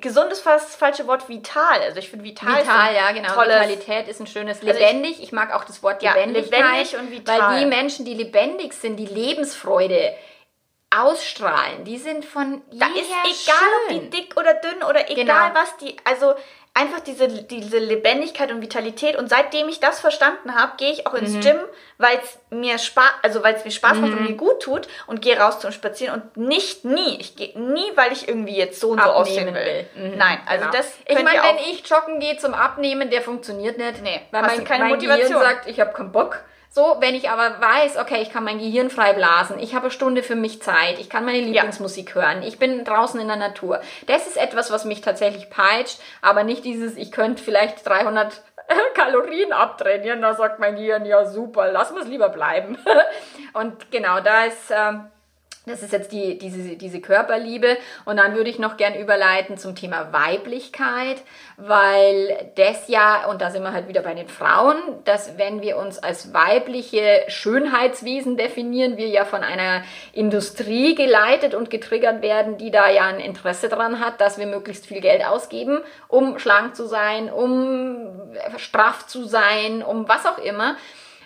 gesund 0.00 0.32
ist 0.32 0.40
fast 0.40 0.68
das 0.68 0.76
falsche 0.76 1.06
Wort 1.06 1.28
vital. 1.28 1.80
Also 1.82 1.98
ich 1.98 2.08
finde 2.08 2.24
vital. 2.24 2.62
Vital, 2.62 2.94
ja, 2.94 3.12
genau. 3.12 3.32
Tolles, 3.32 3.54
Vitalität 3.54 4.08
ist 4.08 4.20
ein 4.20 4.26
schönes 4.26 4.60
also 4.60 4.72
lebendig. 4.72 5.18
Ich, 5.18 5.24
ich, 5.24 5.32
mag 5.32 5.54
auch 5.54 5.64
das 5.64 5.82
Wort 5.82 6.02
Lebendigkeit. 6.02 6.60
Ja, 6.60 6.72
lebendig 6.72 6.96
und 6.98 7.10
vital. 7.10 7.40
Weil 7.40 7.60
die 7.60 7.66
Menschen, 7.66 8.04
die 8.04 8.14
lebendig 8.14 8.72
sind, 8.72 8.96
die 8.96 9.06
Lebensfreude 9.06 10.14
ausstrahlen, 10.90 11.84
die 11.84 11.98
sind 11.98 12.24
von 12.24 12.62
da 12.72 12.86
ist 12.86 13.10
egal, 13.44 13.56
schön. 13.88 13.96
ob 13.96 14.02
die 14.02 14.10
dick 14.10 14.36
oder 14.38 14.54
dünn 14.54 14.82
oder 14.82 15.10
egal 15.10 15.48
genau. 15.48 15.60
was 15.60 15.76
die, 15.76 15.94
also 16.04 16.34
einfach 16.78 17.00
diese, 17.00 17.28
diese 17.28 17.78
Lebendigkeit 17.78 18.52
und 18.52 18.62
Vitalität. 18.62 19.16
Und 19.16 19.28
seitdem 19.28 19.68
ich 19.68 19.80
das 19.80 19.98
verstanden 19.98 20.54
habe, 20.54 20.72
gehe 20.76 20.92
ich 20.92 21.06
auch 21.06 21.14
ins 21.14 21.32
mhm. 21.32 21.40
Gym, 21.40 21.56
weil 21.98 22.18
es 22.22 22.38
mir 22.56 22.78
Spaß, 22.78 23.10
also 23.22 23.42
weil 23.42 23.54
es 23.56 23.64
mir 23.64 23.72
Spaß 23.72 23.98
macht 23.98 24.12
und 24.12 24.20
mhm. 24.20 24.28
mir 24.28 24.36
gut 24.36 24.62
tut 24.62 24.86
und 25.06 25.20
gehe 25.20 25.38
raus 25.38 25.58
zum 25.58 25.72
Spazieren 25.72 26.22
und 26.22 26.36
nicht 26.36 26.84
nie. 26.84 27.18
Ich 27.18 27.34
gehe 27.34 27.58
nie, 27.58 27.90
weil 27.96 28.12
ich 28.12 28.28
irgendwie 28.28 28.56
jetzt 28.56 28.78
so 28.80 28.90
und 28.90 29.02
so 29.02 29.08
aussehen 29.08 29.52
will. 29.54 29.86
will. 29.94 30.10
Mhm. 30.10 30.16
Nein, 30.16 30.38
also 30.46 30.66
genau. 30.66 30.76
das. 30.76 30.92
Ich 31.06 31.22
meine, 31.22 31.42
wenn 31.42 31.58
ich 31.70 31.86
joggen 31.88 32.20
gehe 32.20 32.36
zum 32.38 32.54
Abnehmen, 32.54 33.10
der 33.10 33.22
funktioniert 33.22 33.76
nicht. 33.76 34.02
Nee, 34.02 34.20
weil 34.30 34.42
mein, 34.42 34.64
keine 34.64 34.84
mein 34.84 34.92
Motivation. 34.92 35.40
Gehirn 35.40 35.42
sagt, 35.42 35.68
ich 35.68 35.80
habe 35.80 35.92
keinen 35.92 36.12
Bock. 36.12 36.44
So, 36.70 36.96
wenn 37.00 37.14
ich 37.14 37.30
aber 37.30 37.60
weiß, 37.60 37.96
okay, 37.96 38.20
ich 38.20 38.30
kann 38.30 38.44
mein 38.44 38.58
Gehirn 38.58 38.90
frei 38.90 39.14
blasen, 39.14 39.58
ich 39.58 39.74
habe 39.74 39.86
eine 39.86 39.90
Stunde 39.90 40.22
für 40.22 40.36
mich 40.36 40.62
Zeit, 40.62 40.98
ich 40.98 41.08
kann 41.08 41.24
meine 41.24 41.40
Lieblingsmusik 41.40 42.14
ja. 42.14 42.22
hören, 42.22 42.42
ich 42.42 42.58
bin 42.58 42.84
draußen 42.84 43.18
in 43.18 43.26
der 43.26 43.36
Natur. 43.36 43.80
Das 44.06 44.26
ist 44.26 44.36
etwas, 44.36 44.70
was 44.70 44.84
mich 44.84 45.00
tatsächlich 45.00 45.48
peitscht, 45.50 45.98
aber 46.20 46.44
nicht 46.44 46.64
dieses, 46.64 46.96
ich 46.96 47.10
könnte 47.10 47.42
vielleicht 47.42 47.86
300 47.88 48.42
Kalorien 48.94 49.52
abtrainieren, 49.52 50.20
da 50.20 50.34
sagt 50.34 50.58
mein 50.60 50.76
Gehirn, 50.76 51.06
ja 51.06 51.24
super, 51.24 51.72
lass 51.72 51.90
uns 51.90 52.06
lieber 52.06 52.28
bleiben. 52.28 52.78
Und 53.54 53.90
genau, 53.90 54.20
da 54.20 54.44
ist... 54.44 54.70
Ähm, 54.70 55.10
das 55.68 55.82
ist 55.82 55.92
jetzt 55.92 56.12
die, 56.12 56.38
diese, 56.38 56.76
diese 56.76 57.00
Körperliebe. 57.00 57.76
Und 58.04 58.16
dann 58.16 58.34
würde 58.34 58.50
ich 58.50 58.58
noch 58.58 58.76
gern 58.76 58.94
überleiten 58.94 59.56
zum 59.58 59.74
Thema 59.74 60.12
Weiblichkeit, 60.12 61.22
weil 61.56 62.50
das 62.56 62.88
ja, 62.88 63.26
und 63.26 63.40
da 63.40 63.50
sind 63.50 63.62
wir 63.62 63.72
halt 63.72 63.88
wieder 63.88 64.02
bei 64.02 64.14
den 64.14 64.28
Frauen, 64.28 64.76
dass 65.04 65.38
wenn 65.38 65.62
wir 65.62 65.76
uns 65.76 65.98
als 65.98 66.32
weibliche 66.32 67.22
Schönheitswesen 67.28 68.36
definieren, 68.36 68.96
wir 68.96 69.08
ja 69.08 69.24
von 69.24 69.42
einer 69.42 69.82
Industrie 70.12 70.94
geleitet 70.94 71.54
und 71.54 71.70
getriggert 71.70 72.22
werden, 72.22 72.58
die 72.58 72.70
da 72.70 72.90
ja 72.90 73.06
ein 73.06 73.20
Interesse 73.20 73.68
dran 73.68 74.00
hat, 74.00 74.20
dass 74.20 74.38
wir 74.38 74.46
möglichst 74.46 74.86
viel 74.86 75.00
Geld 75.00 75.24
ausgeben, 75.24 75.80
um 76.08 76.38
schlank 76.38 76.74
zu 76.76 76.86
sein, 76.86 77.30
um 77.30 78.32
straff 78.56 79.06
zu 79.06 79.24
sein, 79.24 79.82
um 79.82 80.08
was 80.08 80.26
auch 80.26 80.38
immer. 80.38 80.76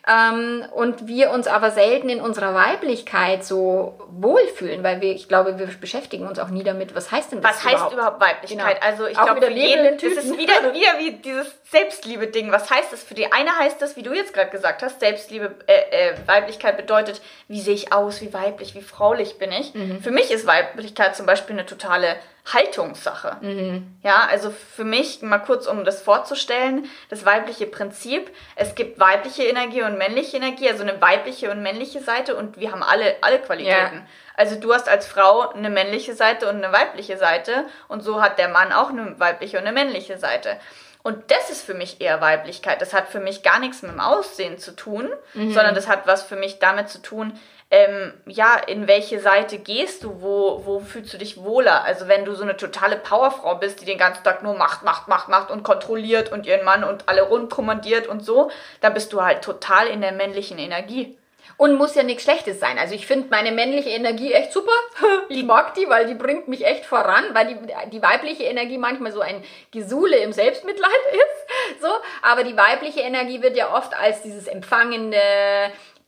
Ähm, 0.08 0.64
und 0.74 1.06
wir 1.06 1.30
uns 1.30 1.46
aber 1.46 1.70
selten 1.70 2.08
in 2.08 2.20
unserer 2.20 2.54
Weiblichkeit 2.54 3.44
so 3.44 4.00
wohlfühlen, 4.08 4.82
weil 4.82 5.00
wir, 5.00 5.12
ich 5.12 5.28
glaube, 5.28 5.60
wir 5.60 5.66
beschäftigen 5.66 6.26
uns 6.26 6.40
auch 6.40 6.48
nie 6.48 6.64
damit, 6.64 6.96
was 6.96 7.12
heißt 7.12 7.30
denn 7.30 7.40
das 7.40 7.56
Was 7.56 7.62
überhaupt? 7.62 7.82
heißt 7.84 7.92
überhaupt 7.92 8.20
Weiblichkeit? 8.20 8.80
Genau. 8.80 8.86
Also 8.90 9.06
ich 9.06 9.16
glaube, 9.16 9.48
jeden, 9.52 9.98
das 9.98 10.24
ist 10.24 10.36
wieder, 10.36 10.74
wieder 10.74 10.98
wie 10.98 11.12
dieses 11.12 11.54
Selbstliebe-Ding. 11.72 12.52
Was 12.52 12.70
heißt 12.70 12.92
das 12.92 13.02
für 13.02 13.14
die? 13.14 13.32
Eine 13.32 13.58
heißt 13.58 13.80
das, 13.80 13.96
wie 13.96 14.02
du 14.02 14.12
jetzt 14.12 14.34
gerade 14.34 14.50
gesagt 14.50 14.82
hast, 14.82 15.00
Selbstliebe, 15.00 15.54
äh, 15.66 16.10
äh, 16.10 16.14
Weiblichkeit 16.26 16.76
bedeutet, 16.76 17.22
wie 17.48 17.60
sehe 17.60 17.74
ich 17.74 17.92
aus, 17.92 18.20
wie 18.20 18.32
weiblich, 18.32 18.74
wie 18.74 18.82
fraulich 18.82 19.38
bin 19.38 19.50
ich. 19.52 19.74
Mhm. 19.74 20.02
Für 20.02 20.10
mich 20.10 20.30
ist 20.30 20.46
Weiblichkeit 20.46 21.16
zum 21.16 21.24
Beispiel 21.24 21.54
eine 21.54 21.64
totale 21.64 22.16
Haltungssache. 22.52 23.38
Mhm. 23.40 23.96
Ja, 24.02 24.26
also 24.28 24.50
für 24.50 24.84
mich, 24.84 25.22
mal 25.22 25.38
kurz 25.38 25.66
um 25.66 25.84
das 25.84 26.02
vorzustellen, 26.02 26.90
das 27.08 27.24
weibliche 27.24 27.66
Prinzip, 27.66 28.30
es 28.54 28.74
gibt 28.74 29.00
weibliche 29.00 29.44
Energie 29.44 29.82
und 29.82 29.96
männliche 29.96 30.36
Energie, 30.36 30.68
also 30.68 30.82
eine 30.82 31.00
weibliche 31.00 31.50
und 31.50 31.62
männliche 31.62 32.00
Seite 32.00 32.36
und 32.36 32.58
wir 32.58 32.72
haben 32.72 32.82
alle, 32.82 33.16
alle 33.22 33.38
Qualitäten. 33.38 33.96
Ja. 33.96 34.06
Also 34.36 34.56
du 34.56 34.74
hast 34.74 34.88
als 34.88 35.06
Frau 35.06 35.50
eine 35.50 35.70
männliche 35.70 36.14
Seite 36.14 36.48
und 36.48 36.56
eine 36.56 36.72
weibliche 36.72 37.16
Seite 37.16 37.66
und 37.88 38.02
so 38.02 38.20
hat 38.20 38.38
der 38.38 38.48
Mann 38.48 38.72
auch 38.72 38.90
eine 38.90 39.18
weibliche 39.20 39.56
und 39.58 39.66
eine 39.66 39.72
männliche 39.72 40.18
Seite. 40.18 40.58
Und 41.02 41.30
das 41.30 41.50
ist 41.50 41.62
für 41.64 41.74
mich 41.74 42.00
eher 42.00 42.20
Weiblichkeit. 42.20 42.80
Das 42.80 42.92
hat 42.92 43.08
für 43.08 43.20
mich 43.20 43.42
gar 43.42 43.58
nichts 43.58 43.82
mit 43.82 43.90
dem 43.90 44.00
Aussehen 44.00 44.58
zu 44.58 44.76
tun, 44.76 45.08
mhm. 45.34 45.52
sondern 45.52 45.74
das 45.74 45.88
hat 45.88 46.06
was 46.06 46.22
für 46.22 46.36
mich 46.36 46.58
damit 46.58 46.88
zu 46.88 47.02
tun, 47.02 47.38
ähm, 47.72 48.12
ja, 48.26 48.56
in 48.56 48.86
welche 48.86 49.18
Seite 49.18 49.58
gehst 49.58 50.04
du, 50.04 50.20
wo, 50.20 50.60
wo 50.66 50.80
fühlst 50.80 51.14
du 51.14 51.16
dich 51.16 51.42
wohler? 51.42 51.84
Also 51.84 52.06
wenn 52.06 52.26
du 52.26 52.34
so 52.34 52.42
eine 52.42 52.58
totale 52.58 52.96
Powerfrau 52.96 53.54
bist, 53.54 53.80
die 53.80 53.86
den 53.86 53.96
ganzen 53.96 54.22
Tag 54.22 54.42
nur 54.42 54.54
macht, 54.54 54.82
macht, 54.82 55.08
macht, 55.08 55.30
macht 55.30 55.50
und 55.50 55.62
kontrolliert 55.62 56.30
und 56.30 56.44
ihren 56.44 56.66
Mann 56.66 56.84
und 56.84 57.08
alle 57.08 57.22
rund 57.22 57.50
kommandiert 57.50 58.06
und 58.06 58.22
so, 58.22 58.50
dann 58.82 58.92
bist 58.92 59.14
du 59.14 59.22
halt 59.22 59.40
total 59.40 59.86
in 59.86 60.02
der 60.02 60.12
männlichen 60.12 60.58
Energie. 60.58 61.16
Und 61.56 61.76
muss 61.76 61.94
ja 61.94 62.02
nichts 62.02 62.24
Schlechtes 62.24 62.60
sein. 62.60 62.78
Also 62.78 62.94
ich 62.94 63.06
finde 63.06 63.28
meine 63.30 63.52
männliche 63.52 63.90
Energie 63.90 64.32
echt 64.32 64.52
super. 64.52 64.72
Ich 65.28 65.44
mag 65.44 65.74
die, 65.74 65.88
weil 65.88 66.06
die 66.06 66.14
bringt 66.14 66.48
mich 66.48 66.66
echt 66.66 66.84
voran, 66.84 67.24
weil 67.32 67.46
die, 67.46 67.56
die 67.90 68.02
weibliche 68.02 68.44
Energie 68.44 68.76
manchmal 68.76 69.12
so 69.12 69.20
ein 69.20 69.42
Gesule 69.70 70.16
im 70.18 70.32
Selbstmitleid 70.32 70.90
ist. 71.12 71.80
So. 71.82 71.88
Aber 72.22 72.44
die 72.44 72.56
weibliche 72.56 73.00
Energie 73.00 73.42
wird 73.42 73.56
ja 73.56 73.74
oft 73.74 73.94
als 73.94 74.22
dieses 74.22 74.46
Empfangende, 74.46 75.18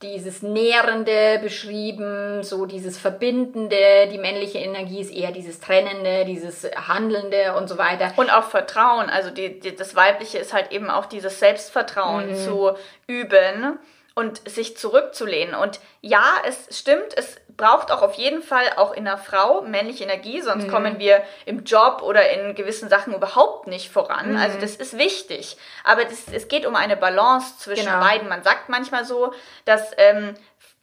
dieses 0.03 0.43
Nährende 0.43 1.39
beschrieben, 1.43 2.43
so 2.43 2.67
dieses 2.67 2.99
Verbindende. 2.99 4.09
Die 4.13 4.19
männliche 4.19 4.59
Energie 4.59 5.01
ist 5.01 5.13
eher 5.13 5.33
dieses 5.33 5.61
Trennende, 5.61 6.25
dieses 6.27 6.65
Handelnde 6.89 7.55
und 7.57 7.69
so 7.69 7.79
weiter. 7.79 8.13
Und 8.17 8.31
auch 8.31 8.45
Vertrauen. 8.45 9.09
Also 9.09 9.31
die, 9.31 9.59
die, 9.61 9.75
das 9.75 9.97
Weibliche 9.97 10.39
ist 10.39 10.53
halt 10.53 10.73
eben 10.73 10.91
auch 10.91 11.07
dieses 11.07 11.39
Selbstvertrauen 11.39 12.31
mhm. 12.31 12.37
zu 12.37 12.73
üben 13.07 13.79
und 14.15 14.49
sich 14.49 14.77
zurückzulehnen. 14.77 15.55
Und 15.55 15.81
ja, 16.01 16.25
es 16.47 16.79
stimmt, 16.79 17.17
es 17.17 17.37
braucht 17.57 17.91
auch 17.91 18.03
auf 18.03 18.15
jeden 18.15 18.43
Fall 18.43 18.65
auch 18.77 18.93
in 18.93 19.07
einer 19.07 19.19
Frau 19.19 19.63
männliche 19.63 20.05
Energie, 20.05 20.41
sonst 20.41 20.67
mhm. 20.67 20.71
kommen 20.71 20.99
wir 20.99 21.23
im 21.47 21.65
Job 21.65 22.03
oder 22.03 22.31
in 22.31 22.55
gewissen 22.55 22.89
Sachen 22.89 23.15
überhaupt 23.15 23.67
nicht 23.67 23.91
voran. 23.91 24.33
Mhm. 24.33 24.39
Also 24.39 24.59
das 24.61 24.77
ist 24.77 24.99
wichtig. 24.99 25.57
Aber 25.85 26.05
das, 26.05 26.25
es 26.33 26.49
geht 26.49 26.67
um 26.67 26.75
eine 26.75 26.97
Balance 26.97 27.59
zwischen 27.59 27.87
genau. 27.87 28.01
beiden. 28.01 28.29
Man 28.29 28.43
sagt 28.43 28.69
manchmal 28.69 29.05
so, 29.05 29.33
dass 29.65 29.91
ähm, 29.99 30.35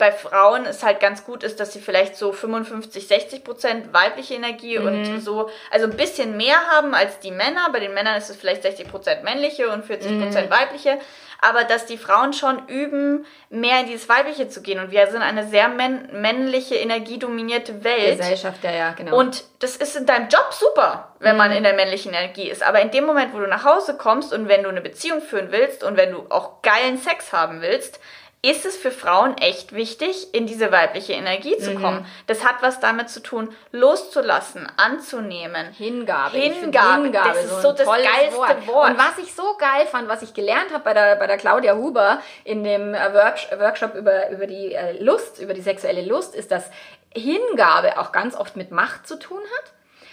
bei 0.01 0.11
Frauen 0.11 0.65
es 0.65 0.81
halt 0.81 0.99
ganz 0.99 1.25
gut 1.25 1.43
ist, 1.43 1.59
dass 1.59 1.73
sie 1.73 1.79
vielleicht 1.79 2.15
so 2.15 2.33
55, 2.33 3.07
60 3.07 3.43
Prozent 3.43 3.93
weibliche 3.93 4.33
Energie 4.33 4.79
mhm. 4.79 4.87
und 4.87 5.21
so, 5.21 5.51
also 5.69 5.85
ein 5.85 5.95
bisschen 5.95 6.37
mehr 6.37 6.57
haben 6.71 6.95
als 6.95 7.19
die 7.19 7.29
Männer. 7.29 7.69
Bei 7.71 7.79
den 7.79 7.93
Männern 7.93 8.17
ist 8.17 8.29
es 8.31 8.35
vielleicht 8.35 8.63
60 8.63 8.89
Prozent 8.89 9.23
männliche 9.23 9.69
und 9.69 9.85
40 9.85 10.19
Prozent 10.19 10.49
mhm. 10.49 10.53
weibliche 10.53 10.97
aber 11.41 11.63
dass 11.63 11.87
die 11.87 11.97
Frauen 11.97 12.33
schon 12.33 12.67
üben, 12.67 13.25
mehr 13.49 13.81
in 13.81 13.87
dieses 13.87 14.07
Weibliche 14.07 14.47
zu 14.47 14.61
gehen. 14.61 14.79
Und 14.79 14.91
wir 14.91 15.07
sind 15.07 15.23
eine 15.23 15.47
sehr 15.47 15.67
männliche, 15.69 16.75
energiedominierte 16.75 17.83
Welt. 17.83 18.19
Gesellschaft, 18.19 18.63
ja, 18.63 18.71
ja, 18.71 18.91
genau. 18.91 19.17
Und 19.17 19.43
das 19.57 19.75
ist 19.75 19.95
in 19.95 20.05
deinem 20.05 20.29
Job 20.29 20.49
super, 20.51 21.15
wenn 21.19 21.33
mhm. 21.33 21.37
man 21.39 21.51
in 21.51 21.63
der 21.63 21.73
männlichen 21.73 22.13
Energie 22.13 22.49
ist. 22.49 22.61
Aber 22.61 22.79
in 22.79 22.91
dem 22.91 23.05
Moment, 23.05 23.33
wo 23.33 23.39
du 23.39 23.47
nach 23.47 23.65
Hause 23.65 23.97
kommst 23.97 24.33
und 24.33 24.47
wenn 24.47 24.61
du 24.61 24.69
eine 24.69 24.81
Beziehung 24.81 25.21
führen 25.21 25.51
willst 25.51 25.83
und 25.83 25.97
wenn 25.97 26.11
du 26.11 26.27
auch 26.29 26.61
geilen 26.61 26.99
Sex 26.99 27.33
haben 27.33 27.61
willst, 27.61 27.99
ist 28.43 28.65
es 28.65 28.75
für 28.75 28.89
Frauen 28.89 29.37
echt 29.37 29.73
wichtig, 29.73 30.33
in 30.33 30.47
diese 30.47 30.71
weibliche 30.71 31.13
Energie 31.13 31.57
zu 31.59 31.75
kommen. 31.75 31.99
Mhm. 31.99 32.05
Das 32.25 32.43
hat 32.43 32.55
was 32.61 32.79
damit 32.79 33.09
zu 33.09 33.21
tun, 33.21 33.53
loszulassen, 33.71 34.67
anzunehmen. 34.77 35.67
Hingabe. 35.67 36.37
Hingabe. 36.37 37.03
Hingabe. 37.03 37.29
Das 37.29 37.43
ist 37.45 37.61
so, 37.61 37.69
so 37.69 37.73
das 37.73 37.85
geilste 37.85 38.37
Wort. 38.37 38.67
Wort. 38.67 38.89
Und 38.89 38.97
was 38.97 39.19
ich 39.19 39.35
so 39.35 39.43
geil 39.59 39.85
fand, 39.85 40.09
was 40.09 40.23
ich 40.23 40.33
gelernt 40.33 40.73
habe 40.73 40.83
bei 40.83 40.95
der, 40.95 41.17
bei 41.17 41.27
der 41.27 41.37
Claudia 41.37 41.75
Huber 41.75 42.19
in 42.43 42.63
dem 42.63 42.95
äh, 42.95 43.13
Workshop 43.13 43.93
über, 43.93 44.31
über 44.31 44.47
die 44.47 44.73
äh, 44.73 44.99
Lust, 45.03 45.39
über 45.39 45.53
die 45.53 45.61
sexuelle 45.61 46.03
Lust, 46.03 46.33
ist, 46.33 46.49
dass 46.49 46.71
Hingabe 47.13 47.99
auch 47.99 48.11
ganz 48.11 48.35
oft 48.35 48.55
mit 48.55 48.71
Macht 48.71 49.07
zu 49.07 49.19
tun 49.19 49.41
hat 49.57 49.71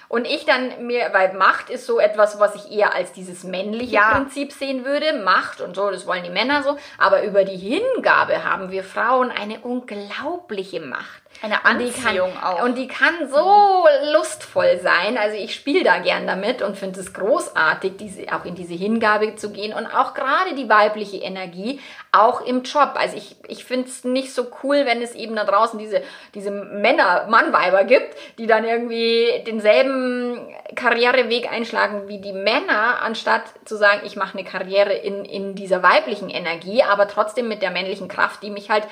Und 0.09 0.27
ich 0.27 0.47
dann 0.47 0.87
mir, 0.87 1.11
weil 1.13 1.35
Macht 1.35 1.69
ist 1.69 1.87
so 1.87 2.01
etwas, 2.01 2.41
was 2.41 2.55
ich 2.55 2.73
eher 2.73 2.95
als 2.95 3.13
dieses 3.13 3.45
männliche 3.45 3.97
ja. 3.97 4.15
Prinzip 4.15 4.53
sehen 4.53 4.85
würde. 4.85 5.13
Macht 5.23 5.61
und 5.61 5.77
so, 5.77 5.91
das 5.91 6.07
wollen 6.07 6.25
die 6.25 6.31
Männer 6.31 6.63
so. 6.63 6.79
Aber 6.97 7.23
über 7.25 7.45
die 7.45 7.57
Hingabe 7.57 8.45
haben 8.45 8.71
wir 8.71 8.85
Frauen 8.85 9.31
eine 9.31 9.61
unglaubliche 9.61 10.81
Macht. 10.81 11.23
Eine 11.41 11.65
Anziehung 11.65 12.33
und 12.33 12.41
kann, 12.41 12.43
auch. 12.43 12.65
Und 12.65 12.77
die 12.77 12.89
kann 12.89 13.31
so 13.31 13.87
lustvoll 14.13 14.81
sein. 14.83 15.17
Also 15.17 15.37
ich 15.37 15.55
spiele 15.55 15.85
da 15.85 15.99
gern 15.99 16.27
damit 16.27 16.63
und 16.63 16.77
finde 16.77 16.99
es 16.99 17.13
großartig, 17.13 17.93
diese, 17.97 18.33
auch 18.33 18.45
in 18.45 18.57
diese 18.57 18.75
Hingabe 18.75 19.37
zu 19.37 19.53
gehen 19.53 19.73
und 19.73 19.87
auch 19.87 20.15
gerade 20.15 20.57
die 20.57 20.69
weibliche 20.69 21.19
Energie, 21.19 21.79
auch 22.11 22.41
im 22.41 22.65
Job. 22.65 22.95
Also 22.95 23.17
ich, 23.17 23.37
ich 23.47 23.65
finde 23.65 23.89
es 23.89 24.03
nicht 24.03 24.35
so 24.35 24.49
cool, 24.65 24.85
wenn 24.85 25.01
es 25.01 25.15
eben 25.15 25.37
da 25.37 25.45
draußen 25.45 25.79
diese, 25.79 26.03
diese 26.35 26.51
Männer, 26.51 27.27
Mannweiber 27.29 27.85
gibt, 27.85 28.17
die 28.39 28.49
dann 28.49 28.65
irgendwie 28.65 29.45
denselben 29.47 30.41
Karriereweg 30.75 31.53
einschlagen 31.53 32.09
wie 32.09 32.19
die 32.19 32.33
Männer, 32.33 33.01
anstatt 33.03 33.43
zu 33.65 33.77
sagen, 33.77 34.01
ich 34.05 34.17
mache 34.17 34.37
eine 34.37 34.49
Karriere 34.49 34.93
in, 34.93 35.25
in 35.25 35.55
dieser 35.55 35.85
weiblichen 35.85 36.31
Energie, 36.31 36.83
aber 36.83 37.07
trotzdem 37.07 37.47
mit 37.47 37.63
der 37.63 37.71
männlichen 37.71 38.09
Kraft, 38.09 38.43
die 38.43 38.51
mich 38.51 38.71
halt 38.71 38.85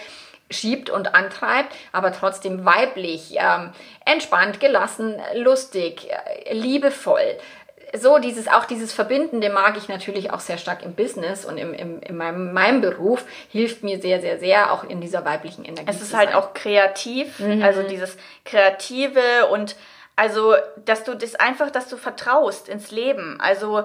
schiebt 0.50 0.90
und 0.90 1.14
antreibt, 1.14 1.74
aber 1.92 2.12
trotzdem 2.12 2.64
weiblich, 2.64 3.36
ähm, 3.36 3.70
entspannt, 4.04 4.60
gelassen, 4.60 5.16
lustig, 5.34 6.08
äh, 6.08 6.54
liebevoll. 6.54 7.38
So, 7.94 8.18
dieses, 8.18 8.48
auch 8.48 8.64
dieses 8.64 8.92
Verbindende 8.92 9.48
mag 9.48 9.76
ich 9.76 9.88
natürlich 9.88 10.30
auch 10.32 10.40
sehr 10.40 10.58
stark 10.58 10.82
im 10.82 10.94
Business 10.94 11.44
und 11.44 11.56
im, 11.56 11.72
im, 11.72 12.00
in 12.00 12.16
meinem, 12.16 12.52
meinem 12.52 12.80
Beruf 12.80 13.24
hilft 13.50 13.82
mir 13.82 14.00
sehr, 14.00 14.20
sehr, 14.20 14.38
sehr 14.38 14.72
auch 14.72 14.84
in 14.84 15.00
dieser 15.00 15.24
weiblichen 15.24 15.64
Energie. 15.64 15.88
Es 15.88 16.02
ist 16.02 16.14
halt 16.14 16.34
auch 16.34 16.52
kreativ, 16.52 17.38
mhm. 17.38 17.62
also 17.62 17.82
dieses 17.82 18.16
Kreative 18.44 19.46
und 19.50 19.76
also, 20.16 20.54
dass 20.82 21.04
du 21.04 21.14
das 21.14 21.34
einfach, 21.34 21.70
dass 21.70 21.88
du 21.88 21.98
vertraust 21.98 22.70
ins 22.70 22.90
Leben. 22.90 23.38
Also, 23.38 23.84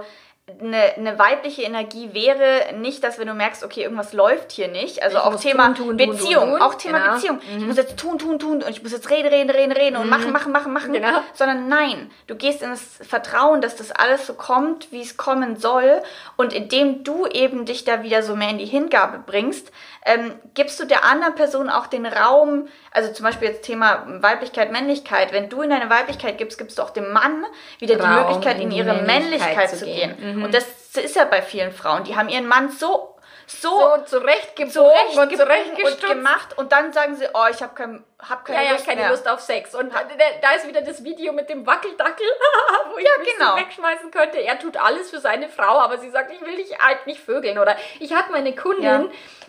eine, 0.60 0.96
eine 0.96 1.20
weibliche 1.20 1.62
Energie 1.62 2.14
wäre 2.14 2.74
nicht, 2.76 3.04
dass 3.04 3.20
wenn 3.20 3.28
du 3.28 3.34
merkst, 3.34 3.64
okay, 3.64 3.84
irgendwas 3.84 4.12
läuft 4.12 4.52
hier 4.52 4.68
nicht. 4.68 5.04
Also 5.04 5.18
ich 5.18 5.24
auch 5.24 5.40
Thema 5.40 5.68
tun, 5.74 5.98
tun, 5.98 5.98
Beziehung, 5.98 6.52
tun, 6.52 6.62
auch 6.62 6.76
Thema 6.76 7.00
genau. 7.00 7.14
Beziehung. 7.14 7.36
Mhm. 7.38 7.58
Ich 7.60 7.66
muss 7.68 7.78
jetzt 7.78 7.98
tun, 7.98 8.18
tun, 8.18 8.40
tun 8.40 8.64
und 8.64 8.70
ich 8.70 8.84
muss 8.84 8.92
jetzt 8.92 9.10
reden, 9.10 9.28
reden, 9.28 9.52
reden, 9.52 9.72
reden 9.72 9.96
und 9.98 10.06
mhm. 10.06 10.10
machen, 10.10 10.32
machen, 10.32 10.52
machen, 10.52 10.74
machen. 10.74 10.94
Genau. 10.94 11.22
Sondern 11.34 11.68
nein, 11.68 12.12
du 12.28 12.36
gehst 12.36 12.62
ins 12.62 12.82
Vertrauen, 13.02 13.62
dass 13.62 13.76
das 13.76 13.92
alles 13.92 14.28
so 14.28 14.34
kommt, 14.34 14.92
wie 14.92 15.02
es 15.02 15.18
kommen 15.18 15.58
soll. 15.58 16.02
Und 16.38 16.54
indem 16.54 17.04
du 17.04 17.28
eben 17.28 17.66
dich 17.66 17.84
da 17.84 18.04
wieder 18.04 18.24
so 18.24 18.36
mehr 18.36 18.50
in 18.50 18.58
die 18.58 18.66
Hingabe 18.66 19.24
bringst, 19.26 19.72
ähm, 20.06 20.40
gibst 20.54 20.80
du 20.80 20.86
der 20.86 21.04
anderen 21.04 21.36
Person 21.36 21.70
auch 21.70 21.88
den 21.88 22.06
Raum, 22.06 22.68
also 22.92 23.12
zum 23.14 23.26
Beispiel 23.26 23.50
jetzt 23.50 23.64
Thema 23.64 24.04
Weiblichkeit, 24.08 24.72
Männlichkeit, 24.72 25.32
wenn 25.32 25.50
du 25.50 25.62
in 25.62 25.70
deine 25.70 25.90
Weiblichkeit 25.90 26.38
gibst, 26.38 26.58
gibst 26.58 26.80
du 26.80 26.84
auch 26.84 26.90
dem 26.90 27.12
Mann 27.12 27.46
wieder 27.80 28.00
Raum, 28.00 28.10
die 28.10 28.16
Möglichkeit, 28.16 28.60
in 28.60 28.72
ihre 28.72 28.94
Männlichkeit, 28.94 29.08
Männlichkeit 29.08 29.70
zu 29.70 29.86
gehen. 29.86 30.18
gehen. 30.18 30.38
Mhm. 30.38 30.44
Und 30.44 30.54
das 30.54 30.66
ist 30.96 31.16
ja 31.16 31.26
bei 31.26 31.42
vielen 31.42 31.72
Frauen, 31.72 32.04
die 32.04 32.16
haben 32.16 32.30
ihren 32.30 32.48
Mann 32.48 32.70
so 32.72 33.12
so, 33.48 33.70
so 33.70 34.04
zurechtgebogen 34.06 34.72
zurecht 34.72 35.18
und 35.18 35.38
zurechtgestutzt. 35.38 36.04
und 36.04 36.10
gemacht 36.10 36.58
und 36.58 36.72
dann 36.72 36.94
sagen 36.94 37.16
sie, 37.16 37.26
oh, 37.34 37.48
ich 37.50 37.62
habe 37.62 37.76
kein, 37.76 38.04
hab 38.20 38.46
keine, 38.46 38.66
ja, 38.66 38.72
Lust, 38.72 38.88
ja, 38.88 38.94
keine 38.94 39.10
Lust 39.10 39.28
auf 39.28 39.42
Sex. 39.42 39.76
Und 39.76 39.92
da 39.94 40.52
ist 40.54 40.68
wieder 40.68 40.82
das 40.82 41.04
Video 41.04 41.34
mit 41.34 41.50
dem 41.50 41.66
Wackeldackel, 41.66 42.26
wo 42.92 42.98
ich 42.98 43.06
ja, 43.06 43.12
mich 43.20 43.34
genau. 43.34 43.52
so 43.52 43.58
wegschmeißen 43.58 44.12
könnte. 44.12 44.38
Er 44.38 44.58
tut 44.58 44.78
alles 44.78 45.10
für 45.10 45.20
seine 45.20 45.50
Frau, 45.50 45.80
aber 45.80 45.98
sie 45.98 46.10
sagt, 46.12 46.32
ich 46.32 46.42
will 46.42 46.56
dich 46.56 46.78
halt 46.80 47.06
nicht 47.08 47.20
vögeln. 47.20 47.58
Oder 47.58 47.76
ich 48.00 48.14
hatte 48.14 48.32
meine 48.32 48.56
Kundin, 48.56 48.84
ja 48.84 49.04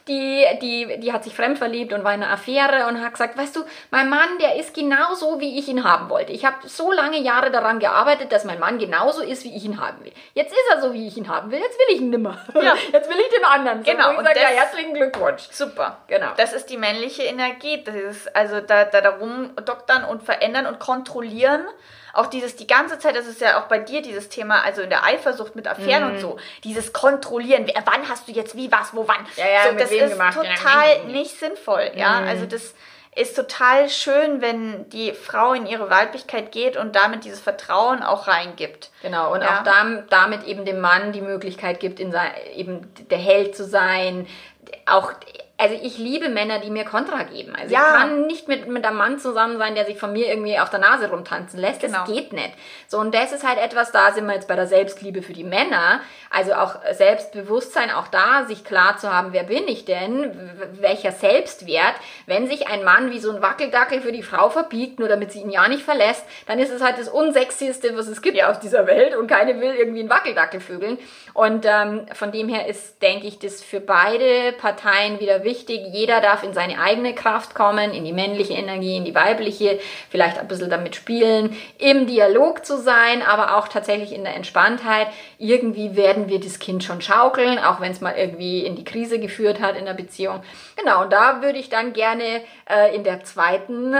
die, 0.08 0.44
die, 0.60 0.98
die 1.00 1.12
hat 1.12 1.24
sich 1.24 1.34
fremd 1.34 1.58
verliebt 1.58 1.92
und 1.92 2.04
war 2.04 2.14
in 2.14 2.22
einer 2.22 2.32
Affäre 2.32 2.86
und 2.88 3.00
hat 3.00 3.12
gesagt, 3.12 3.36
weißt 3.36 3.54
du, 3.54 3.64
mein 3.90 4.08
Mann, 4.08 4.38
der 4.40 4.56
ist 4.56 4.74
genauso, 4.74 5.40
wie 5.40 5.58
ich 5.58 5.68
ihn 5.68 5.84
haben 5.84 6.08
wollte. 6.08 6.32
Ich 6.32 6.44
habe 6.44 6.56
so 6.66 6.90
lange 6.90 7.18
Jahre 7.18 7.50
daran 7.50 7.78
gearbeitet, 7.78 8.32
dass 8.32 8.44
mein 8.44 8.58
Mann 8.58 8.78
genauso 8.78 9.22
ist, 9.22 9.44
wie 9.44 9.54
ich 9.56 9.64
ihn 9.64 9.80
haben 9.80 10.04
will. 10.04 10.12
Jetzt 10.34 10.52
ist 10.52 10.64
er 10.70 10.80
so, 10.80 10.92
wie 10.92 11.06
ich 11.06 11.16
ihn 11.16 11.28
haben 11.28 11.50
will. 11.50 11.60
Jetzt 11.60 11.78
will 11.78 11.94
ich 11.94 12.00
ihn 12.00 12.10
nimmer. 12.10 12.38
Ja. 12.54 12.74
Jetzt 12.92 13.08
will 13.08 13.16
ich 13.18 13.36
den 13.36 13.44
anderen. 13.44 13.82
Genau. 13.82 14.10
Und 14.10 14.20
ich 14.20 14.28
sage, 14.28 14.40
ja, 14.40 14.48
herzlichen 14.48 14.94
Glückwunsch. 14.94 15.48
Super. 15.50 15.98
Genau. 16.08 16.30
Das 16.36 16.52
ist 16.52 16.66
die 16.66 16.76
männliche 16.76 17.22
Energie. 17.22 17.82
Das 17.84 17.94
ist 17.94 18.34
also 18.34 18.60
da, 18.60 18.84
da 18.84 19.00
darum 19.00 19.50
doktern 19.64 20.04
und 20.04 20.22
verändern 20.22 20.66
und 20.66 20.78
kontrollieren 20.78 21.64
auch 22.12 22.26
dieses, 22.26 22.56
die 22.56 22.66
ganze 22.66 22.98
Zeit, 22.98 23.16
das 23.16 23.26
ist 23.26 23.40
ja 23.40 23.60
auch 23.60 23.68
bei 23.68 23.78
dir 23.78 24.02
dieses 24.02 24.28
Thema, 24.28 24.62
also 24.64 24.82
in 24.82 24.90
der 24.90 25.04
Eifersucht 25.04 25.56
mit 25.56 25.66
Affären 25.66 26.08
mhm. 26.08 26.14
und 26.14 26.20
so, 26.20 26.36
dieses 26.64 26.92
Kontrollieren, 26.92 27.66
wer, 27.66 27.82
wann 27.86 28.08
hast 28.08 28.28
du 28.28 28.32
jetzt 28.32 28.56
wie, 28.56 28.70
was, 28.70 28.94
wo, 28.94 29.06
wann. 29.08 29.26
Ja, 29.36 29.48
ja, 29.48 29.70
so, 29.70 29.78
das 29.78 29.90
ist 29.90 30.12
gemacht? 30.12 30.34
total 30.34 30.88
ja. 30.98 31.04
nicht 31.04 31.38
sinnvoll, 31.38 31.90
ja. 31.94 32.20
Mhm. 32.20 32.28
Also 32.28 32.46
das 32.46 32.74
ist 33.14 33.36
total 33.36 33.90
schön, 33.90 34.40
wenn 34.40 34.88
die 34.88 35.12
Frau 35.12 35.52
in 35.52 35.66
ihre 35.66 35.90
Weiblichkeit 35.90 36.50
geht 36.50 36.78
und 36.78 36.96
damit 36.96 37.24
dieses 37.24 37.40
Vertrauen 37.40 38.02
auch 38.02 38.26
reingibt. 38.26 38.90
Genau, 39.02 39.34
und 39.34 39.42
ja. 39.42 39.60
auch 39.60 40.06
damit 40.08 40.44
eben 40.44 40.64
dem 40.64 40.80
Mann 40.80 41.12
die 41.12 41.20
Möglichkeit 41.20 41.78
gibt, 41.78 42.00
in 42.00 42.10
sein, 42.10 42.30
eben 42.54 42.90
der 43.10 43.18
Held 43.18 43.54
zu 43.54 43.64
sein, 43.64 44.26
auch 44.86 45.12
also 45.62 45.76
ich 45.80 45.96
liebe 45.96 46.28
Männer, 46.28 46.58
die 46.58 46.70
mir 46.70 46.84
Kontra 46.84 47.22
geben. 47.22 47.54
Also 47.54 47.72
ja. 47.72 47.80
ich 47.80 48.00
kann 48.00 48.26
nicht 48.26 48.48
mit, 48.48 48.66
mit 48.66 48.84
einem 48.84 48.96
Mann 48.96 49.20
zusammen 49.20 49.58
sein, 49.58 49.76
der 49.76 49.84
sich 49.84 49.96
von 49.96 50.12
mir 50.12 50.26
irgendwie 50.26 50.58
auf 50.58 50.70
der 50.70 50.80
Nase 50.80 51.08
rumtanzen 51.08 51.60
lässt. 51.60 51.80
Genau. 51.80 51.98
Das 51.98 52.08
geht 52.08 52.32
nicht. 52.32 52.50
So, 52.88 52.98
und 52.98 53.14
das 53.14 53.32
ist 53.32 53.46
halt 53.46 53.60
etwas, 53.60 53.92
da 53.92 54.10
sind 54.10 54.26
wir 54.26 54.34
jetzt 54.34 54.48
bei 54.48 54.56
der 54.56 54.66
Selbstliebe 54.66 55.22
für 55.22 55.34
die 55.34 55.44
Männer. 55.44 56.00
Also 56.30 56.54
auch 56.54 56.76
Selbstbewusstsein, 56.92 57.92
auch 57.92 58.08
da 58.08 58.44
sich 58.46 58.64
klar 58.64 58.96
zu 58.96 59.12
haben, 59.12 59.32
wer 59.32 59.44
bin 59.44 59.68
ich 59.68 59.84
denn? 59.84 60.50
Welcher 60.80 61.12
Selbstwert? 61.12 61.94
Wenn 62.26 62.48
sich 62.48 62.66
ein 62.66 62.82
Mann 62.82 63.12
wie 63.12 63.20
so 63.20 63.30
ein 63.30 63.40
Wackeldackel 63.40 64.00
für 64.00 64.10
die 64.10 64.24
Frau 64.24 64.50
verbiegt, 64.50 64.98
nur 64.98 65.08
damit 65.08 65.30
sie 65.30 65.42
ihn 65.42 65.50
ja 65.50 65.68
nicht 65.68 65.84
verlässt, 65.84 66.24
dann 66.48 66.58
ist 66.58 66.72
es 66.72 66.82
halt 66.82 66.98
das 66.98 67.08
Unsexieste, 67.08 67.96
was 67.96 68.08
es 68.08 68.20
gibt 68.20 68.36
ja. 68.36 68.50
auf 68.50 68.58
dieser 68.58 68.88
Welt 68.88 69.14
und 69.14 69.28
keine 69.28 69.60
will 69.60 69.74
irgendwie 69.74 70.00
einen 70.00 70.10
Wackeldackel 70.10 70.60
vögeln. 70.60 70.98
Und 71.34 71.64
ähm, 71.66 72.06
von 72.12 72.30
dem 72.30 72.48
her 72.48 72.66
ist, 72.66 73.00
denke 73.00 73.26
ich, 73.26 73.38
das 73.38 73.62
für 73.62 73.80
beide 73.80 74.52
Parteien 74.52 75.18
wieder 75.18 75.44
wichtig. 75.44 75.80
Jeder 75.92 76.20
darf 76.20 76.42
in 76.42 76.52
seine 76.52 76.78
eigene 76.78 77.14
Kraft 77.14 77.54
kommen, 77.54 77.92
in 77.92 78.04
die 78.04 78.12
männliche 78.12 78.52
Energie, 78.52 78.96
in 78.96 79.04
die 79.04 79.14
weibliche, 79.14 79.78
vielleicht 80.10 80.38
ein 80.38 80.48
bisschen 80.48 80.68
damit 80.68 80.94
spielen, 80.94 81.56
im 81.78 82.06
Dialog 82.06 82.66
zu 82.66 82.76
sein, 82.76 83.22
aber 83.22 83.56
auch 83.56 83.68
tatsächlich 83.68 84.12
in 84.12 84.24
der 84.24 84.36
Entspanntheit. 84.36 85.08
Irgendwie 85.38 85.96
werden 85.96 86.28
wir 86.28 86.38
das 86.38 86.58
Kind 86.58 86.84
schon 86.84 87.00
schaukeln, 87.00 87.58
auch 87.58 87.80
wenn 87.80 87.92
es 87.92 88.02
mal 88.02 88.14
irgendwie 88.16 88.66
in 88.66 88.76
die 88.76 88.84
Krise 88.84 89.18
geführt 89.18 89.60
hat 89.60 89.76
in 89.76 89.86
der 89.86 89.94
Beziehung. 89.94 90.42
Genau, 90.76 91.02
und 91.02 91.12
da 91.12 91.40
würde 91.42 91.58
ich 91.58 91.70
dann 91.70 91.94
gerne 91.94 92.42
äh, 92.68 92.94
in 92.94 93.04
der 93.04 93.24
zweiten 93.24 93.94
äh, 93.94 93.98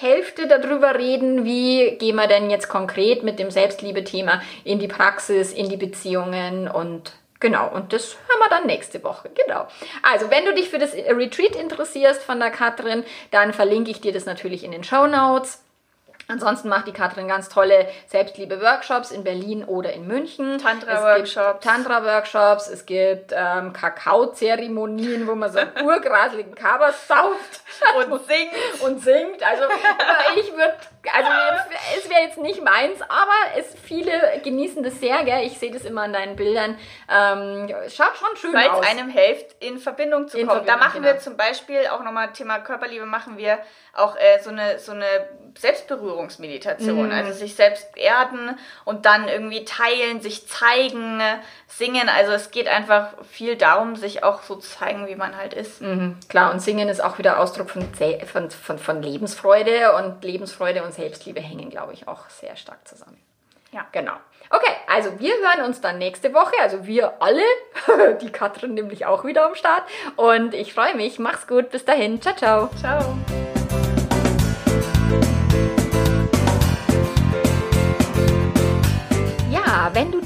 Hälfte 0.00 0.46
darüber 0.46 0.96
reden, 0.96 1.44
wie 1.44 1.96
gehen 1.98 2.16
wir 2.16 2.28
denn 2.28 2.50
jetzt 2.50 2.68
konkret 2.68 3.24
mit 3.24 3.38
dem 3.40 3.50
Selbstliebe-Thema 3.50 4.42
in 4.64 4.78
die 4.78 4.88
Praxis, 4.88 5.52
in 5.52 5.68
die 5.68 5.76
Beziehungen 5.76 6.51
und 6.68 7.12
Genau, 7.42 7.68
und 7.74 7.92
das 7.92 8.16
haben 8.30 8.38
wir 8.38 8.48
dann 8.50 8.66
nächste 8.68 9.02
Woche. 9.02 9.28
Genau. 9.34 9.66
Also, 10.04 10.30
wenn 10.30 10.44
du 10.44 10.54
dich 10.54 10.68
für 10.68 10.78
das 10.78 10.94
Retreat 10.94 11.56
interessierst 11.56 12.22
von 12.22 12.38
der 12.38 12.52
Katrin, 12.52 13.02
dann 13.32 13.52
verlinke 13.52 13.90
ich 13.90 14.00
dir 14.00 14.12
das 14.12 14.26
natürlich 14.26 14.62
in 14.62 14.70
den 14.70 14.84
Show 14.84 15.08
Notes. 15.08 15.60
Ansonsten 16.28 16.68
macht 16.68 16.86
die 16.86 16.92
Katrin 16.92 17.28
ganz 17.28 17.48
tolle 17.48 17.88
Selbstliebe-Workshops 18.06 19.10
in 19.10 19.24
Berlin 19.24 19.64
oder 19.64 19.92
in 19.92 20.06
München. 20.06 20.58
Tantra-Workshops. 20.58 21.64
Tantra-Workshops. 21.64 22.68
Es 22.68 22.86
gibt 22.86 23.32
ähm, 23.36 23.72
Kakao-Zeremonien, 23.72 25.26
wo 25.26 25.34
man 25.34 25.52
so 25.52 25.58
einen 25.58 25.72
urgraseligen 25.84 26.54
Kaba 26.54 26.92
sauft 26.92 27.60
und 27.96 28.26
singt. 28.26 28.82
Und 28.82 29.02
singt. 29.02 29.42
Also 29.42 29.64
ich 30.36 30.52
würde, 30.52 30.74
also 31.12 31.30
es 31.98 32.08
wäre 32.08 32.22
jetzt 32.22 32.38
nicht 32.38 32.62
meins, 32.62 33.02
aber 33.02 33.58
es 33.58 33.74
viele 33.82 34.40
genießen 34.42 34.82
das 34.82 35.00
sehr, 35.00 35.24
gell? 35.24 35.44
Ich 35.44 35.58
sehe 35.58 35.72
das 35.72 35.84
immer 35.84 36.02
an 36.02 36.12
deinen 36.12 36.36
Bildern. 36.36 36.78
Ähm, 37.10 37.68
schaut 37.88 38.16
schon 38.16 38.36
schön 38.36 38.54
Weil's 38.54 38.70
aus. 38.70 38.78
Weil 38.78 38.84
es 38.84 38.90
einem 38.90 39.08
hilft, 39.10 39.62
in 39.62 39.78
Verbindung 39.78 40.28
zu 40.28 40.38
in 40.38 40.46
kommen. 40.46 40.64
Verbindung, 40.64 40.80
da 40.80 40.86
machen 40.86 41.02
genau. 41.02 41.14
wir 41.14 41.20
zum 41.20 41.36
Beispiel 41.36 41.88
auch 41.88 42.02
nochmal 42.02 42.32
Thema 42.32 42.60
Körperliebe, 42.60 43.06
machen 43.06 43.36
wir 43.36 43.58
auch 43.94 44.16
äh, 44.16 44.40
so 44.42 44.50
eine, 44.50 44.78
so 44.78 44.92
eine 44.92 45.28
Selbstberührungsmeditation. 45.58 47.06
Mhm. 47.06 47.12
Also 47.12 47.32
sich 47.32 47.54
selbst 47.54 47.96
erden 47.96 48.58
und 48.84 49.06
dann 49.06 49.28
irgendwie 49.28 49.64
teilen, 49.64 50.20
sich 50.20 50.46
zeigen, 50.48 51.20
singen. 51.66 52.08
Also 52.08 52.32
es 52.32 52.50
geht 52.50 52.68
einfach 52.68 53.10
viel 53.30 53.56
darum, 53.56 53.96
sich 53.96 54.22
auch 54.24 54.42
so 54.42 54.56
zu 54.56 54.70
zeigen, 54.70 55.06
wie 55.06 55.16
man 55.16 55.36
halt 55.36 55.54
ist. 55.54 55.80
Mhm. 55.80 56.16
Klar, 56.28 56.52
und 56.52 56.60
singen 56.60 56.88
ist 56.88 57.02
auch 57.02 57.18
wieder 57.18 57.38
Ausdruck 57.38 57.70
von, 57.70 57.88
von, 58.26 58.50
von, 58.50 58.78
von 58.78 59.02
Lebensfreude 59.02 59.94
und 59.94 60.24
Lebensfreude 60.24 60.82
und 60.82 60.92
Selbstliebe 60.92 61.40
hängen, 61.40 61.70
glaube 61.70 61.92
ich, 61.92 62.08
auch 62.08 62.28
sehr 62.28 62.56
stark 62.56 62.86
zusammen. 62.86 63.18
Ja, 63.72 63.86
genau. 63.90 64.12
Okay, 64.50 64.72
also 64.86 65.18
wir 65.18 65.34
hören 65.34 65.64
uns 65.64 65.80
dann 65.80 65.96
nächste 65.96 66.34
Woche, 66.34 66.52
also 66.60 66.86
wir 66.86 67.14
alle, 67.22 67.42
die 68.20 68.30
Katrin 68.30 68.74
nämlich 68.74 69.06
auch 69.06 69.24
wieder 69.24 69.46
am 69.46 69.54
Start. 69.54 69.84
Und 70.16 70.52
ich 70.52 70.74
freue 70.74 70.94
mich. 70.94 71.18
Mach's 71.18 71.46
gut. 71.46 71.70
Bis 71.70 71.84
dahin. 71.86 72.20
Ciao, 72.20 72.36
ciao. 72.36 72.70
Ciao. 72.78 73.41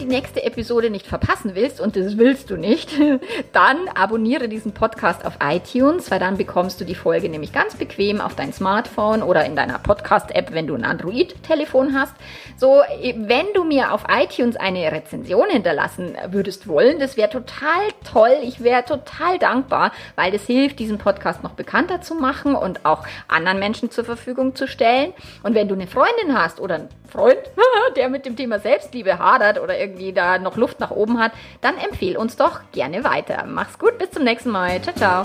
Nächste 0.06 0.42
Episode 0.42 0.90
nicht 0.90 1.06
verpassen 1.06 1.54
willst, 1.54 1.80
und 1.80 1.96
das 1.96 2.18
willst 2.18 2.50
du 2.50 2.56
nicht, 2.56 2.90
dann 3.52 3.88
abonniere 3.94 4.48
diesen 4.48 4.72
Podcast 4.72 5.24
auf 5.24 5.38
iTunes, 5.42 6.10
weil 6.10 6.18
dann 6.18 6.36
bekommst 6.36 6.80
du 6.80 6.84
die 6.84 6.94
Folge 6.94 7.28
nämlich 7.28 7.52
ganz 7.52 7.74
bequem 7.74 8.20
auf 8.20 8.34
dein 8.34 8.52
Smartphone 8.52 9.22
oder 9.22 9.44
in 9.44 9.56
deiner 9.56 9.78
Podcast-App, 9.78 10.52
wenn 10.52 10.66
du 10.66 10.74
ein 10.74 10.84
Android-Telefon 10.84 11.94
hast. 11.98 12.14
So, 12.56 12.82
wenn 13.16 13.46
du 13.54 13.64
mir 13.64 13.92
auf 13.92 14.04
iTunes 14.08 14.56
eine 14.56 14.90
Rezension 14.92 15.48
hinterlassen 15.48 16.16
würdest 16.30 16.68
wollen, 16.68 16.98
das 16.98 17.16
wäre 17.16 17.30
total 17.30 17.88
toll. 18.10 18.32
Ich 18.42 18.62
wäre 18.62 18.84
total 18.84 19.38
dankbar, 19.38 19.92
weil 20.14 20.30
das 20.30 20.46
hilft, 20.46 20.78
diesen 20.78 20.98
Podcast 20.98 21.42
noch 21.42 21.52
bekannter 21.52 22.00
zu 22.00 22.14
machen 22.14 22.54
und 22.54 22.84
auch 22.84 23.04
anderen 23.28 23.58
Menschen 23.58 23.90
zur 23.90 24.04
Verfügung 24.04 24.54
zu 24.54 24.66
stellen. 24.68 25.12
Und 25.42 25.54
wenn 25.54 25.68
du 25.68 25.74
eine 25.74 25.86
Freundin 25.86 26.36
hast 26.36 26.60
oder 26.60 26.76
einen 26.76 26.88
Freund, 27.08 27.38
der 27.96 28.08
mit 28.08 28.26
dem 28.26 28.36
Thema 28.36 28.58
Selbstliebe 28.58 29.18
hadert 29.18 29.60
oder 29.60 29.78
irgendwie 29.78 29.95
da 30.12 30.38
noch 30.38 30.56
Luft 30.56 30.80
nach 30.80 30.90
oben 30.90 31.18
hat, 31.18 31.32
dann 31.60 31.76
empfehle 31.76 32.18
uns 32.18 32.36
doch 32.36 32.60
gerne 32.72 33.04
weiter. 33.04 33.44
Mach's 33.46 33.78
gut, 33.78 33.98
bis 33.98 34.10
zum 34.10 34.24
nächsten 34.24 34.50
Mal. 34.50 34.80
Ciao, 34.82 34.94
ciao. 34.94 35.22